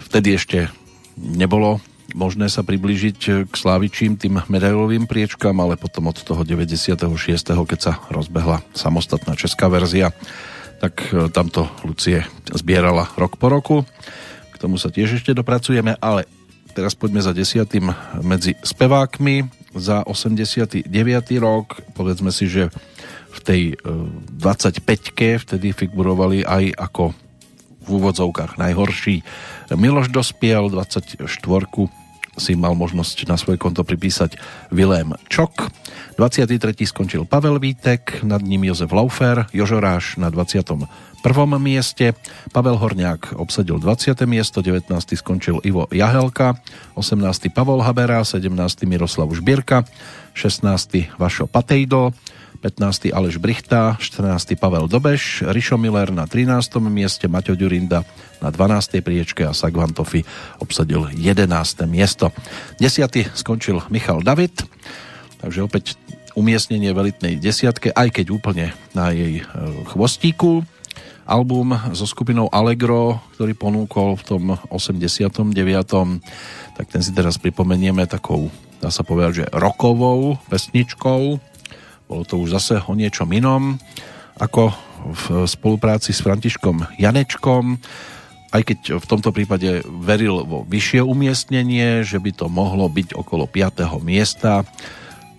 Vtedy 0.00 0.40
ešte 0.40 0.72
nebolo 1.20 1.84
možné 2.14 2.46
sa 2.46 2.62
priblížiť 2.62 3.50
k 3.50 3.52
Slávičím 3.52 4.14
tým 4.14 4.40
medailovým 4.46 5.10
priečkám, 5.10 5.58
ale 5.58 5.74
potom 5.74 6.08
od 6.08 6.16
toho 6.16 6.46
96. 6.46 7.10
keď 7.42 7.78
sa 7.82 7.92
rozbehla 8.08 8.62
samostatná 8.72 9.34
česká 9.34 9.66
verzia, 9.66 10.14
tak 10.78 11.02
e, 11.10 11.28
tamto 11.34 11.66
Lucie 11.82 12.22
zbierala 12.54 13.10
rok 13.18 13.36
po 13.36 13.50
roku. 13.50 13.76
K 14.54 14.56
tomu 14.56 14.78
sa 14.78 14.94
tiež 14.94 15.18
ešte 15.18 15.34
dopracujeme, 15.34 15.98
ale 15.98 16.30
teraz 16.72 16.94
poďme 16.94 17.20
za 17.20 17.34
desiatým 17.34 17.90
medzi 18.22 18.54
spevákmi 18.62 19.50
za 19.74 20.06
89. 20.06 20.86
rok. 21.42 21.82
Povedzme 21.98 22.30
si, 22.30 22.46
že 22.46 22.70
v 23.34 23.38
tej 23.42 23.62
25-ke 24.38 25.42
vtedy 25.42 25.74
figurovali 25.74 26.46
aj 26.46 26.70
ako 26.78 27.10
v 27.84 27.88
úvodzovkách 27.90 28.56
najhorší. 28.56 29.26
Miloš 29.74 30.08
dospiel 30.08 30.70
24 30.70 31.26
si 32.38 32.58
mal 32.58 32.74
možnosť 32.74 33.26
na 33.30 33.38
svoje 33.38 33.58
konto 33.58 33.86
pripísať 33.86 34.36
Vilém 34.74 35.14
Čok. 35.30 35.70
23. 36.18 36.58
skončil 36.86 37.26
Pavel 37.26 37.58
Vítek, 37.58 38.22
nad 38.22 38.42
ním 38.42 38.70
Jozef 38.70 38.90
Laufer, 38.94 39.46
Jožoráš 39.50 40.16
na 40.16 40.30
21. 40.30 40.86
mieste, 41.56 42.12
Pavel 42.52 42.76
Horňák 42.76 43.34
obsadil 43.40 43.80
20. 43.80 44.12
miesto, 44.28 44.60
19. 44.60 44.92
skončil 45.16 45.58
Ivo 45.64 45.88
Jahelka, 45.88 46.60
18. 46.94 47.48
Pavol 47.48 47.80
Habera, 47.80 48.20
17. 48.20 48.52
Miroslav 48.84 49.32
Žbierka, 49.32 49.88
16. 50.36 51.16
Vašo 51.16 51.48
Patejdo, 51.48 52.12
15. 52.64 53.12
Aleš 53.12 53.36
Brichta, 53.36 54.00
14. 54.00 54.56
Pavel 54.56 54.88
Dobeš, 54.88 55.44
Rišo 55.44 55.76
Miller 55.76 56.08
na 56.08 56.24
13. 56.24 56.80
mieste, 56.88 57.28
Maťo 57.28 57.52
Ďurinda 57.52 58.08
na 58.40 58.48
12. 58.48 59.04
priečke 59.04 59.44
a 59.44 59.52
Sagvantofi 59.52 60.24
obsadil 60.64 61.12
11. 61.12 61.44
miesto. 61.84 62.32
10. 62.80 63.36
skončil 63.36 63.84
Michal 63.92 64.24
David, 64.24 64.64
takže 65.44 65.60
opäť 65.60 66.00
umiestnenie 66.32 66.96
v 66.96 67.04
elitnej 67.04 67.36
desiatke, 67.36 67.92
aj 67.92 68.08
keď 68.16 68.32
úplne 68.32 68.72
na 68.96 69.12
jej 69.12 69.44
e, 69.44 69.52
chvostíku. 69.92 70.64
Album 71.28 71.76
so 71.92 72.08
skupinou 72.08 72.48
Allegro, 72.48 73.20
ktorý 73.36 73.52
ponúkol 73.52 74.16
v 74.16 74.24
tom 74.24 74.42
89. 74.72 75.52
tak 76.80 76.86
ten 76.88 77.04
si 77.04 77.12
teraz 77.12 77.36
pripomenieme 77.36 78.08
takou, 78.08 78.48
dá 78.80 78.88
sa 78.88 79.04
povedať, 79.04 79.44
že 79.44 79.52
rokovou 79.52 80.40
pesničkou, 80.48 81.52
bolo 82.04 82.22
to 82.28 82.38
už 82.40 82.54
zase 82.60 82.80
o 82.84 82.92
niečom 82.92 83.28
inom, 83.32 83.80
ako 84.36 84.72
v 85.04 85.44
spolupráci 85.44 86.12
s 86.12 86.24
Františkom 86.24 86.96
Janečkom, 86.96 87.76
aj 88.54 88.62
keď 88.62 88.78
v 89.02 89.06
tomto 89.10 89.34
prípade 89.34 89.82
veril 89.84 90.46
vo 90.46 90.62
vyššie 90.62 91.02
umiestnenie, 91.02 92.06
že 92.06 92.22
by 92.22 92.30
to 92.32 92.46
mohlo 92.46 92.86
byť 92.86 93.18
okolo 93.18 93.50
5. 93.50 93.98
miesta. 94.00 94.62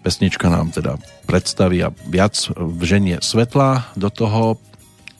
Pesnička 0.03 0.51
nám 0.51 0.69
teda 0.75 1.01
predstaví 1.25 1.81
a 1.81 1.95
viac 2.05 2.35
vženie 2.59 3.23
svetla 3.23 3.89
do 3.97 4.11
toho 4.11 4.61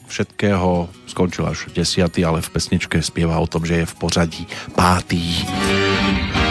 všetkého. 0.05 0.91
Skončil 1.09 1.47
až 1.47 1.71
10. 1.73 2.05
ale 2.21 2.43
v 2.43 2.49
pesničke 2.53 3.01
spieva 3.01 3.41
o 3.41 3.49
tom, 3.49 3.65
že 3.65 3.81
je 3.81 3.89
v 3.89 3.95
pořadí 3.95 4.43
5. 4.77 6.44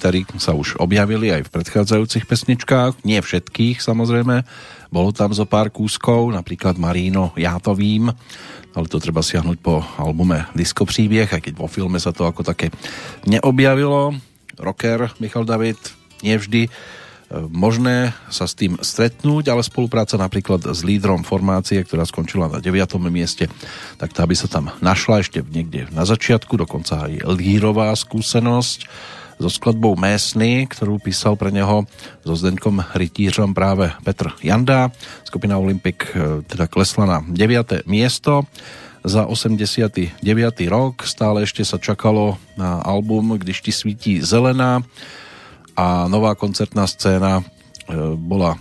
gitary 0.00 0.24
sa 0.40 0.56
už 0.56 0.80
objavili 0.80 1.28
aj 1.28 1.44
v 1.44 1.52
predchádzajúcich 1.60 2.24
pesničkách, 2.24 3.04
nie 3.04 3.20
všetkých 3.20 3.84
samozrejme. 3.84 4.48
Bolo 4.88 5.12
tam 5.12 5.36
zo 5.36 5.44
pár 5.44 5.68
kúskov, 5.68 6.32
napríklad 6.32 6.80
Marino 6.80 7.36
Ja 7.36 7.60
to 7.60 7.76
vím, 7.76 8.08
ale 8.72 8.86
to 8.88 8.96
treba 8.96 9.20
siahnuť 9.20 9.60
po 9.60 9.84
albume 10.00 10.48
Disco 10.56 10.88
príbieh, 10.88 11.28
aj 11.28 11.44
keď 11.44 11.52
vo 11.52 11.68
filme 11.68 12.00
sa 12.00 12.16
to 12.16 12.24
ako 12.24 12.40
také 12.40 12.72
neobjavilo. 13.28 14.16
Rocker 14.56 15.12
Michal 15.20 15.44
David, 15.44 15.76
nevždy 16.24 16.64
e, 16.64 16.70
možné 17.52 18.16
sa 18.32 18.48
s 18.48 18.56
tým 18.56 18.80
stretnúť, 18.80 19.52
ale 19.52 19.60
spolupráca 19.60 20.16
napríklad 20.16 20.64
s 20.64 20.80
lídrom 20.80 21.28
formácie, 21.28 21.76
ktorá 21.84 22.08
skončila 22.08 22.48
na 22.48 22.64
9. 22.64 22.72
mieste, 23.12 23.52
tak 24.00 24.16
tá 24.16 24.24
by 24.24 24.32
sa 24.32 24.48
tam 24.48 24.72
našla 24.80 25.20
ešte 25.20 25.44
niekde 25.44 25.92
na 25.92 26.08
začiatku, 26.08 26.56
dokonca 26.56 27.04
aj 27.04 27.20
lírová 27.36 27.92
skúsenosť 27.92 28.88
so 29.40 29.48
skladbou 29.48 29.96
Mésny, 29.96 30.68
ktorú 30.68 31.00
písal 31.00 31.32
pre 31.40 31.48
neho 31.48 31.88
so 32.20 32.36
Zdeňkom 32.36 32.84
Rytířom 32.92 33.56
práve 33.56 33.88
Petr 34.04 34.36
Janda. 34.44 34.92
Skupina 35.24 35.56
Olympic 35.56 36.12
e, 36.12 36.44
teda 36.44 36.68
klesla 36.68 37.08
na 37.08 37.18
9. 37.24 37.88
miesto 37.88 38.44
za 39.00 39.24
89. 39.24 40.20
rok. 40.68 41.08
Stále 41.08 41.48
ešte 41.48 41.64
sa 41.64 41.80
čakalo 41.80 42.36
na 42.60 42.84
album 42.84 43.40
Když 43.40 43.64
ti 43.64 43.72
svítí 43.72 44.20
zelená 44.20 44.84
a 45.72 46.04
nová 46.12 46.36
koncertná 46.36 46.84
scéna 46.84 47.40
e, 47.40 47.42
bola 48.20 48.54
e, 48.54 48.58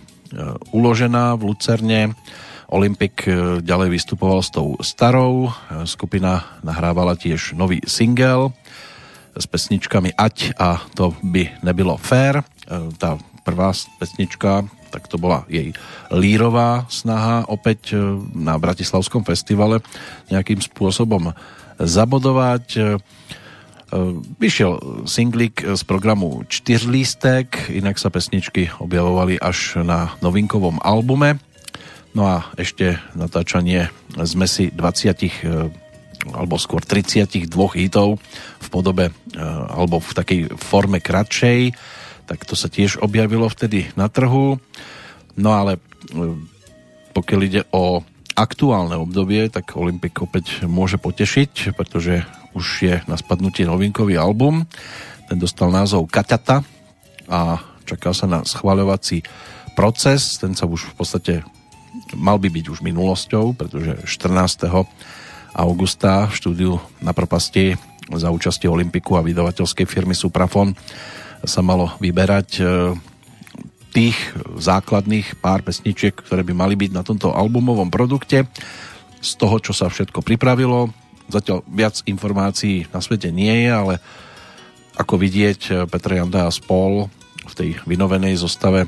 uložená 0.72 1.36
v 1.36 1.52
Lucerne 1.52 2.16
Olympic 2.72 3.28
e, 3.28 3.60
ďalej 3.60 4.00
vystupoval 4.00 4.40
s 4.40 4.56
tou 4.56 4.80
starou, 4.80 5.52
skupina 5.84 6.56
nahrávala 6.64 7.20
tiež 7.20 7.52
nový 7.60 7.84
single 7.84 8.56
s 9.36 9.46
pesničkami 9.46 10.16
Ať 10.16 10.56
a 10.58 10.82
to 10.94 11.14
by 11.22 11.50
nebylo 11.62 11.98
fér. 12.00 12.42
E, 12.42 12.44
tá 12.98 13.18
prvá 13.46 13.74
pesnička, 13.98 14.66
tak 14.90 15.10
to 15.10 15.22
bola 15.22 15.46
jej 15.50 15.74
lírová 16.10 16.86
snaha 16.90 17.46
opäť 17.46 17.94
na 18.34 18.58
Bratislavskom 18.58 19.22
festivale 19.22 19.86
nejakým 20.34 20.62
spôsobom 20.62 21.34
zabodovať. 21.78 22.98
Vyšiel 24.38 25.06
singlik 25.10 25.62
z 25.66 25.82
programu 25.86 26.46
Čtyřlístek, 26.46 27.74
inak 27.74 27.98
sa 27.98 28.14
pesničky 28.14 28.70
objavovali 28.82 29.38
až 29.42 29.82
na 29.82 30.14
novinkovom 30.22 30.82
albume 30.82 31.42
No 32.18 32.26
a 32.26 32.50
ešte 32.58 32.98
natáčanie 33.14 33.94
zmesi 34.18 34.74
20 34.74 34.82
e, 35.14 35.30
alebo 36.28 36.60
skôr 36.60 36.84
32 36.84 37.48
hitov 37.80 38.20
v 38.60 38.68
podobe 38.68 39.06
e, 39.10 39.14
alebo 39.72 40.04
v 40.04 40.12
takej 40.12 40.40
forme 40.60 41.00
kratšej, 41.00 41.72
tak 42.28 42.44
to 42.44 42.54
sa 42.54 42.68
tiež 42.68 43.00
objavilo 43.00 43.48
vtedy 43.48 43.90
na 43.96 44.12
trhu. 44.12 44.60
No 45.40 45.50
ale 45.56 45.80
e, 45.80 45.82
pokiaľ 47.16 47.40
ide 47.48 47.62
o 47.72 48.04
aktuálne 48.36 48.96
obdobie, 48.96 49.52
tak 49.52 49.76
Olympik 49.76 50.24
opäť 50.24 50.64
môže 50.64 50.96
potešiť, 50.96 51.76
pretože 51.76 52.24
už 52.56 52.66
je 52.84 52.96
na 53.08 53.20
spadnutie 53.20 53.68
novinkový 53.68 54.16
album. 54.16 54.64
Ten 55.28 55.38
dostal 55.38 55.70
názov 55.70 56.08
Kaťata 56.08 56.64
a 57.28 57.62
čaká 57.84 58.16
sa 58.16 58.26
na 58.26 58.48
schváľovací 58.48 59.22
proces. 59.76 60.40
Ten 60.40 60.56
sa 60.56 60.66
už 60.66 60.91
v 60.91 60.96
podstate 60.96 61.34
mal 62.16 62.41
by 62.41 62.50
byť 62.50 62.66
už 62.72 62.80
minulosťou, 62.82 63.54
pretože 63.54 64.08
14. 64.08 64.88
augusta 65.54 66.30
v 66.30 66.34
štúdiu 66.36 66.74
na 67.02 67.14
propasti 67.16 67.76
za 68.10 68.34
účasti 68.34 68.66
Olympiku 68.66 69.18
a 69.18 69.26
vydavateľskej 69.26 69.86
firmy 69.86 70.18
Suprafon 70.18 70.74
sa 71.46 71.62
malo 71.62 71.94
vyberať 72.02 72.50
e, 72.60 72.64
tých 73.94 74.18
základných 74.58 75.38
pár 75.42 75.62
pesničiek, 75.62 76.14
ktoré 76.14 76.42
by 76.46 76.54
mali 76.54 76.76
byť 76.78 76.92
na 76.94 77.06
tomto 77.06 77.34
albumovom 77.34 77.90
produkte. 77.90 78.50
Z 79.20 79.32
toho, 79.38 79.62
čo 79.62 79.74
sa 79.76 79.92
všetko 79.92 80.26
pripravilo, 80.26 80.90
zatiaľ 81.30 81.66
viac 81.70 82.02
informácií 82.06 82.90
na 82.90 83.00
svete 83.02 83.30
nie 83.30 83.68
je, 83.68 83.70
ale 83.70 83.94
ako 84.98 85.16
vidieť, 85.16 85.88
Petr 85.88 86.20
Janda 86.20 86.50
a 86.50 86.52
spol 86.52 87.08
v 87.48 87.54
tej 87.56 87.70
vynovenej 87.88 88.36
zostave 88.36 88.86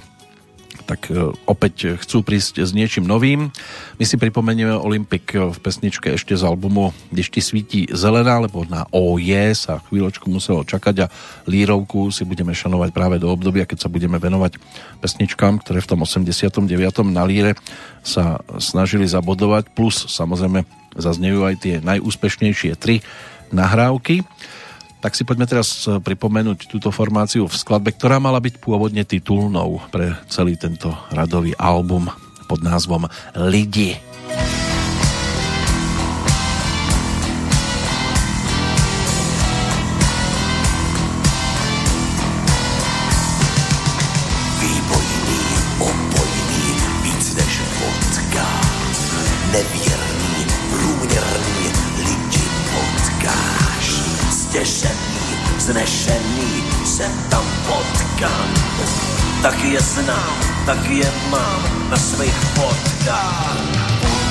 tak 0.92 1.08
e, 1.08 1.32
opäť 1.48 1.96
chcú 2.04 2.20
prísť 2.20 2.60
s 2.60 2.76
niečím 2.76 3.08
novým. 3.08 3.48
My 3.96 4.04
si 4.04 4.20
pripomenieme 4.20 4.76
Olympik 4.76 5.40
v 5.40 5.58
pesničke 5.64 6.20
ešte 6.20 6.36
z 6.36 6.44
albumu 6.44 6.92
Když 7.16 7.32
ti 7.32 7.40
svítí 7.40 7.82
zelená, 7.88 8.44
lebo 8.44 8.68
na 8.68 8.84
OJ 8.92 9.56
sa 9.56 9.80
chvíľočku 9.88 10.28
muselo 10.28 10.68
čakať 10.68 11.08
a 11.08 11.12
lírovku 11.48 12.12
si 12.12 12.28
budeme 12.28 12.52
šanovať 12.52 12.92
práve 12.92 13.16
do 13.24 13.32
obdobia, 13.32 13.64
keď 13.64 13.88
sa 13.88 13.90
budeme 13.90 14.20
venovať 14.20 14.60
pesničkám, 15.00 15.64
ktoré 15.64 15.80
v 15.80 15.90
tom 15.96 16.04
89. 16.04 16.68
na 17.08 17.24
líre 17.24 17.56
sa 18.04 18.44
snažili 18.60 19.08
zabodovať, 19.08 19.72
plus 19.72 20.12
samozrejme 20.12 20.68
zaznejú 21.00 21.48
aj 21.48 21.56
tie 21.64 21.76
najúspešnejšie 21.80 22.76
tri 22.76 23.00
nahrávky 23.52 24.24
tak 25.02 25.18
si 25.18 25.26
poďme 25.26 25.50
teraz 25.50 25.90
e, 25.90 25.98
pripomenúť 25.98 26.70
túto 26.70 26.94
formáciu 26.94 27.50
v 27.50 27.58
skladbe, 27.58 27.92
ktorá 27.92 28.22
mala 28.22 28.38
byť 28.38 28.62
pôvodne 28.62 29.02
titulnou 29.02 29.82
pre 29.90 30.14
celý 30.30 30.56
tento 30.56 30.94
radový 31.10 31.58
album 31.58 32.08
pod 32.46 32.62
názvom 32.62 33.10
Lidi. 33.36 33.98
Výbojný, 33.98 34.71
Stěšený, 55.72 55.88
znešený, 55.88 56.86
se 56.86 57.12
tam 57.30 57.44
potkám. 57.68 58.50
Tak 59.42 59.64
je 59.64 59.80
znám, 59.80 60.36
tak 60.66 60.90
je 60.90 61.12
mám 61.30 61.90
na 61.90 61.98
svých 61.98 62.36
fotkách. 62.36 63.56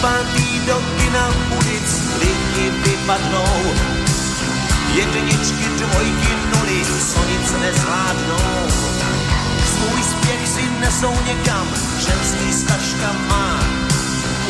Pátý 0.01 0.61
do 0.67 0.83
kina 0.99 1.29
ulic 1.57 1.91
lidi 2.21 2.71
vypadnou. 2.85 3.75
Jedničky, 4.95 5.65
dvojky, 5.79 6.33
nuly, 6.53 6.85
co 6.85 7.21
nic 7.25 7.53
nezvládnou. 7.61 8.69
Svůj 9.65 10.03
spěch 10.03 10.49
si 10.49 10.63
nesou 10.81 11.15
někam, 11.27 11.67
ženský 11.99 12.53
stažka 12.53 13.13
má. 13.29 13.61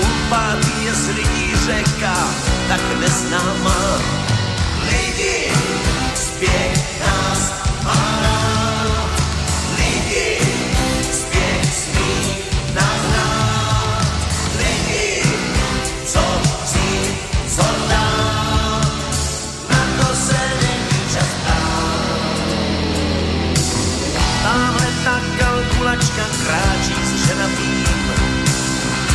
Ulpátý 0.02 0.84
je 0.84 0.94
z 0.94 1.08
lidí 1.08 1.52
řeka, 1.66 2.16
tak 2.68 2.80
neznámá. 3.00 3.98
Lidi, 4.90 5.52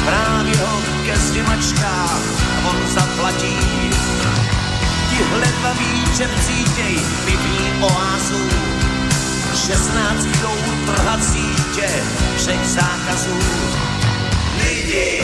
Právě 0.05 0.57
ho 0.57 0.81
ke 1.05 1.19
sněmačkách 1.19 2.21
on 2.65 2.87
zaplatí. 2.87 3.94
Míče 6.15 6.29
cítěj 6.47 6.99
pivní 7.25 7.71
oázu. 7.81 8.49
16 9.67 10.25
jdou 10.25 10.57
trhat 10.85 11.23
sítě 11.23 11.89
všech 12.37 12.65
zákazů. 12.65 13.39
Lidi, 14.57 15.21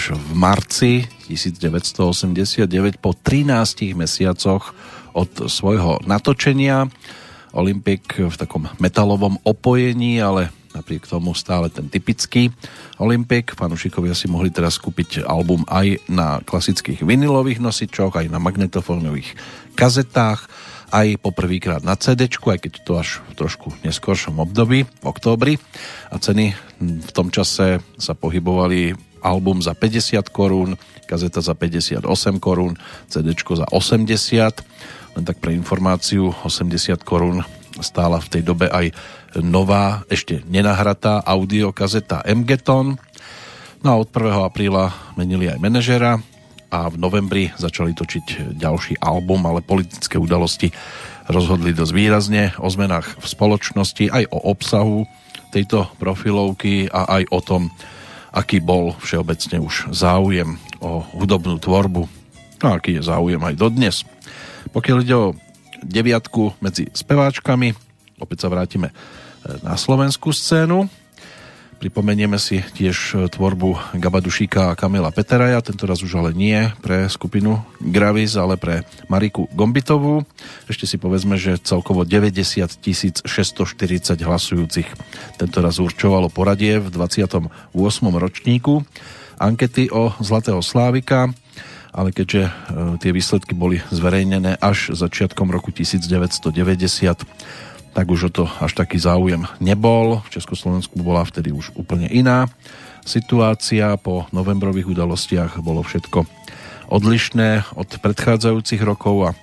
až 0.00 0.16
v 0.16 0.32
marci 0.32 1.04
1989 1.28 2.64
po 3.04 3.12
13 3.12 3.92
mesiacoch 3.92 4.72
od 5.12 5.28
svojho 5.44 6.00
natočenia. 6.08 6.88
Olympic 7.52 8.08
v 8.16 8.32
takom 8.32 8.64
metalovom 8.80 9.36
opojení, 9.44 10.16
ale 10.24 10.48
napriek 10.72 11.04
tomu 11.04 11.36
stále 11.36 11.68
ten 11.68 11.92
typický 11.92 12.48
Olympic. 12.96 13.52
Fanúšikovia 13.52 14.16
si 14.16 14.24
mohli 14.24 14.48
teraz 14.48 14.80
kúpiť 14.80 15.28
album 15.28 15.68
aj 15.68 16.00
na 16.08 16.40
klasických 16.48 17.04
vinilových 17.04 17.60
nosičoch, 17.60 18.16
aj 18.16 18.32
na 18.32 18.40
magnetofónových 18.40 19.36
kazetách 19.76 20.48
aj 20.90 21.22
poprvýkrát 21.22 21.84
na 21.84 21.94
CD, 21.94 22.26
aj 22.26 22.58
keď 22.66 22.72
to 22.82 22.92
až 22.98 23.22
v 23.30 23.38
trošku 23.38 23.68
neskoršom 23.86 24.42
období, 24.42 24.88
v 24.88 25.04
októbri. 25.06 25.54
A 26.10 26.16
ceny 26.18 26.56
v 26.80 27.10
tom 27.12 27.30
čase 27.30 27.78
sa 28.00 28.12
pohybovali 28.18 29.09
album 29.22 29.62
za 29.62 29.76
50 29.76 30.28
korún, 30.32 30.76
kazeta 31.06 31.40
za 31.40 31.54
58 31.54 32.04
korún, 32.42 32.76
CD 33.06 33.32
za 33.34 33.66
80. 33.68 35.16
Len 35.16 35.24
tak 35.26 35.42
pre 35.42 35.54
informáciu, 35.54 36.34
80 36.44 37.00
korún 37.02 37.42
stála 37.80 38.18
v 38.18 38.28
tej 38.28 38.42
dobe 38.44 38.66
aj 38.68 38.92
nová, 39.40 40.02
ešte 40.10 40.42
nenahratá 40.50 41.22
audiokazeta 41.22 42.26
MGeton. 42.26 42.98
No 43.80 43.88
a 43.88 43.96
od 43.96 44.10
1. 44.12 44.44
apríla 44.44 44.92
menili 45.16 45.48
aj 45.48 45.58
manažera, 45.62 46.20
a 46.70 46.86
v 46.86 46.96
novembri 47.02 47.50
začali 47.58 47.92
točiť 47.98 48.54
ďalší 48.54 49.02
album, 49.02 49.42
ale 49.42 49.58
politické 49.58 50.16
udalosti 50.16 50.70
rozhodli 51.26 51.74
dosť 51.74 51.92
výrazne 51.92 52.54
o 52.62 52.70
zmenách 52.70 53.18
v 53.18 53.26
spoločnosti, 53.26 54.06
aj 54.06 54.24
o 54.30 54.38
obsahu 54.54 55.02
tejto 55.50 55.90
profilovky 55.98 56.86
a 56.86 57.18
aj 57.20 57.22
o 57.34 57.40
tom, 57.42 57.62
aký 58.30 58.62
bol 58.62 58.94
všeobecne 59.02 59.58
už 59.62 59.90
záujem 59.90 60.56
o 60.78 61.02
hudobnú 61.18 61.58
tvorbu 61.58 62.06
a 62.62 62.78
aký 62.78 62.98
je 62.98 63.06
záujem 63.06 63.40
aj 63.42 63.54
dodnes. 63.58 63.96
Pokiaľ 64.70 64.96
ide 65.02 65.16
o 65.16 65.36
deviatku 65.82 66.60
medzi 66.60 66.86
speváčkami, 66.92 67.72
opäť 68.20 68.46
sa 68.46 68.52
vrátime 68.52 68.92
na 69.64 69.74
slovenskú 69.74 70.30
scénu. 70.30 70.86
Pripomenieme 71.80 72.36
si 72.36 72.60
tiež 72.60 72.96
e, 73.16 73.32
tvorbu 73.32 73.96
Gabadušíka 73.96 74.68
a 74.68 74.76
Kamila 74.76 75.08
Peteraja, 75.08 75.64
tento 75.64 75.88
raz 75.88 76.04
už 76.04 76.12
ale 76.20 76.36
nie 76.36 76.68
pre 76.84 77.08
skupinu 77.08 77.64
Gravis, 77.80 78.36
ale 78.36 78.60
pre 78.60 78.84
Mariku 79.08 79.48
Gombitovú. 79.56 80.28
Ešte 80.68 80.84
si 80.84 81.00
povedzme, 81.00 81.40
že 81.40 81.56
celkovo 81.56 82.04
90 82.04 82.84
640 83.24 83.24
hlasujúcich 84.20 84.88
tento 85.40 85.58
raz 85.64 85.80
určovalo 85.80 86.28
poradie 86.28 86.76
v 86.76 86.92
28. 86.92 87.48
ročníku 87.96 88.84
ankety 89.40 89.88
o 89.88 90.12
Zlatého 90.20 90.60
Slávika, 90.60 91.32
ale 91.96 92.12
keďže 92.12 92.44
e, 92.44 92.50
tie 93.00 93.10
výsledky 93.10 93.56
boli 93.56 93.80
zverejnené 93.88 94.60
až 94.60 94.92
začiatkom 94.92 95.48
roku 95.48 95.72
1990, 95.72 97.24
tak 97.90 98.06
už 98.06 98.30
o 98.30 98.34
to 98.42 98.44
až 98.62 98.78
taký 98.78 99.02
záujem 99.02 99.46
nebol. 99.58 100.22
V 100.30 100.38
Československu 100.38 100.94
bola 101.02 101.26
vtedy 101.26 101.50
už 101.50 101.74
úplne 101.74 102.06
iná 102.06 102.46
situácia. 103.02 103.98
Po 103.98 104.30
novembrových 104.30 104.94
udalostiach 104.94 105.58
bolo 105.58 105.82
všetko 105.82 106.26
odlišné 106.90 107.74
od 107.74 107.88
predchádzajúcich 108.02 108.82
rokov 108.82 109.30
a 109.30 109.36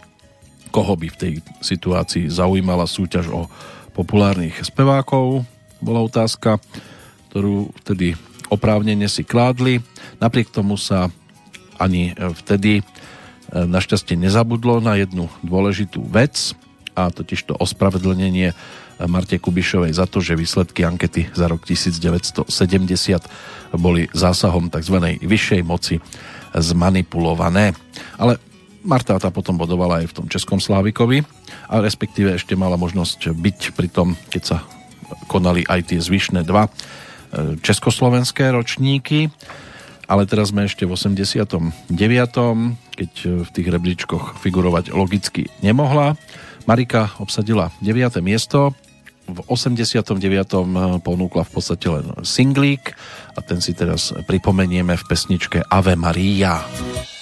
koho 0.72 1.00
by 1.00 1.08
v 1.08 1.20
tej 1.20 1.34
situácii 1.64 2.28
zaujímala 2.28 2.88
súťaž 2.88 3.32
o 3.32 3.48
populárnych 3.96 4.62
spevákov, 4.62 5.48
bola 5.80 6.04
otázka, 6.04 6.60
ktorú 7.32 7.72
vtedy 7.82 8.14
oprávnene 8.52 9.08
si 9.10 9.24
kládli. 9.24 9.80
Napriek 10.20 10.52
tomu 10.52 10.76
sa 10.76 11.10
ani 11.82 12.14
vtedy 12.14 12.80
e, 12.80 12.84
našťastie 13.54 14.20
nezabudlo 14.20 14.84
na 14.84 15.00
jednu 15.00 15.32
dôležitú 15.42 16.04
vec– 16.08 16.36
a 16.98 17.14
totiž 17.14 17.46
to 17.46 17.54
ospravedlnenie 17.54 18.58
Marte 19.06 19.38
Kubišovej 19.38 19.94
za 19.94 20.10
to, 20.10 20.18
že 20.18 20.34
výsledky 20.34 20.82
ankety 20.82 21.30
za 21.30 21.46
rok 21.46 21.62
1970 21.62 22.50
boli 23.78 24.10
zásahom 24.10 24.74
tzv. 24.74 25.22
vyššej 25.22 25.62
moci 25.62 26.02
zmanipulované. 26.58 27.78
Ale 28.18 28.42
Marta 28.82 29.22
tá 29.22 29.30
potom 29.30 29.54
bodovala 29.54 30.02
aj 30.02 30.10
v 30.10 30.16
tom 30.18 30.26
Českom 30.26 30.58
Slávikovi 30.58 31.22
a 31.70 31.78
respektíve 31.78 32.34
ešte 32.34 32.58
mala 32.58 32.80
možnosť 32.80 33.30
byť 33.38 33.60
pri 33.78 33.88
tom, 33.94 34.18
keď 34.34 34.44
sa 34.44 34.58
konali 35.30 35.62
aj 35.70 35.94
tie 35.94 36.00
zvyšné 36.02 36.42
dva 36.48 36.66
e, 36.66 36.72
československé 37.62 38.50
ročníky 38.50 39.30
ale 40.08 40.24
teraz 40.24 40.56
sme 40.56 40.66
ešte 40.66 40.88
v 40.88 40.96
89. 40.96 41.60
keď 42.96 43.12
v 43.44 43.50
tých 43.52 43.68
rebríčkoch 43.68 44.40
figurovať 44.40 44.96
logicky 44.96 45.52
nemohla. 45.60 46.16
Marika 46.68 47.16
obsadila 47.24 47.72
9. 47.80 48.20
miesto, 48.20 48.76
v 49.28 49.40
89. 49.48 50.20
ponúkla 51.00 51.44
v 51.48 51.52
podstate 51.52 51.88
len 51.88 52.12
singlík 52.28 52.92
a 53.36 53.44
ten 53.44 53.64
si 53.64 53.72
teraz 53.72 54.12
pripomenieme 54.28 54.96
v 54.96 55.04
pesničke 55.08 55.64
Ave 55.68 55.96
Maria. 55.96 56.60
Láska 56.60 56.68
mám 56.68 57.17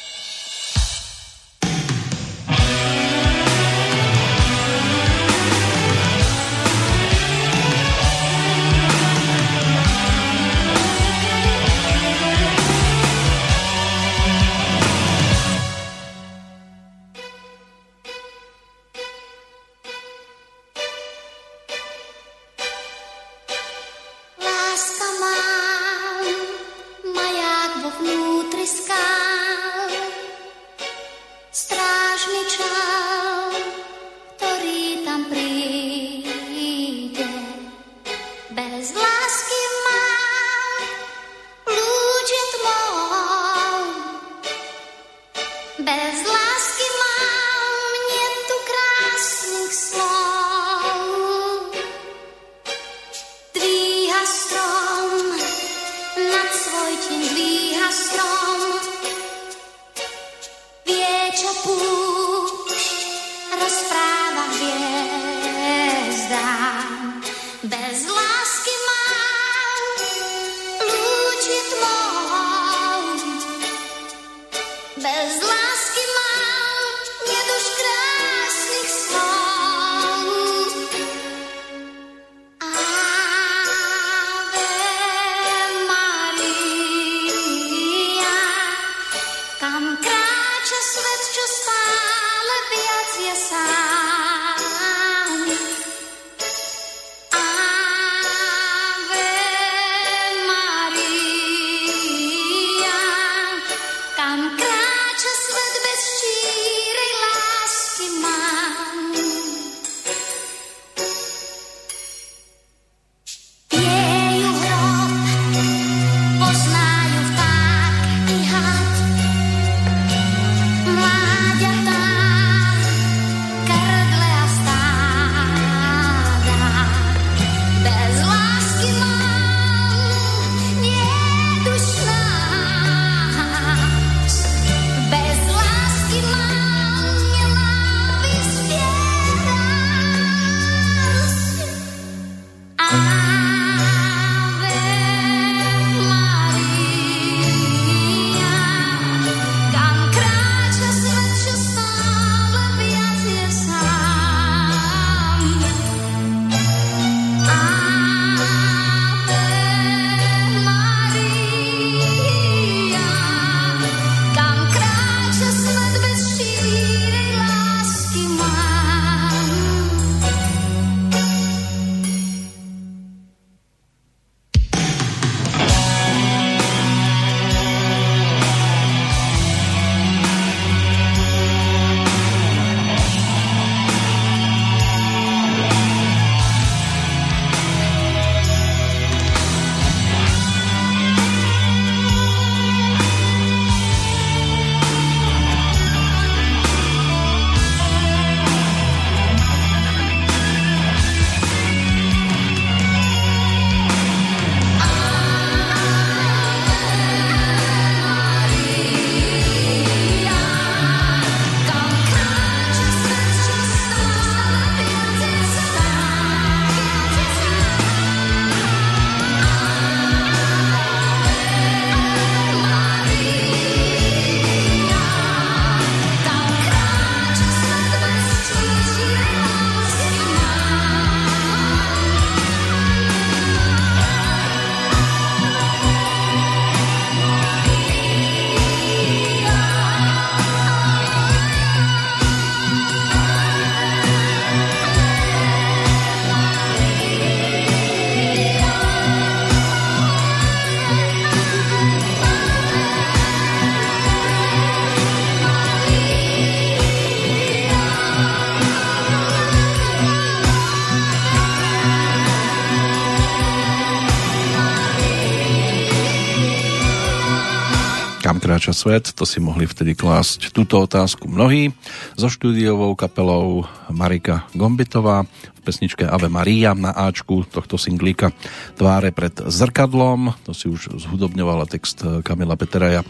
svet, 268.86 269.18
to 269.18 269.26
si 269.26 269.41
mohli 269.41 269.66
vtedy 269.66 269.98
klásť 269.98 270.53
túto 270.53 270.78
otázku 270.78 271.26
mnohí. 271.26 271.74
So 272.14 272.30
štúdiovou 272.30 272.94
kapelou 272.94 273.66
Marika 273.90 274.45
Gombitová 274.53 275.26
v 275.26 275.60
pesničke 275.66 276.06
Ave 276.06 276.30
Maria 276.30 276.78
na 276.78 276.94
Ačku 276.94 277.49
tohto 277.49 277.82
singlíka 277.82 278.30
Tváre 278.78 279.10
pred 279.10 279.34
zrkadlom, 279.41 280.38
to 280.45 280.53
si 280.53 280.70
už 280.70 281.02
zhudobňovala 281.02 281.66
text 281.66 282.06
Kamila 282.22 282.53
Peteraja 282.53 283.02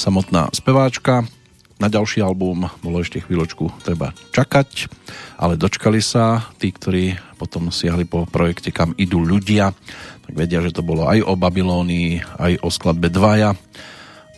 samotná 0.00 0.48
speváčka. 0.56 1.28
Na 1.76 1.92
ďalší 1.92 2.24
album 2.24 2.72
bolo 2.80 3.04
ešte 3.04 3.20
chvíľočku 3.20 3.84
treba 3.84 4.16
čakať, 4.32 4.88
ale 5.36 5.60
dočkali 5.60 6.00
sa 6.00 6.48
tí, 6.56 6.72
ktorí 6.72 7.36
potom 7.36 7.68
siahli 7.68 8.08
po 8.08 8.24
projekte 8.24 8.72
Kam 8.72 8.96
idú 8.96 9.20
ľudia, 9.20 9.76
tak 10.24 10.32
vedia, 10.32 10.64
že 10.64 10.72
to 10.72 10.80
bolo 10.80 11.04
aj 11.04 11.20
o 11.20 11.36
Babilónii, 11.36 12.40
aj 12.40 12.64
o 12.64 12.72
skladbe 12.72 13.12
Dvaja 13.12 13.52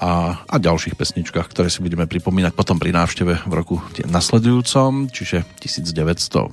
a, 0.03 0.43
a 0.51 0.57
ďalších 0.59 0.99
pesničkách, 0.99 1.47
ktoré 1.47 1.71
si 1.71 1.79
budeme 1.79 2.11
pripomínať 2.11 2.53
potom 2.59 2.83
pri 2.83 2.91
návšteve 2.91 3.47
v 3.47 3.53
roku 3.55 3.79
nasledujúcom, 4.03 5.07
čiže 5.11 5.47
1990. 5.63 6.51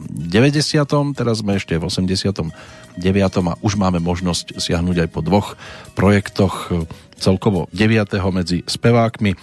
Teraz 1.18 1.42
sme 1.42 1.58
ešte 1.58 1.74
v 1.76 1.84
89. 1.90 2.54
a 3.02 3.54
už 3.66 3.74
máme 3.82 3.98
možnosť 3.98 4.62
siahnuť 4.62 5.08
aj 5.08 5.10
po 5.10 5.26
dvoch 5.26 5.58
projektoch 5.98 6.70
celkovo 7.18 7.66
9. 7.74 8.14
medzi 8.30 8.62
spevákmi 8.70 9.34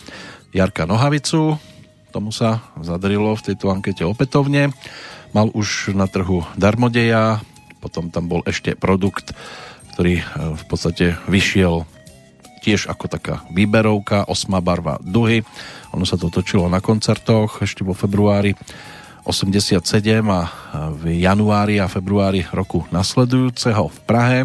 Jarka 0.54 0.86
Nohavicu, 0.86 1.58
tomu 2.14 2.32
sa 2.32 2.64
zadarilo 2.80 3.36
v 3.36 3.44
tejto 3.52 3.68
ankete 3.68 4.02
opätovne. 4.06 4.72
Mal 5.36 5.52
už 5.52 5.92
na 5.92 6.08
trhu 6.08 6.40
Darmodeja, 6.56 7.44
potom 7.84 8.08
tam 8.08 8.32
bol 8.32 8.40
ešte 8.48 8.72
produkt, 8.72 9.36
ktorý 9.94 10.24
v 10.56 10.64
podstate 10.66 11.20
vyšiel 11.28 11.84
tiež 12.59 12.90
ako 12.90 13.06
taká 13.06 13.35
výberovka, 13.48 14.26
osma 14.26 14.59
barva 14.59 14.98
duhy. 15.01 15.47
Ono 15.94 16.05
sa 16.05 16.20
to 16.20 16.28
točilo 16.28 16.68
na 16.68 16.82
koncertoch 16.82 17.62
ešte 17.64 17.86
vo 17.86 17.97
februári 17.97 18.52
87 19.28 19.85
a 20.24 20.40
v 20.97 21.20
januári 21.20 21.76
a 21.85 21.86
februári 21.86 22.48
roku 22.48 22.89
nasledujúceho 22.89 23.93
v 23.93 23.98
Prahe. 24.09 24.40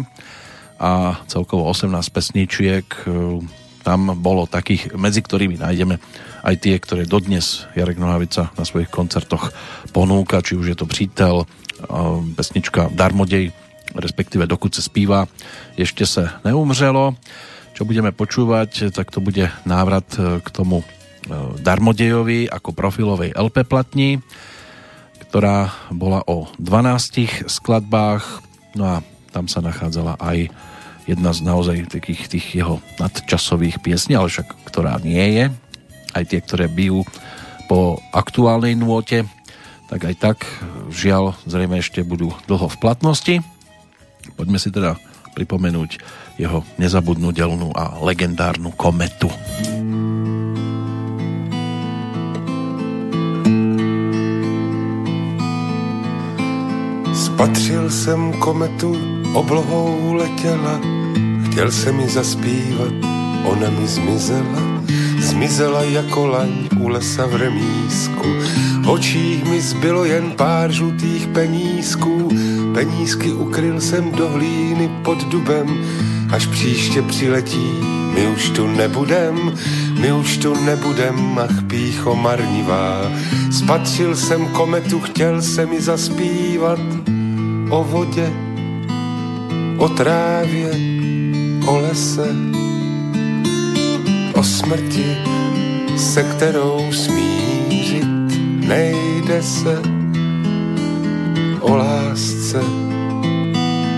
A 0.76 1.22
celkovo 1.24 1.64
18 1.72 1.88
pesničiek 2.12 2.84
e, 2.84 3.40
tam 3.80 4.12
bolo 4.20 4.44
takých, 4.44 4.92
medzi 4.92 5.24
ktorými 5.24 5.56
nájdeme 5.56 5.96
aj 6.44 6.54
tie, 6.60 6.76
ktoré 6.76 7.08
dodnes 7.08 7.64
Jarek 7.72 7.96
Nohavica 7.96 8.52
na 8.52 8.64
svojich 8.68 8.92
koncertoch 8.92 9.54
ponúka, 9.96 10.44
či 10.44 10.60
už 10.60 10.74
je 10.74 10.76
to 10.76 10.84
Přítel, 10.84 11.36
e, 11.40 11.46
pesnička 12.36 12.92
Darmodej, 12.92 13.56
respektíve 13.96 14.44
Dokud 14.44 14.74
se 14.74 14.82
zpívá, 14.82 15.24
ešte 15.78 16.04
sa 16.04 16.42
neumřelo 16.44 17.16
čo 17.74 17.82
budeme 17.82 18.14
počúvať, 18.14 18.94
tak 18.94 19.10
to 19.10 19.18
bude 19.18 19.50
návrat 19.66 20.06
e, 20.14 20.38
k 20.38 20.48
tomu 20.54 20.80
e, 20.80 20.86
Darmodejovi 21.58 22.46
ako 22.46 22.70
profilovej 22.70 23.34
LP 23.34 23.66
platni, 23.66 24.22
ktorá 25.26 25.74
bola 25.90 26.22
o 26.30 26.46
12 26.62 27.50
skladbách, 27.50 28.22
no 28.78 28.86
a 28.86 28.96
tam 29.34 29.50
sa 29.50 29.58
nachádzala 29.58 30.14
aj 30.22 30.54
jedna 31.10 31.34
z 31.34 31.40
naozaj 31.42 31.90
takých 31.90 32.30
tých 32.30 32.46
jeho 32.62 32.78
nadčasových 33.02 33.82
piesní, 33.82 34.14
ale 34.14 34.30
však 34.30 34.54
ktorá 34.70 35.02
nie 35.02 35.26
je, 35.34 35.44
aj 36.14 36.24
tie, 36.30 36.38
ktoré 36.38 36.70
bijú 36.70 37.02
po 37.66 37.98
aktuálnej 38.14 38.78
nôte, 38.78 39.26
tak 39.90 40.00
aj 40.06 40.14
tak 40.16 40.38
žiaľ 40.94 41.34
zrejme 41.44 41.82
ešte 41.82 42.06
budú 42.06 42.30
dlho 42.46 42.70
v 42.70 42.76
platnosti. 42.78 43.34
Poďme 44.38 44.62
si 44.62 44.70
teda 44.70 44.96
pripomenúť 45.34 45.98
jeho 46.38 46.62
nezabudnutelnú 46.78 47.74
a 47.74 47.98
legendárnu 48.00 48.70
kometu. 48.74 49.30
Spatřil 57.14 57.90
jsem 57.90 58.32
kometu, 58.32 58.96
oblohou 59.34 60.14
letěla, 60.14 60.80
chtěl 61.46 61.70
jsem 61.70 61.96
mi 61.96 62.08
zaspívat, 62.08 62.94
ona 63.44 63.70
mi 63.70 63.86
zmizela, 63.86 64.62
zmizela 65.20 65.82
jako 65.82 66.26
laň 66.26 66.68
u 66.80 66.88
lesa 66.88 67.26
v 67.26 67.36
remísku. 67.36 68.28
V 68.84 68.88
očích 68.88 69.44
mi 69.44 69.60
zbylo 69.60 70.04
jen 70.04 70.30
pár 70.30 70.72
žlutých 70.72 71.26
penízků, 71.26 72.28
penízky 72.74 73.32
ukryl 73.32 73.80
jsem 73.80 74.12
do 74.12 74.28
hlíny 74.28 74.90
pod 75.04 75.24
dubem, 75.28 75.84
až 76.32 76.46
příště 76.46 77.02
přiletí, 77.02 77.70
my 78.14 78.26
už 78.26 78.50
tu 78.50 78.66
nebudem, 78.66 79.52
my 80.00 80.12
už 80.12 80.36
tu 80.36 80.64
nebudem, 80.64 81.38
ach 81.38 81.62
pícho 81.66 82.14
marnivá. 82.14 83.12
Spatřil 83.52 84.16
jsem 84.16 84.46
kometu, 84.46 85.00
chtěl 85.00 85.42
se 85.42 85.66
mi 85.66 85.80
zaspívat. 85.80 86.80
O 87.70 87.84
vodě, 87.84 88.32
o 89.78 89.88
trávě, 89.88 90.70
o 91.66 91.78
lese, 91.78 92.28
o 94.34 94.42
smrti, 94.42 95.16
se 95.96 96.22
kterou 96.22 96.92
smířit 96.92 97.43
nejde 98.66 99.42
se, 99.42 99.82
o 101.60 101.76
lásce, 101.76 102.60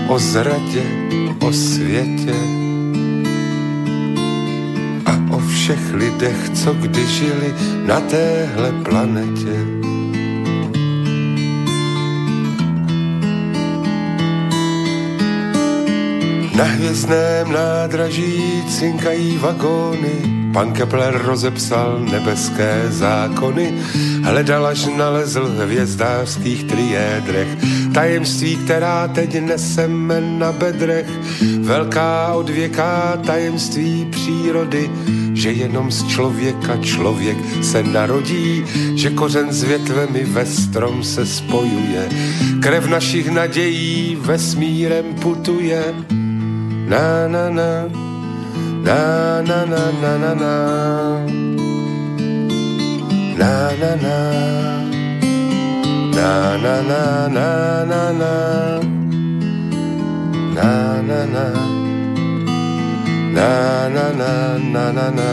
o 0.07 0.19
zradě, 0.19 0.83
o 1.39 1.53
světě 1.53 2.35
a 5.05 5.35
o 5.35 5.39
všech 5.39 5.93
lidech, 5.93 6.49
co 6.49 6.73
kdy 6.73 7.07
žili 7.07 7.53
na 7.85 7.99
téhle 7.99 8.71
planetě. 8.71 9.57
Na 16.57 16.63
hvězdném 16.63 17.51
nádraží 17.51 18.63
cinkají 18.69 19.37
vagóny, 19.37 20.37
Pan 20.53 20.73
Kepler 20.73 21.21
rozepsal 21.25 21.99
nebeské 21.99 22.85
zákony, 22.89 23.73
Hledal 24.23 24.67
až 24.67 24.85
nalezl 24.85 25.45
v 25.45 25.59
hvězdářských 25.59 26.63
triédrech 26.63 27.47
Tajemství, 27.93 28.55
která 28.55 29.07
teď 29.07 29.41
neseme 29.41 30.21
na 30.21 30.51
bedrech 30.51 31.07
Velká 31.61 32.33
odvěká 32.33 33.17
tajemství 33.25 34.07
přírody 34.11 34.89
že 35.37 35.51
jenom 35.51 35.91
z 35.91 36.07
člověka 36.07 36.77
člověk 36.77 37.37
se 37.61 37.83
narodí, 37.83 38.65
že 38.95 39.09
kořen 39.09 39.53
s 39.53 39.63
větvemi 39.63 40.23
ve 40.23 40.45
strom 40.45 41.03
se 41.03 41.25
spojuje, 41.25 42.09
krev 42.61 42.87
našich 42.87 43.29
nadějí 43.29 44.17
vesmírem 44.21 45.05
putuje. 45.21 45.93
Na 46.89 47.27
na 47.27 47.49
na, 47.49 47.85
na 48.81 49.41
na 49.41 49.65
na 49.65 49.91
na 50.01 50.17
na 50.17 50.33
na 50.33 51.56
na 53.37 53.69
na 53.81 53.95
na. 53.95 54.17
Na 56.17 56.57
na 56.57 56.75
na 56.89 57.27
na 57.37 57.85
na 57.85 58.11
na. 58.11 58.33
Na 60.57 61.01
na 61.09 61.19
na. 61.25 61.45
Na 63.37 63.89
na 63.89 64.05
na 64.17 64.57
na 64.91 65.09
na 65.11 65.27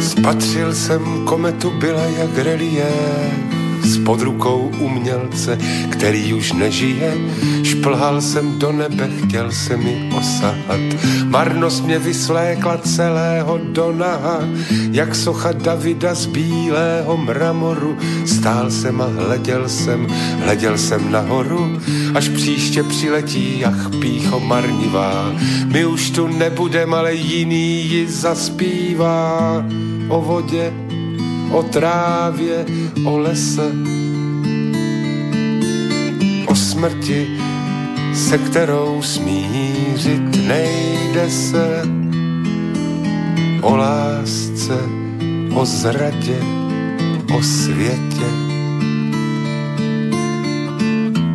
Spatřil 0.00 0.74
jsem 0.74 1.24
kometu, 1.24 1.70
byla 1.70 2.02
jak 2.04 2.38
relief 2.38 3.59
pod 4.04 4.20
rukou 4.20 4.70
umělce, 4.78 5.58
který 5.88 6.34
už 6.34 6.52
nežije. 6.52 7.14
Šplhal 7.62 8.20
jsem 8.20 8.58
do 8.58 8.72
nebe, 8.72 9.10
chtěl 9.24 9.52
se 9.52 9.76
mi 9.76 10.10
osahat. 10.18 10.80
Marnost 11.24 11.84
mě 11.84 11.98
vyslékla 11.98 12.78
celého 12.78 13.60
do 13.72 13.92
naha, 13.92 14.40
jak 14.90 15.14
socha 15.14 15.52
Davida 15.52 16.14
z 16.14 16.26
bílého 16.26 17.16
mramoru. 17.16 17.96
Stál 18.26 18.70
jsem 18.70 19.00
a 19.00 19.06
hleděl 19.06 19.68
jsem, 19.68 20.06
hleděl 20.44 20.78
jsem 20.78 21.12
nahoru, 21.12 21.80
až 22.14 22.28
příště 22.28 22.82
přiletí, 22.82 23.64
ach 23.64 23.90
pícho 24.00 24.40
marnivá. 24.40 25.32
My 25.72 25.86
už 25.86 26.10
tu 26.10 26.26
nebudem, 26.26 26.94
ale 26.94 27.14
jiný 27.14 27.84
ji 27.84 28.06
zaspívá 28.08 29.64
o 30.08 30.20
vodě, 30.20 30.72
o 31.50 31.62
trávě, 31.62 32.66
o 33.04 33.18
lese, 33.18 33.72
o 36.46 36.54
smrti, 36.54 37.26
se 38.14 38.38
kterou 38.38 39.02
smířit 39.02 40.46
nejde 40.46 41.30
se, 41.30 41.82
o 43.62 43.76
lásce, 43.76 44.78
o 45.54 45.64
zradě, 45.64 46.38
o 47.38 47.42
světě. 47.42 48.26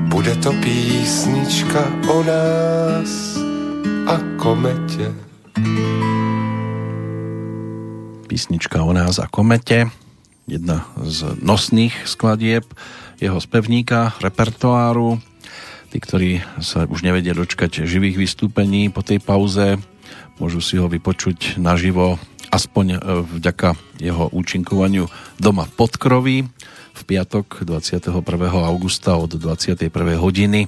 Bude 0.08 0.36
to 0.36 0.52
písnička 0.52 1.80
o 2.08 2.24
nás 2.24 3.38
a 4.08 4.20
kometě. 4.36 5.14
Písnička 8.28 8.84
o 8.84 8.94
nás 8.94 9.20
a 9.20 9.28
komete, 9.28 9.90
jedna 10.46 10.86
z 11.02 11.38
nosných 11.42 12.06
skladieb 12.06 12.66
jeho 13.20 13.40
spevníka, 13.42 14.14
repertoáru. 14.22 15.20
Tí, 15.90 15.98
ktorí 16.02 16.32
sa 16.60 16.84
už 16.86 17.08
nevedia 17.08 17.32
dočkať 17.32 17.88
živých 17.88 18.20
vystúpení 18.20 18.92
po 18.92 19.00
tej 19.00 19.24
pauze, 19.24 19.80
môžu 20.38 20.60
si 20.60 20.76
ho 20.76 20.92
vypočuť 20.92 21.56
naživo 21.56 22.20
aspoň 22.52 22.86
e, 22.96 22.98
vďaka 23.40 23.76
jeho 24.00 24.30
účinkovaniu 24.32 25.08
doma 25.40 25.66
pod 25.66 25.96
kroví 25.96 26.46
v 26.96 27.02
piatok 27.04 27.68
21. 27.68 28.12
augusta 28.64 29.20
od 29.20 29.36
21. 29.36 29.92
hodiny 30.20 30.68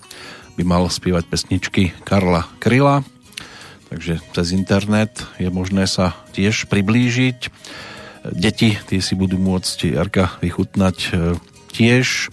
by 0.59 0.63
mal 0.65 0.89
spievať 0.89 1.29
pesničky 1.29 1.95
Karla 2.03 2.47
Kryla 2.59 3.03
takže 3.87 4.19
cez 4.35 4.47
internet 4.51 5.23
je 5.39 5.47
možné 5.47 5.87
sa 5.87 6.15
tiež 6.35 6.67
priblížiť 6.67 7.47
deti, 8.33 8.75
tie 8.75 8.99
si 8.99 9.13
budú 9.13 9.37
môcť 9.39 9.93
Jarka 9.95 10.39
vychutnať 10.41 10.97
e, 10.97 11.09
tiež 11.71 12.31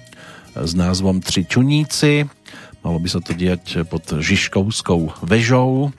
s 0.55 0.73
názvom 0.77 1.23
Tři 1.23 1.43
čuníci 1.49 2.29
Malo 2.81 2.97
by 2.97 3.09
sa 3.13 3.21
to 3.21 3.37
diať 3.37 3.85
pod 3.93 4.09
Žižkovskou 4.09 5.21
vežou. 5.29 5.93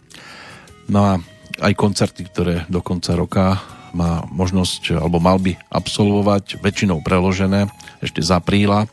No 0.90 1.00
a 1.06 1.22
aj 1.62 1.78
koncerty, 1.78 2.26
ktoré 2.26 2.66
do 2.74 2.82
konca 2.82 3.14
roka 3.14 3.62
má 3.94 4.26
možnosť, 4.34 4.98
alebo 4.98 5.22
mal 5.22 5.38
by 5.38 5.62
absolvovať, 5.70 6.58
väčšinou 6.58 7.06
preložené, 7.06 7.70
ešte 8.02 8.26
z 8.26 8.34
apríla, 8.34 8.90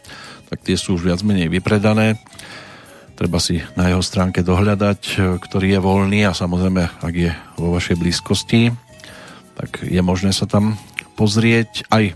tak 0.52 0.68
tie 0.68 0.76
sú 0.76 1.00
už 1.00 1.08
viac 1.08 1.20
menej 1.24 1.48
vypredané. 1.48 2.20
Treba 3.18 3.42
si 3.42 3.58
na 3.74 3.90
jeho 3.90 3.98
stránke 3.98 4.46
dohľadať, 4.46 5.18
ktorý 5.42 5.74
je 5.74 5.80
voľný 5.82 6.22
a 6.22 6.38
samozrejme, 6.38 7.02
ak 7.02 7.14
je 7.18 7.34
vo 7.58 7.74
vašej 7.74 7.98
blízkosti, 7.98 8.70
tak 9.58 9.82
je 9.82 9.98
možné 9.98 10.30
sa 10.30 10.46
tam 10.46 10.78
pozrieť. 11.18 11.82
Aj 11.90 12.14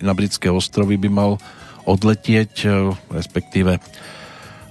na 0.00 0.12
Britské 0.16 0.48
ostrovy 0.48 0.96
by 0.96 1.12
mal 1.12 1.36
odletieť, 1.84 2.64
respektíve 3.12 3.84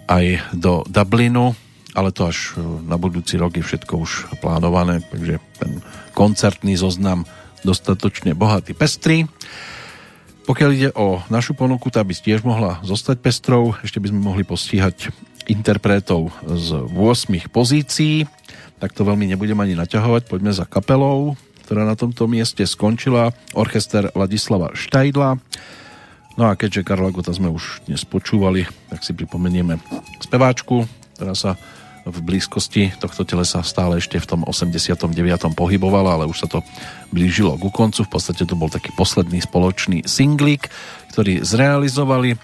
aj 0.10 0.26
do 0.58 0.82
Dublinu, 0.90 1.54
ale 1.94 2.10
to 2.10 2.26
až 2.26 2.58
e, 2.58 2.66
na 2.90 2.98
budúci 2.98 3.38
rok 3.38 3.54
je 3.54 3.62
všetko 3.62 3.94
už 3.94 4.12
plánované, 4.42 5.06
takže 5.06 5.38
ten 5.62 5.86
koncertný 6.18 6.82
zoznam 6.82 7.30
dostatočne 7.62 8.34
bohatý, 8.34 8.74
pestrý. 8.74 9.30
Pokiaľ 10.50 10.70
ide 10.74 10.90
o 10.98 11.22
našu 11.30 11.54
ponuku, 11.54 11.94
tá 11.94 12.02
by 12.02 12.10
tiež 12.10 12.42
mohla 12.42 12.82
zostať 12.82 13.22
pestrou, 13.22 13.78
ešte 13.86 14.02
by 14.02 14.10
sme 14.10 14.34
mohli 14.34 14.42
postíhať 14.42 15.14
interpretov 15.50 16.32
z 16.46 16.78
8 16.94 17.50
pozícií, 17.50 18.24
tak 18.80 18.96
to 18.96 19.04
veľmi 19.04 19.28
nebudem 19.28 19.60
ani 19.60 19.76
naťahovať, 19.76 20.30
poďme 20.30 20.56
za 20.56 20.64
kapelou, 20.64 21.36
ktorá 21.68 21.84
na 21.84 21.98
tomto 21.98 22.30
mieste 22.30 22.64
skončila, 22.64 23.36
orchester 23.54 24.14
Ladislava 24.16 24.72
Štajdla, 24.78 25.42
No 26.40 26.48
a 26.48 26.56
keďže 26.56 26.88
Karla 26.88 27.12
Gota 27.12 27.36
sme 27.36 27.52
už 27.52 27.84
dnes 27.84 28.08
počúvali, 28.08 28.64
tak 28.88 29.04
si 29.04 29.12
pripomenieme 29.12 29.76
speváčku, 30.24 30.88
ktorá 31.20 31.36
sa 31.36 31.60
v 32.08 32.16
blízkosti 32.24 32.96
tohto 32.96 33.28
telesa 33.28 33.60
stále 33.60 34.00
ešte 34.00 34.24
v 34.24 34.24
tom 34.24 34.42
89. 34.48 35.12
pohybovala, 35.52 36.16
ale 36.16 36.32
už 36.32 36.40
sa 36.40 36.48
to 36.48 36.64
blížilo 37.12 37.60
ku 37.60 37.68
koncu. 37.68 38.08
V 38.08 38.12
podstate 38.16 38.48
to 38.48 38.56
bol 38.56 38.72
taký 38.72 38.96
posledný 38.96 39.44
spoločný 39.44 40.08
singlík, 40.08 40.72
ktorý 41.12 41.44
zrealizovali. 41.44 42.30
E, 42.32 42.38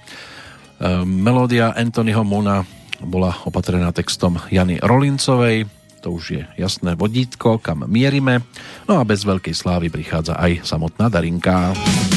melódia 1.08 1.72
Anthonyho 1.72 2.28
Muna 2.28 2.68
bola 3.04 3.36
opatrená 3.44 3.92
textom 3.92 4.40
Jany 4.48 4.80
Rolincovej, 4.80 5.68
to 6.06 6.14
už 6.14 6.26
je 6.38 6.44
jasné 6.62 6.94
vodítko, 6.94 7.58
kam 7.58 7.90
mierime. 7.90 8.46
No 8.86 9.02
a 9.02 9.04
bez 9.04 9.26
veľkej 9.26 9.58
slávy 9.58 9.90
prichádza 9.90 10.38
aj 10.38 10.62
samotná 10.62 11.10
Darinka. 11.10 11.74
Som 11.74 12.15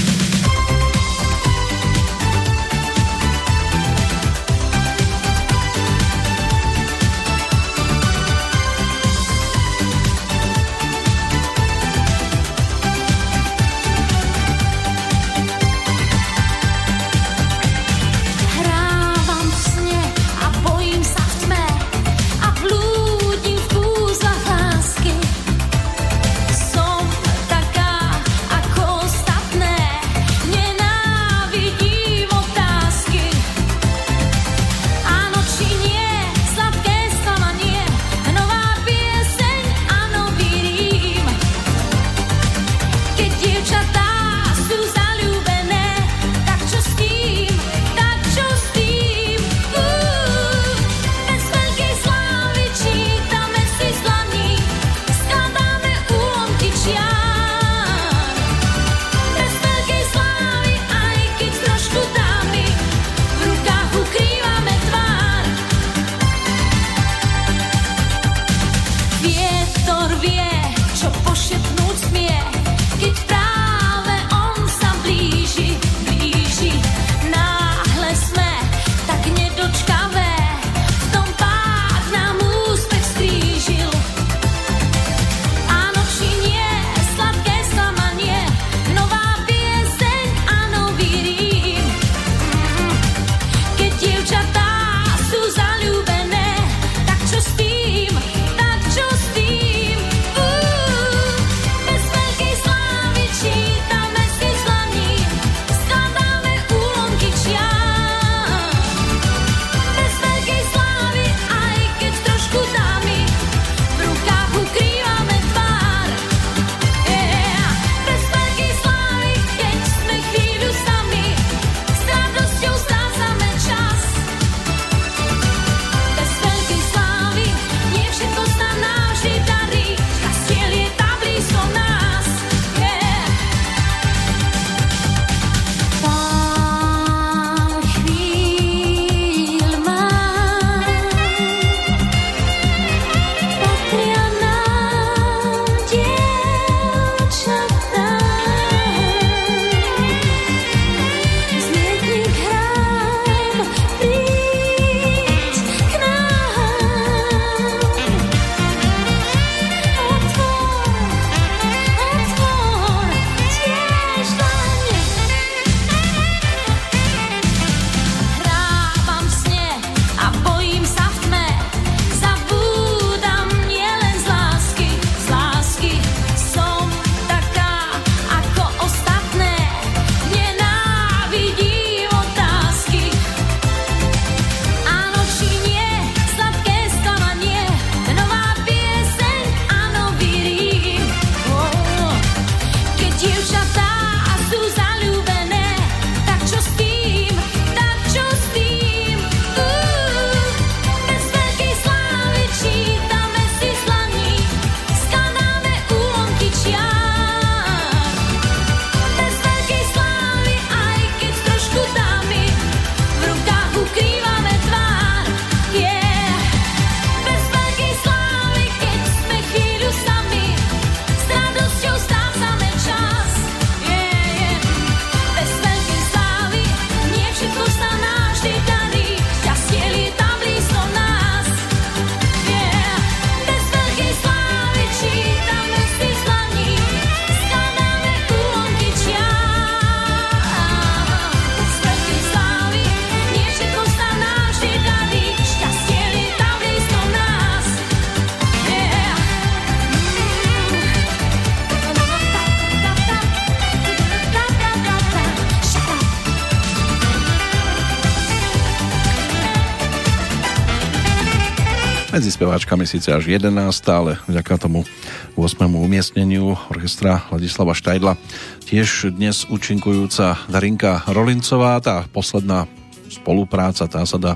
speváčkami 262.38 262.86
síce 262.86 263.10
až 263.10 263.34
11, 263.34 263.50
ale 263.90 264.14
vďaka 264.30 264.62
tomu 264.62 264.86
8. 265.34 265.58
umiestneniu 265.74 266.54
orchestra 266.70 267.26
Ladislava 267.34 267.74
Štajdla 267.74 268.14
tiež 268.62 269.10
dnes 269.10 269.42
účinkujúca 269.50 270.46
Darinka 270.46 271.02
Rolincová, 271.10 271.82
tá 271.82 272.06
posledná 272.14 272.70
spolupráca, 273.10 273.90
tá 273.90 274.06
sa 274.06 274.22
dá 274.22 274.32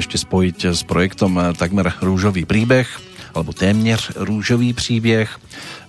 ešte 0.00 0.16
spojiť 0.16 0.72
s 0.72 0.80
projektom 0.80 1.52
takmer 1.52 1.92
Rúžový 2.00 2.48
príbeh, 2.48 2.88
alebo 3.36 3.52
témner 3.52 4.00
Rúžový 4.16 4.72
príbeh, 4.72 5.28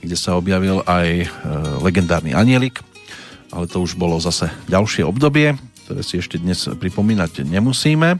kde 0.03 0.19
sa 0.19 0.35
objavil 0.35 0.83
aj 0.83 1.07
e, 1.15 1.27
legendárny 1.79 2.35
Anielik, 2.35 2.83
ale 3.55 3.71
to 3.71 3.79
už 3.79 3.95
bolo 3.95 4.19
zase 4.19 4.51
ďalšie 4.67 5.07
obdobie, 5.07 5.55
ktoré 5.87 6.03
si 6.03 6.19
ešte 6.19 6.43
dnes 6.43 6.67
pripomínať 6.67 7.47
nemusíme. 7.47 8.19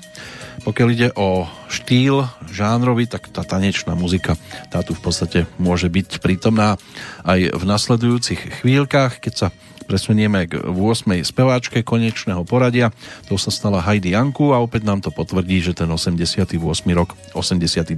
Pokiaľ 0.61 0.87
ide 0.93 1.09
o 1.17 1.49
štýl 1.73 2.29
žánrový, 2.53 3.09
tak 3.09 3.33
tá 3.33 3.41
tanečná 3.41 3.97
muzika 3.97 4.37
tá 4.69 4.85
tu 4.85 4.93
v 4.93 5.01
podstate 5.01 5.39
môže 5.57 5.89
byť 5.89 6.21
prítomná 6.21 6.77
aj 7.25 7.57
v 7.57 7.63
nasledujúcich 7.65 8.61
chvíľkach, 8.61 9.17
keď 9.17 9.33
sa 9.33 9.47
presunieme 9.83 10.47
k 10.47 10.63
8. 10.63 11.21
speváčke 11.27 11.83
konečného 11.83 12.47
poradia. 12.47 12.89
To 13.27 13.35
sa 13.35 13.51
stala 13.51 13.83
Heidi 13.83 14.15
Janku 14.15 14.55
a 14.55 14.63
opäť 14.63 14.87
nám 14.87 15.03
to 15.03 15.11
potvrdí, 15.11 15.59
že 15.59 15.75
ten 15.75 15.91
88. 15.91 16.55
rok, 16.95 17.13
89. 17.35 17.91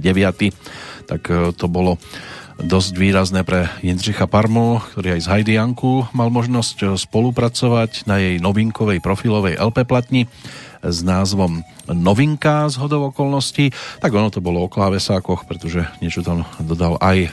tak 1.06 1.22
e, 1.30 1.54
to 1.54 1.66
bolo 1.70 1.96
dosť 2.56 2.92
výrazné 2.96 3.44
pre 3.44 3.68
Jindřicha 3.84 4.24
Parmu, 4.24 4.80
ktorý 4.92 5.16
aj 5.16 5.20
s 5.20 5.28
Heidi 5.28 5.60
Janku 5.60 6.08
mal 6.16 6.32
možnosť 6.32 6.76
eh, 6.82 6.88
spolupracovať 6.96 8.08
na 8.08 8.16
jej 8.16 8.40
novinkovej 8.40 9.04
profilovej 9.04 9.60
LP 9.60 9.84
platni 9.84 10.24
s 10.82 10.98
názvom 11.04 11.64
Novinka 11.86 12.68
z 12.68 12.76
hodov 12.82 13.14
okolností. 13.14 13.70
Tak 14.00 14.12
ono 14.12 14.32
to 14.32 14.44
bolo 14.44 14.64
o 14.64 14.72
klávesákoch, 14.72 15.46
pretože 15.46 15.86
niečo 16.02 16.20
tam 16.26 16.44
dodal 16.58 16.98
aj 17.00 17.18
eh, 17.24 17.30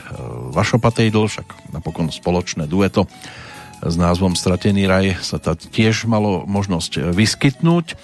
Vašo 0.52 0.80
Patejdl, 0.80 1.26
však 1.26 1.74
napokon 1.74 2.12
spoločné 2.12 2.68
dueto 2.68 3.08
s 3.84 3.94
názvom 4.00 4.32
Stratený 4.32 4.88
raj 4.88 5.20
sa 5.20 5.36
tá 5.36 5.52
tiež 5.52 6.08
malo 6.08 6.48
možnosť 6.48 7.12
vyskytnúť, 7.12 8.00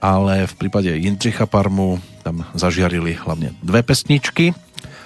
ale 0.00 0.48
v 0.48 0.54
prípade 0.56 0.88
Jindřicha 0.88 1.44
Parmu 1.44 2.00
tam 2.24 2.48
zažiarili 2.56 3.12
hlavne 3.18 3.52
dve 3.60 3.84
pesničky, 3.84 4.56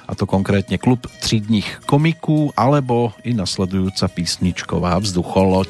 a 0.02 0.18
to 0.18 0.26
konkrétne 0.26 0.76
klub 0.76 1.06
třídních 1.22 1.86
komiků 1.86 2.52
alebo 2.56 3.14
i 3.24 3.32
nasledujúca 3.32 4.08
písničková 4.08 4.98
vzducholoď. 4.98 5.68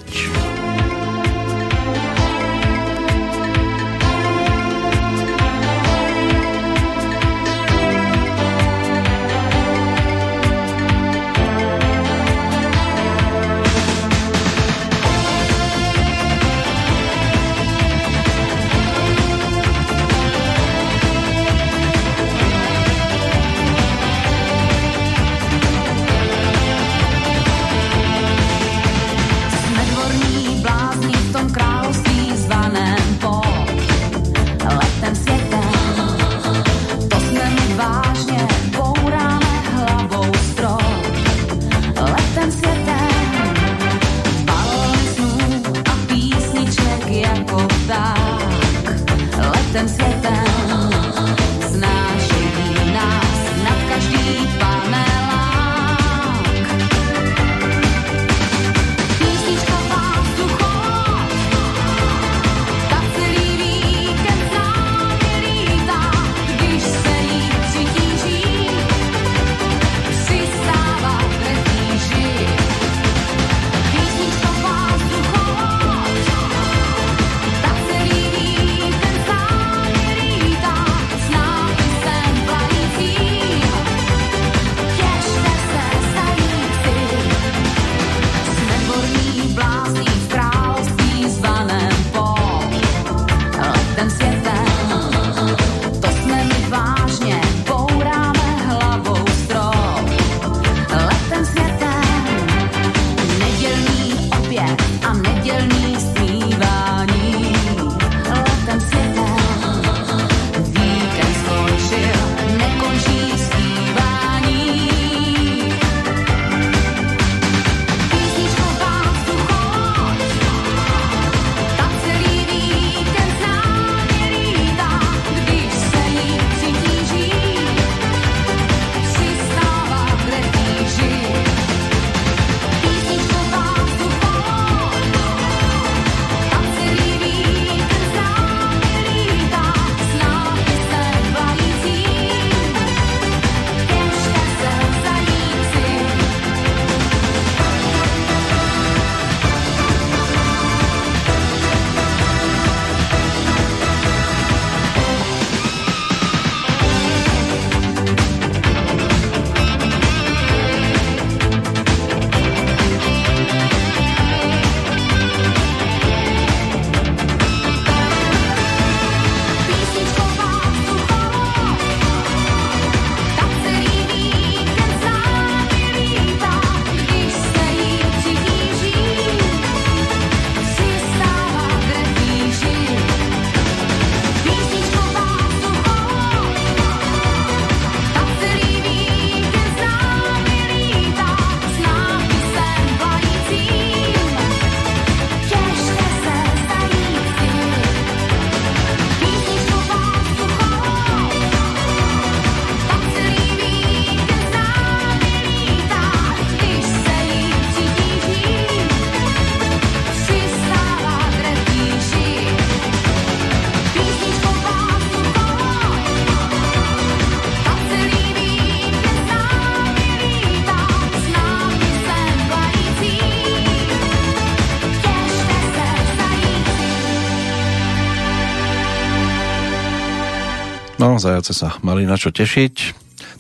Zajace 231.23 231.55
sa 231.55 231.79
mali 231.87 232.03
na 232.03 232.19
čo 232.19 232.35
tešiť. 232.35 232.75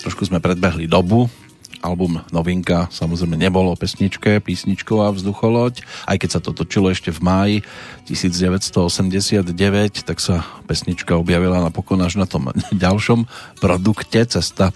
Trošku 0.06 0.30
sme 0.30 0.38
predbehli 0.38 0.86
dobu. 0.86 1.26
Album 1.82 2.22
Novinka 2.30 2.86
samozrejme 2.94 3.34
nebolo 3.34 3.74
pesničke, 3.74 4.38
písničková 4.38 5.10
vzducholoď. 5.10 5.82
Aj 6.06 6.14
keď 6.14 6.38
sa 6.38 6.38
to 6.38 6.54
točilo 6.54 6.94
ešte 6.94 7.10
v 7.10 7.20
máji 7.26 7.56
1989, 8.06 9.50
tak 10.06 10.22
sa 10.22 10.46
pesnička 10.70 11.18
objavila 11.18 11.58
napokon 11.58 11.98
až 12.06 12.22
na 12.22 12.30
tom 12.30 12.54
ďalšom 12.86 13.26
produkte 13.58 14.22
Cesta 14.30 14.70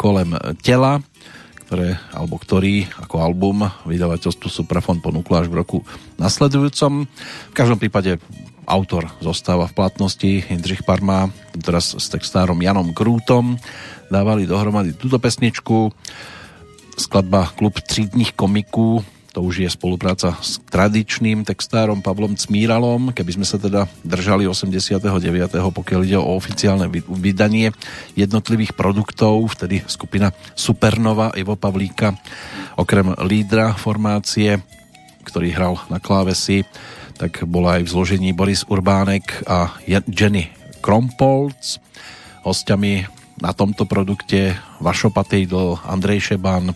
kolem 0.00 0.32
tela 0.64 1.04
ktoré, 1.70 2.02
alebo 2.10 2.34
ktorý 2.34 2.90
ako 2.98 3.22
album 3.22 3.62
vydavateľstvo 3.86 4.50
Suprafon 4.50 4.98
ponúklo 4.98 5.38
až 5.38 5.46
v 5.46 5.62
roku 5.62 5.78
nasledujúcom. 6.18 7.06
V 7.06 7.54
každom 7.54 7.78
prípade 7.78 8.18
autor 8.66 9.06
zostáva 9.22 9.70
v 9.70 9.78
platnosti 9.78 10.50
Jindřich 10.50 10.82
Parma, 10.82 11.30
teraz 11.60 11.94
s 11.94 12.06
textárom 12.08 12.58
Janom 12.58 12.92
Krútom 12.92 13.56
dávali 14.10 14.44
dohromady 14.44 14.92
túto 14.96 15.22
pesničku. 15.22 15.92
Skladba 16.98 17.52
Klub 17.56 17.80
třídních 17.80 18.32
komiků 18.32 19.04
to 19.30 19.46
už 19.46 19.62
je 19.62 19.70
spolupráca 19.70 20.34
s 20.42 20.58
tradičným 20.58 21.46
textárom 21.46 22.02
Pavlom 22.02 22.34
Cmíralom. 22.34 23.14
Keby 23.14 23.38
sme 23.38 23.46
sa 23.46 23.62
teda 23.62 23.86
držali 24.02 24.50
89. 24.50 24.98
pokiaľ 25.54 26.00
ide 26.02 26.18
o 26.18 26.34
oficiálne 26.34 26.90
vydanie 26.90 27.70
jednotlivých 28.18 28.74
produktov, 28.74 29.38
vtedy 29.54 29.86
skupina 29.86 30.34
Supernova 30.58 31.30
Ivo 31.38 31.54
Pavlíka, 31.54 32.18
okrem 32.74 33.14
lídra 33.22 33.78
formácie, 33.78 34.58
ktorý 35.22 35.54
hral 35.54 35.74
na 35.86 36.02
klávesi, 36.02 36.66
tak 37.14 37.46
bola 37.46 37.78
aj 37.78 37.86
v 37.86 37.92
zložení 37.92 38.28
Boris 38.34 38.66
Urbánek 38.66 39.46
a 39.46 39.78
Jenny 39.86 40.59
Krompolc. 40.82 41.78
Hostiami 42.42 43.04
na 43.40 43.52
tomto 43.52 43.84
produkte 43.84 44.56
Vašo 44.80 45.12
Patejdl, 45.12 45.80
Andrej 45.84 46.32
Šeban, 46.32 46.72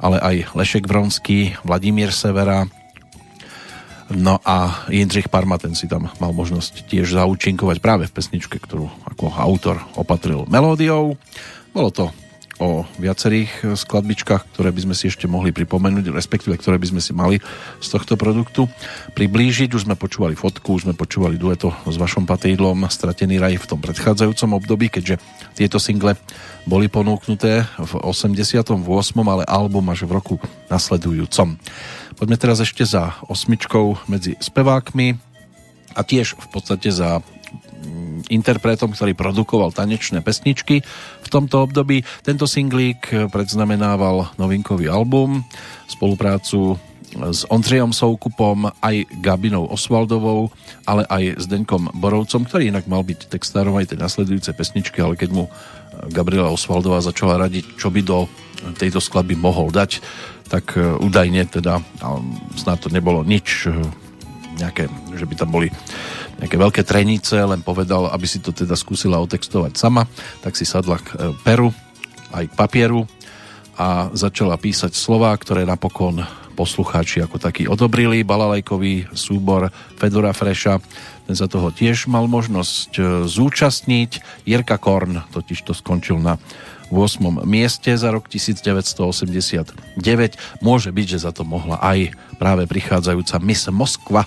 ale 0.00 0.16
aj 0.20 0.36
Lešek 0.56 0.88
Vronský, 0.88 1.56
Vladimír 1.64 2.12
Severa, 2.12 2.64
No 4.10 4.42
a 4.42 4.90
Jindřich 4.90 5.30
Parma, 5.30 5.54
ten 5.54 5.78
si 5.78 5.86
tam 5.86 6.10
mal 6.18 6.34
možnosť 6.34 6.90
tiež 6.90 7.14
zaučinkovať 7.14 7.78
práve 7.78 8.04
v 8.10 8.14
pesničke, 8.18 8.58
ktorú 8.58 8.90
ako 9.06 9.30
autor 9.38 9.78
opatril 9.94 10.50
melódiou. 10.50 11.14
Bolo 11.70 11.94
to 11.94 12.10
o 12.60 12.84
viacerých 13.00 13.72
skladbičkách, 13.72 14.52
ktoré 14.52 14.68
by 14.70 14.80
sme 14.84 14.94
si 14.94 15.08
ešte 15.08 15.24
mohli 15.24 15.48
pripomenúť, 15.50 16.12
respektíve 16.12 16.60
ktoré 16.60 16.76
by 16.76 16.92
sme 16.92 17.00
si 17.00 17.16
mali 17.16 17.40
z 17.80 17.88
tohto 17.88 18.20
produktu 18.20 18.68
priblížiť. 19.16 19.72
Už 19.72 19.88
sme 19.88 19.96
počúvali 19.96 20.36
fotku, 20.36 20.76
už 20.76 20.84
sme 20.84 20.94
počúvali 20.94 21.40
dueto 21.40 21.72
s 21.88 21.96
vašom 21.96 22.28
patejdlom 22.28 22.84
Stratený 22.92 23.40
raj 23.40 23.56
v 23.56 23.68
tom 23.68 23.80
predchádzajúcom 23.80 24.60
období, 24.60 24.92
keďže 24.92 25.16
tieto 25.56 25.80
single 25.80 26.20
boli 26.68 26.92
ponúknuté 26.92 27.64
v 27.80 27.92
88. 28.04 28.68
ale 29.24 29.44
album 29.48 29.88
až 29.88 30.04
v 30.04 30.20
roku 30.20 30.36
nasledujúcom. 30.68 31.56
Poďme 32.20 32.36
teraz 32.36 32.60
ešte 32.60 32.84
za 32.84 33.16
osmičkou 33.32 34.04
medzi 34.04 34.36
spevákmi 34.36 35.16
a 35.96 36.00
tiež 36.04 36.36
v 36.36 36.48
podstate 36.52 36.92
za 36.92 37.24
interpretom, 38.28 38.92
ktorý 38.92 39.16
produkoval 39.16 39.72
tanečné 39.72 40.20
pesničky 40.20 40.84
v 41.24 41.28
tomto 41.30 41.64
období. 41.64 42.04
Tento 42.20 42.44
singlík 42.44 43.32
predznamenával 43.32 44.36
novinkový 44.36 44.90
album, 44.92 45.46
spoluprácu 45.88 46.76
s 47.10 47.42
Ondřejom 47.50 47.90
Soukupom, 47.90 48.70
aj 48.82 49.02
Gabinou 49.18 49.66
Osvaldovou, 49.66 50.50
ale 50.86 51.02
aj 51.10 51.42
s 51.42 51.44
Deňkom 51.50 51.98
Borovcom, 51.98 52.46
ktorý 52.46 52.70
inak 52.70 52.86
mal 52.86 53.02
byť 53.02 53.26
textárom 53.26 53.74
aj 53.74 53.94
tej 53.94 53.98
nasledujúcej 53.98 54.54
pesničky, 54.54 55.02
ale 55.02 55.18
keď 55.18 55.30
mu 55.34 55.44
Gabriela 56.08 56.54
Osvaldová 56.54 57.02
začala 57.02 57.36
radiť, 57.36 57.76
čo 57.76 57.90
by 57.90 58.00
do 58.06 58.30
tejto 58.78 59.02
skladby 59.02 59.34
mohol 59.34 59.74
dať, 59.74 60.00
tak 60.50 60.78
e, 60.78 60.82
údajne 60.82 61.46
teda, 61.50 61.82
snad 62.58 62.78
to 62.82 62.88
nebolo 62.90 63.26
nič 63.26 63.66
e, 63.66 63.74
nejaké, 64.58 64.86
že 65.14 65.24
by 65.26 65.34
tam 65.34 65.50
boli 65.50 65.68
nejaké 66.40 66.56
veľké 66.56 66.82
trenice, 66.88 67.36
len 67.36 67.60
povedal, 67.60 68.08
aby 68.08 68.24
si 68.24 68.40
to 68.40 68.50
teda 68.50 68.72
skúsila 68.72 69.20
otextovať 69.20 69.76
sama, 69.76 70.08
tak 70.40 70.56
si 70.56 70.64
sadla 70.64 70.96
k 70.96 71.08
e, 71.12 71.36
peru 71.44 71.68
aj 72.32 72.48
k 72.48 72.56
papieru 72.56 73.04
a 73.76 74.08
začala 74.16 74.56
písať 74.56 74.96
slova, 74.96 75.36
ktoré 75.36 75.68
napokon 75.68 76.24
poslucháči 76.56 77.24
ako 77.24 77.40
taký 77.40 77.64
odobrili. 77.68 78.20
Balalajkový 78.20 79.12
súbor 79.16 79.72
Fedora 79.96 80.36
Freša 80.36 80.80
ten 81.30 81.38
sa 81.38 81.46
toho 81.46 81.70
tiež 81.70 82.10
mal 82.10 82.26
možnosť 82.26 82.90
e, 82.98 83.02
zúčastniť. 83.22 84.42
Jirka 84.50 84.82
Korn 84.82 85.22
totiž 85.30 85.62
to 85.62 85.70
skončil 85.70 86.18
na 86.18 86.42
8. 86.90 87.46
mieste 87.46 87.94
za 87.94 88.10
rok 88.10 88.26
1989. 88.26 90.02
Môže 90.58 90.90
byť, 90.90 91.06
že 91.06 91.22
za 91.22 91.30
to 91.30 91.46
mohla 91.46 91.78
aj 91.78 92.10
práve 92.34 92.66
prichádzajúca 92.66 93.38
Miss 93.38 93.70
Moskva. 93.70 94.26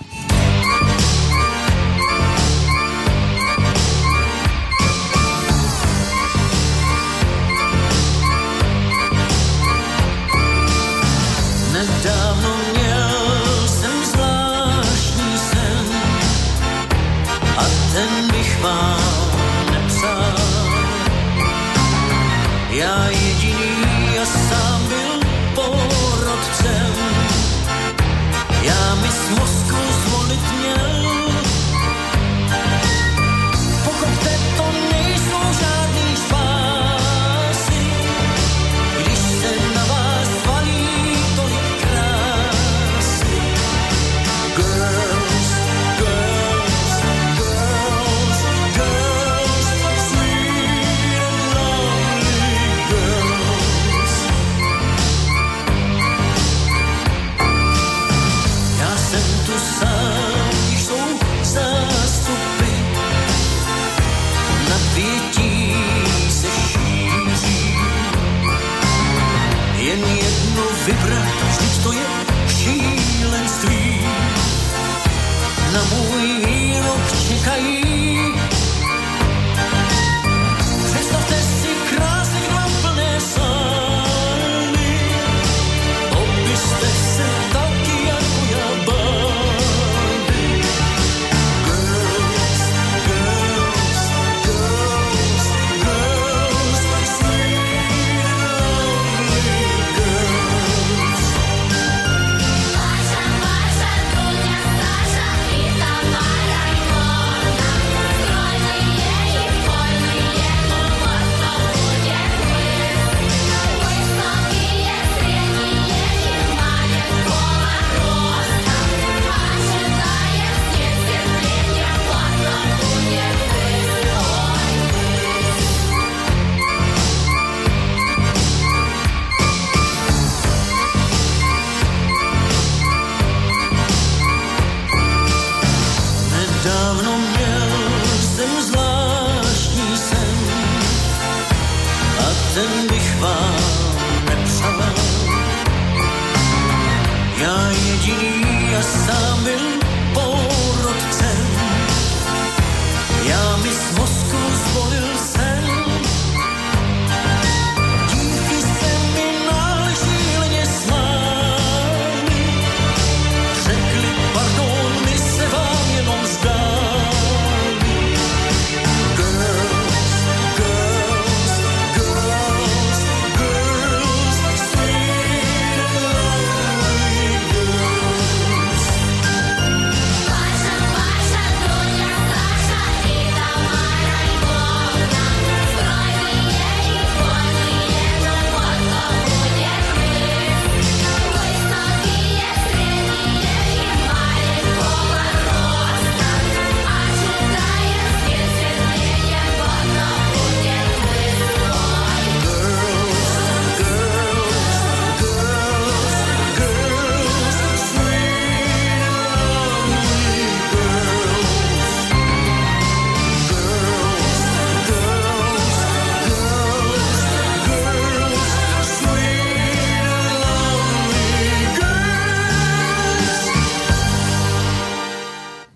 summer 148.84 149.73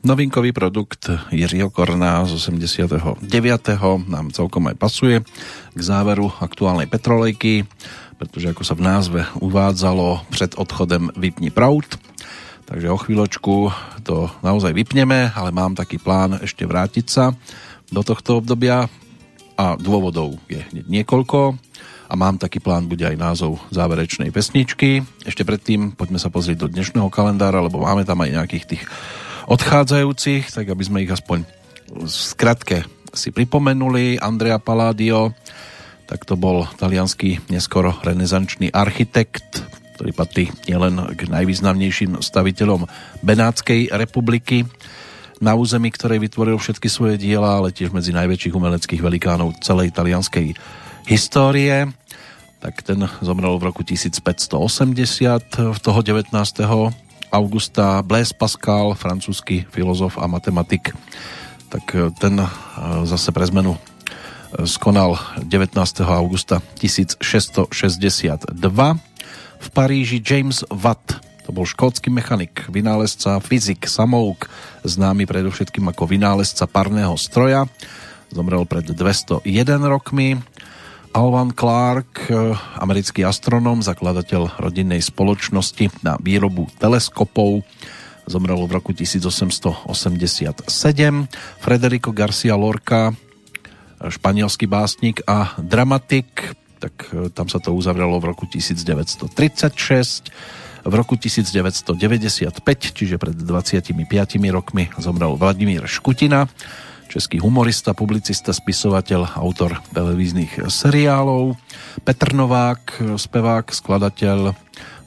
Novinkový 0.08 0.56
produkt 0.56 1.12
Jiřího 1.28 1.68
Korná 1.68 2.24
z 2.24 2.32
89. 2.32 3.20
nám 4.08 4.32
celkom 4.32 4.64
aj 4.72 4.76
pasuje 4.80 5.20
k 5.76 5.80
záveru 5.84 6.32
aktuálnej 6.40 6.88
petrolejky, 6.88 7.68
pretože 8.16 8.56
ako 8.56 8.64
sa 8.64 8.72
v 8.72 8.88
názve 8.88 9.20
uvádzalo 9.36 10.32
pred 10.32 10.56
odchodem 10.56 11.12
vypni 11.12 11.52
prout. 11.52 12.00
Takže 12.64 12.88
o 12.88 12.96
chvíľočku 12.96 13.68
to 14.00 14.32
naozaj 14.40 14.72
vypneme, 14.72 15.28
ale 15.28 15.52
mám 15.52 15.76
taký 15.76 16.00
plán 16.00 16.40
ešte 16.40 16.64
vrátiť 16.64 17.04
sa 17.04 17.36
do 17.92 18.00
tohto 18.00 18.40
obdobia 18.40 18.88
a 19.60 19.76
dôvodov 19.76 20.40
je 20.48 20.64
niekoľko 20.88 21.60
a 22.08 22.12
mám 22.16 22.40
taký 22.40 22.64
plán, 22.64 22.88
bude 22.88 23.04
aj 23.04 23.20
názov 23.20 23.60
záverečnej 23.68 24.32
pesničky. 24.32 25.04
Ešte 25.28 25.44
predtým 25.44 25.92
poďme 25.92 26.16
sa 26.16 26.32
pozrieť 26.32 26.64
do 26.64 26.72
dnešného 26.72 27.12
kalendára, 27.12 27.60
lebo 27.60 27.84
máme 27.84 28.08
tam 28.08 28.24
aj 28.24 28.32
nejakých 28.32 28.64
tých 28.64 28.84
odchádzajúcich, 29.48 30.52
tak 30.52 30.68
aby 30.68 30.82
sme 30.84 31.02
ich 31.02 31.10
aspoň 31.10 31.48
v 31.88 32.08
si 33.16 33.32
pripomenuli. 33.32 34.20
Andrea 34.20 34.60
Palladio, 34.60 35.32
tak 36.04 36.28
to 36.28 36.36
bol 36.36 36.68
talianský 36.76 37.40
neskoro 37.48 37.96
renesančný 38.04 38.68
architekt, 38.70 39.64
ktorý 39.96 40.12
patrí 40.12 40.44
nielen 40.68 41.16
k 41.16 41.26
najvýznamnejším 41.32 42.20
staviteľom 42.20 42.84
Benátskej 43.24 43.90
republiky, 43.96 44.68
na 45.38 45.54
území, 45.54 45.94
ktoré 45.94 46.18
vytvoril 46.18 46.58
všetky 46.58 46.90
svoje 46.90 47.14
diela, 47.14 47.62
ale 47.62 47.70
tiež 47.70 47.94
medzi 47.94 48.10
najväčších 48.10 48.54
umeleckých 48.58 49.02
velikánov 49.02 49.54
celej 49.62 49.94
talianskej 49.94 50.58
histórie. 51.06 51.86
Tak 52.58 52.82
ten 52.82 53.06
zomrel 53.22 53.54
v 53.54 53.70
roku 53.70 53.86
1580, 53.86 54.58
v 55.70 55.78
toho 55.78 56.00
19. 56.02 56.34
augusta 57.30 58.02
Blaise 58.02 58.34
Pascal, 58.34 58.94
francúzsky 58.94 59.66
filozof 59.70 60.18
a 60.18 60.26
matematik. 60.26 60.92
Tak 61.68 61.84
e, 61.94 62.10
ten 62.16 62.40
e, 62.40 62.46
zase 63.04 63.32
pre 63.32 63.46
zmenu 63.46 63.76
e, 63.76 63.78
skonal 64.66 65.16
19. 65.44 65.74
augusta 66.04 66.60
1662. 66.80 68.48
V 69.58 69.66
Paríži 69.74 70.22
James 70.22 70.62
Watt, 70.70 71.18
to 71.44 71.50
bol 71.50 71.66
škótsky 71.66 72.12
mechanik, 72.12 72.68
vynálezca, 72.68 73.40
fyzik, 73.40 73.88
samouk, 73.88 74.46
známy 74.84 75.26
predovšetkým 75.26 75.88
ako 75.90 76.06
vynálezca 76.06 76.68
parného 76.68 77.16
stroja. 77.18 77.66
Zomrel 78.28 78.68
pred 78.68 78.84
201 78.84 79.44
rokmi. 79.88 80.36
Alvan 81.16 81.56
Clark, 81.56 82.28
eh, 82.28 82.52
americký 82.76 83.24
astronóm, 83.24 83.80
zakladateľ 83.80 84.60
rodinnej 84.60 85.00
spoločnosti 85.00 86.04
na 86.04 86.20
výrobu 86.20 86.68
teleskopov, 86.76 87.64
zomrel 88.28 88.60
v 88.68 88.72
roku 88.72 88.92
1887. 88.92 90.68
Federico 91.64 92.12
Garcia 92.12 92.54
Lorca, 92.54 93.16
španielský 93.98 94.68
básnik 94.68 95.24
a 95.24 95.56
dramatik, 95.58 96.54
tak 96.78 97.08
eh, 97.10 97.32
tam 97.32 97.48
sa 97.48 97.58
to 97.58 97.72
uzavrelo 97.72 98.20
v 98.20 98.28
roku 98.28 98.44
1936. 98.44 100.28
V 100.88 100.94
roku 100.94 101.18
1995, 101.18 102.94
čiže 102.94 103.20
pred 103.20 103.34
25 103.34 103.92
rokmi, 104.54 104.88
zomrel 104.96 105.36
Vladimír 105.36 105.84
Škutina, 105.84 106.48
český 107.08 107.40
humorista, 107.40 107.96
publicista, 107.96 108.52
spisovateľ, 108.52 109.40
autor 109.40 109.80
televíznych 109.96 110.68
seriálov, 110.68 111.56
Petr 112.04 112.36
Novák, 112.36 113.16
spevák, 113.16 113.72
skladateľ, 113.72 114.52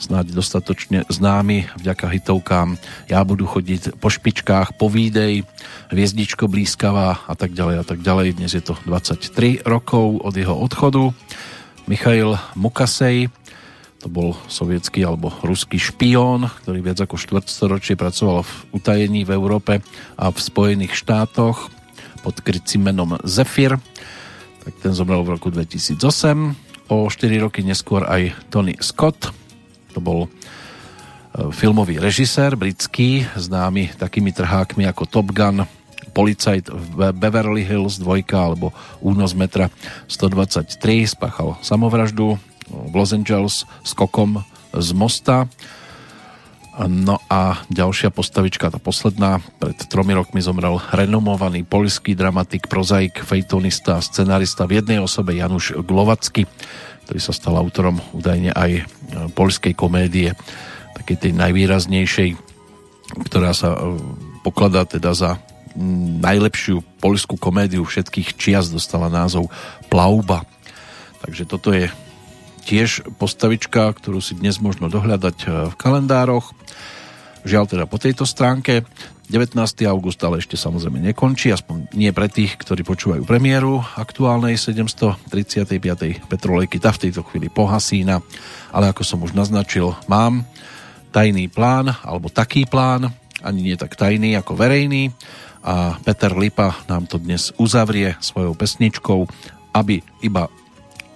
snáď 0.02 0.34
dostatočne 0.34 1.06
známy 1.07 1.69
vďaka 1.78 2.10
hitovkám 2.10 2.76
Ja 3.06 3.22
budu 3.22 3.45
chodiť 3.45 4.02
po 4.02 4.10
špičkách, 4.10 4.76
povídej, 4.82 5.45
Hviezdičko 5.94 6.49
blízkavá 6.49 7.30
a 7.30 7.34
tak 7.38 7.53
ďalej 7.53 7.76
a 7.80 7.86
tak 7.86 8.02
ďalej. 8.02 8.41
Dnes 8.41 8.52
je 8.57 8.64
to 8.65 8.73
23 8.90 9.61
rokov 9.61 10.26
od 10.26 10.34
jeho 10.34 10.57
odchodu. 10.57 11.14
Michail 11.86 12.34
Mukasej, 12.57 13.30
to 14.02 14.10
bol 14.10 14.34
sovietský 14.49 15.06
alebo 15.06 15.30
ruský 15.45 15.78
špión, 15.78 16.49
ktorý 16.65 16.82
viac 16.82 16.98
ako 17.06 17.22
štvrtstoročie 17.22 17.94
pracoval 17.94 18.41
v 18.41 18.53
utajení 18.73 19.22
v 19.30 19.36
Európe 19.38 19.86
a 20.18 20.34
v 20.34 20.38
Spojených 20.41 20.98
štátoch 20.98 21.69
pod 22.22 22.39
krycím 22.41 22.89
menom 22.89 23.18
Zephyr. 23.26 23.77
Tak 24.61 24.73
ten 24.81 24.93
zomrel 24.93 25.26
v 25.26 25.35
roku 25.35 25.49
2008. 25.49 25.98
O 26.91 27.10
4 27.10 27.43
roky 27.43 27.65
neskôr 27.65 28.06
aj 28.06 28.34
Tony 28.53 28.77
Scott. 28.77 29.34
To 29.91 29.99
bol 29.99 30.27
e, 30.27 30.30
filmový 31.52 31.98
režisér 31.98 32.53
britský, 32.53 33.26
známy 33.34 33.98
takými 33.98 34.30
trhákmi 34.31 34.85
ako 34.85 35.03
Top 35.10 35.34
Gun, 35.34 35.65
Policajt 36.11 36.68
v 36.68 37.15
Beverly 37.15 37.64
Hills 37.64 37.95
2 37.95 38.27
alebo 38.35 38.76
Únos 38.99 39.31
metra 39.31 39.72
123 40.11 40.68
spáchal 41.07 41.56
samovraždu 41.64 42.35
v 42.68 42.93
Los 42.95 43.15
Angeles 43.15 43.64
skokom 43.88 44.43
z 44.76 44.89
mosta 44.91 45.48
No 46.80 47.19
a 47.27 47.60
ďalšia 47.68 48.15
postavička, 48.15 48.72
tá 48.72 48.80
posledná, 48.80 49.43
pred 49.60 49.76
tromi 49.91 50.15
rokmi 50.15 50.39
zomrel 50.39 50.80
renomovaný 50.95 51.68
polský 51.68 52.15
dramatik, 52.15 52.72
prozaik, 52.72 53.19
fejtonista 53.27 53.99
a 53.99 54.06
scenarista 54.06 54.64
v 54.64 54.80
jednej 54.80 55.03
osobe 55.03 55.35
Januš 55.35 55.84
Glovacky, 55.84 56.48
ktorý 57.03 57.19
sa 57.19 57.35
stal 57.35 57.60
autorom 57.60 57.99
údajne 58.15 58.56
aj 58.56 58.72
e, 58.72 58.81
polskej 59.35 59.76
komédie, 59.76 60.31
takej 60.95 61.27
tej 61.27 61.31
najvýraznejšej, 61.35 62.39
ktorá 63.27 63.52
sa 63.52 63.76
e, 63.76 63.99
pokladá 64.39 64.88
teda 64.88 65.11
za 65.11 65.43
najlepšiu 66.23 67.03
polskú 67.03 67.35
komédiu 67.35 67.84
všetkých 67.84 68.39
čias, 68.39 68.72
dostala 68.72 69.11
názov 69.11 69.52
Plauba. 69.91 70.48
Takže 71.19 71.43
toto 71.43 71.76
je 71.76 71.91
tiež 72.61 73.03
postavička, 73.17 73.91
ktorú 73.91 74.21
si 74.21 74.38
dnes 74.38 74.61
možno 74.61 74.88
dohľadať 74.88 75.38
e, 75.43 75.47
v 75.69 75.75
kalendároch. 75.75 76.53
Žiaľ 77.41 77.65
teda 77.65 77.85
po 77.89 77.97
tejto 77.97 78.23
stránke 78.29 78.85
19. 79.31 79.55
august 79.88 80.19
ale 80.27 80.43
ešte 80.43 80.59
samozrejme 80.59 80.99
nekončí, 80.99 81.55
aspoň 81.55 81.95
nie 81.95 82.11
pre 82.11 82.27
tých, 82.27 82.59
ktorí 82.59 82.83
počúvajú 82.83 83.23
premiéru 83.23 83.79
aktuálnej 83.95 84.59
735. 84.59 86.27
petrolejky. 86.27 86.77
Tá 86.83 86.91
v 86.91 87.07
tejto 87.07 87.23
chvíli 87.23 87.47
pohasína, 87.47 88.19
ale 88.75 88.91
ako 88.91 89.01
som 89.07 89.23
už 89.23 89.31
naznačil, 89.31 89.95
mám 90.11 90.43
tajný 91.15 91.47
plán, 91.47 91.95
alebo 92.03 92.27
taký 92.27 92.67
plán, 92.67 93.07
ani 93.39 93.71
nie 93.71 93.75
tak 93.79 93.95
tajný 93.95 94.35
ako 94.35 94.53
verejný 94.59 95.15
a 95.63 95.97
Peter 96.01 96.33
Lipa 96.33 96.73
nám 96.89 97.05
to 97.05 97.21
dnes 97.21 97.53
uzavrie 97.55 98.17
svojou 98.19 98.57
pesničkou, 98.57 99.25
aby 99.71 100.03
iba 100.25 100.51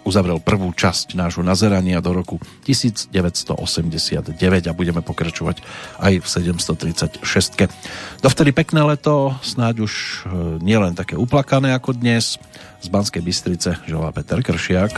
uzavrel 0.06 0.38
prvú 0.40 0.70
časť 0.72 1.18
nášho 1.18 1.42
nazerania 1.42 2.00
do 2.00 2.14
roku 2.14 2.38
1989 2.64 4.38
a 4.70 4.78
budeme 4.78 5.02
pokračovať 5.02 5.66
aj 6.00 6.14
v 6.22 6.26
736. 7.20 8.22
Dovtedy 8.22 8.52
pekné 8.54 8.86
leto, 8.86 9.34
snáď 9.42 9.84
už 9.84 9.94
e, 9.94 10.10
nielen 10.62 10.94
také 10.94 11.18
uplakané 11.18 11.74
ako 11.74 11.98
dnes. 11.98 12.38
Z 12.80 12.88
Banskej 12.94 13.26
Bystrice 13.26 13.82
želá 13.90 14.14
Peter 14.14 14.40
Kršiak. 14.46 14.94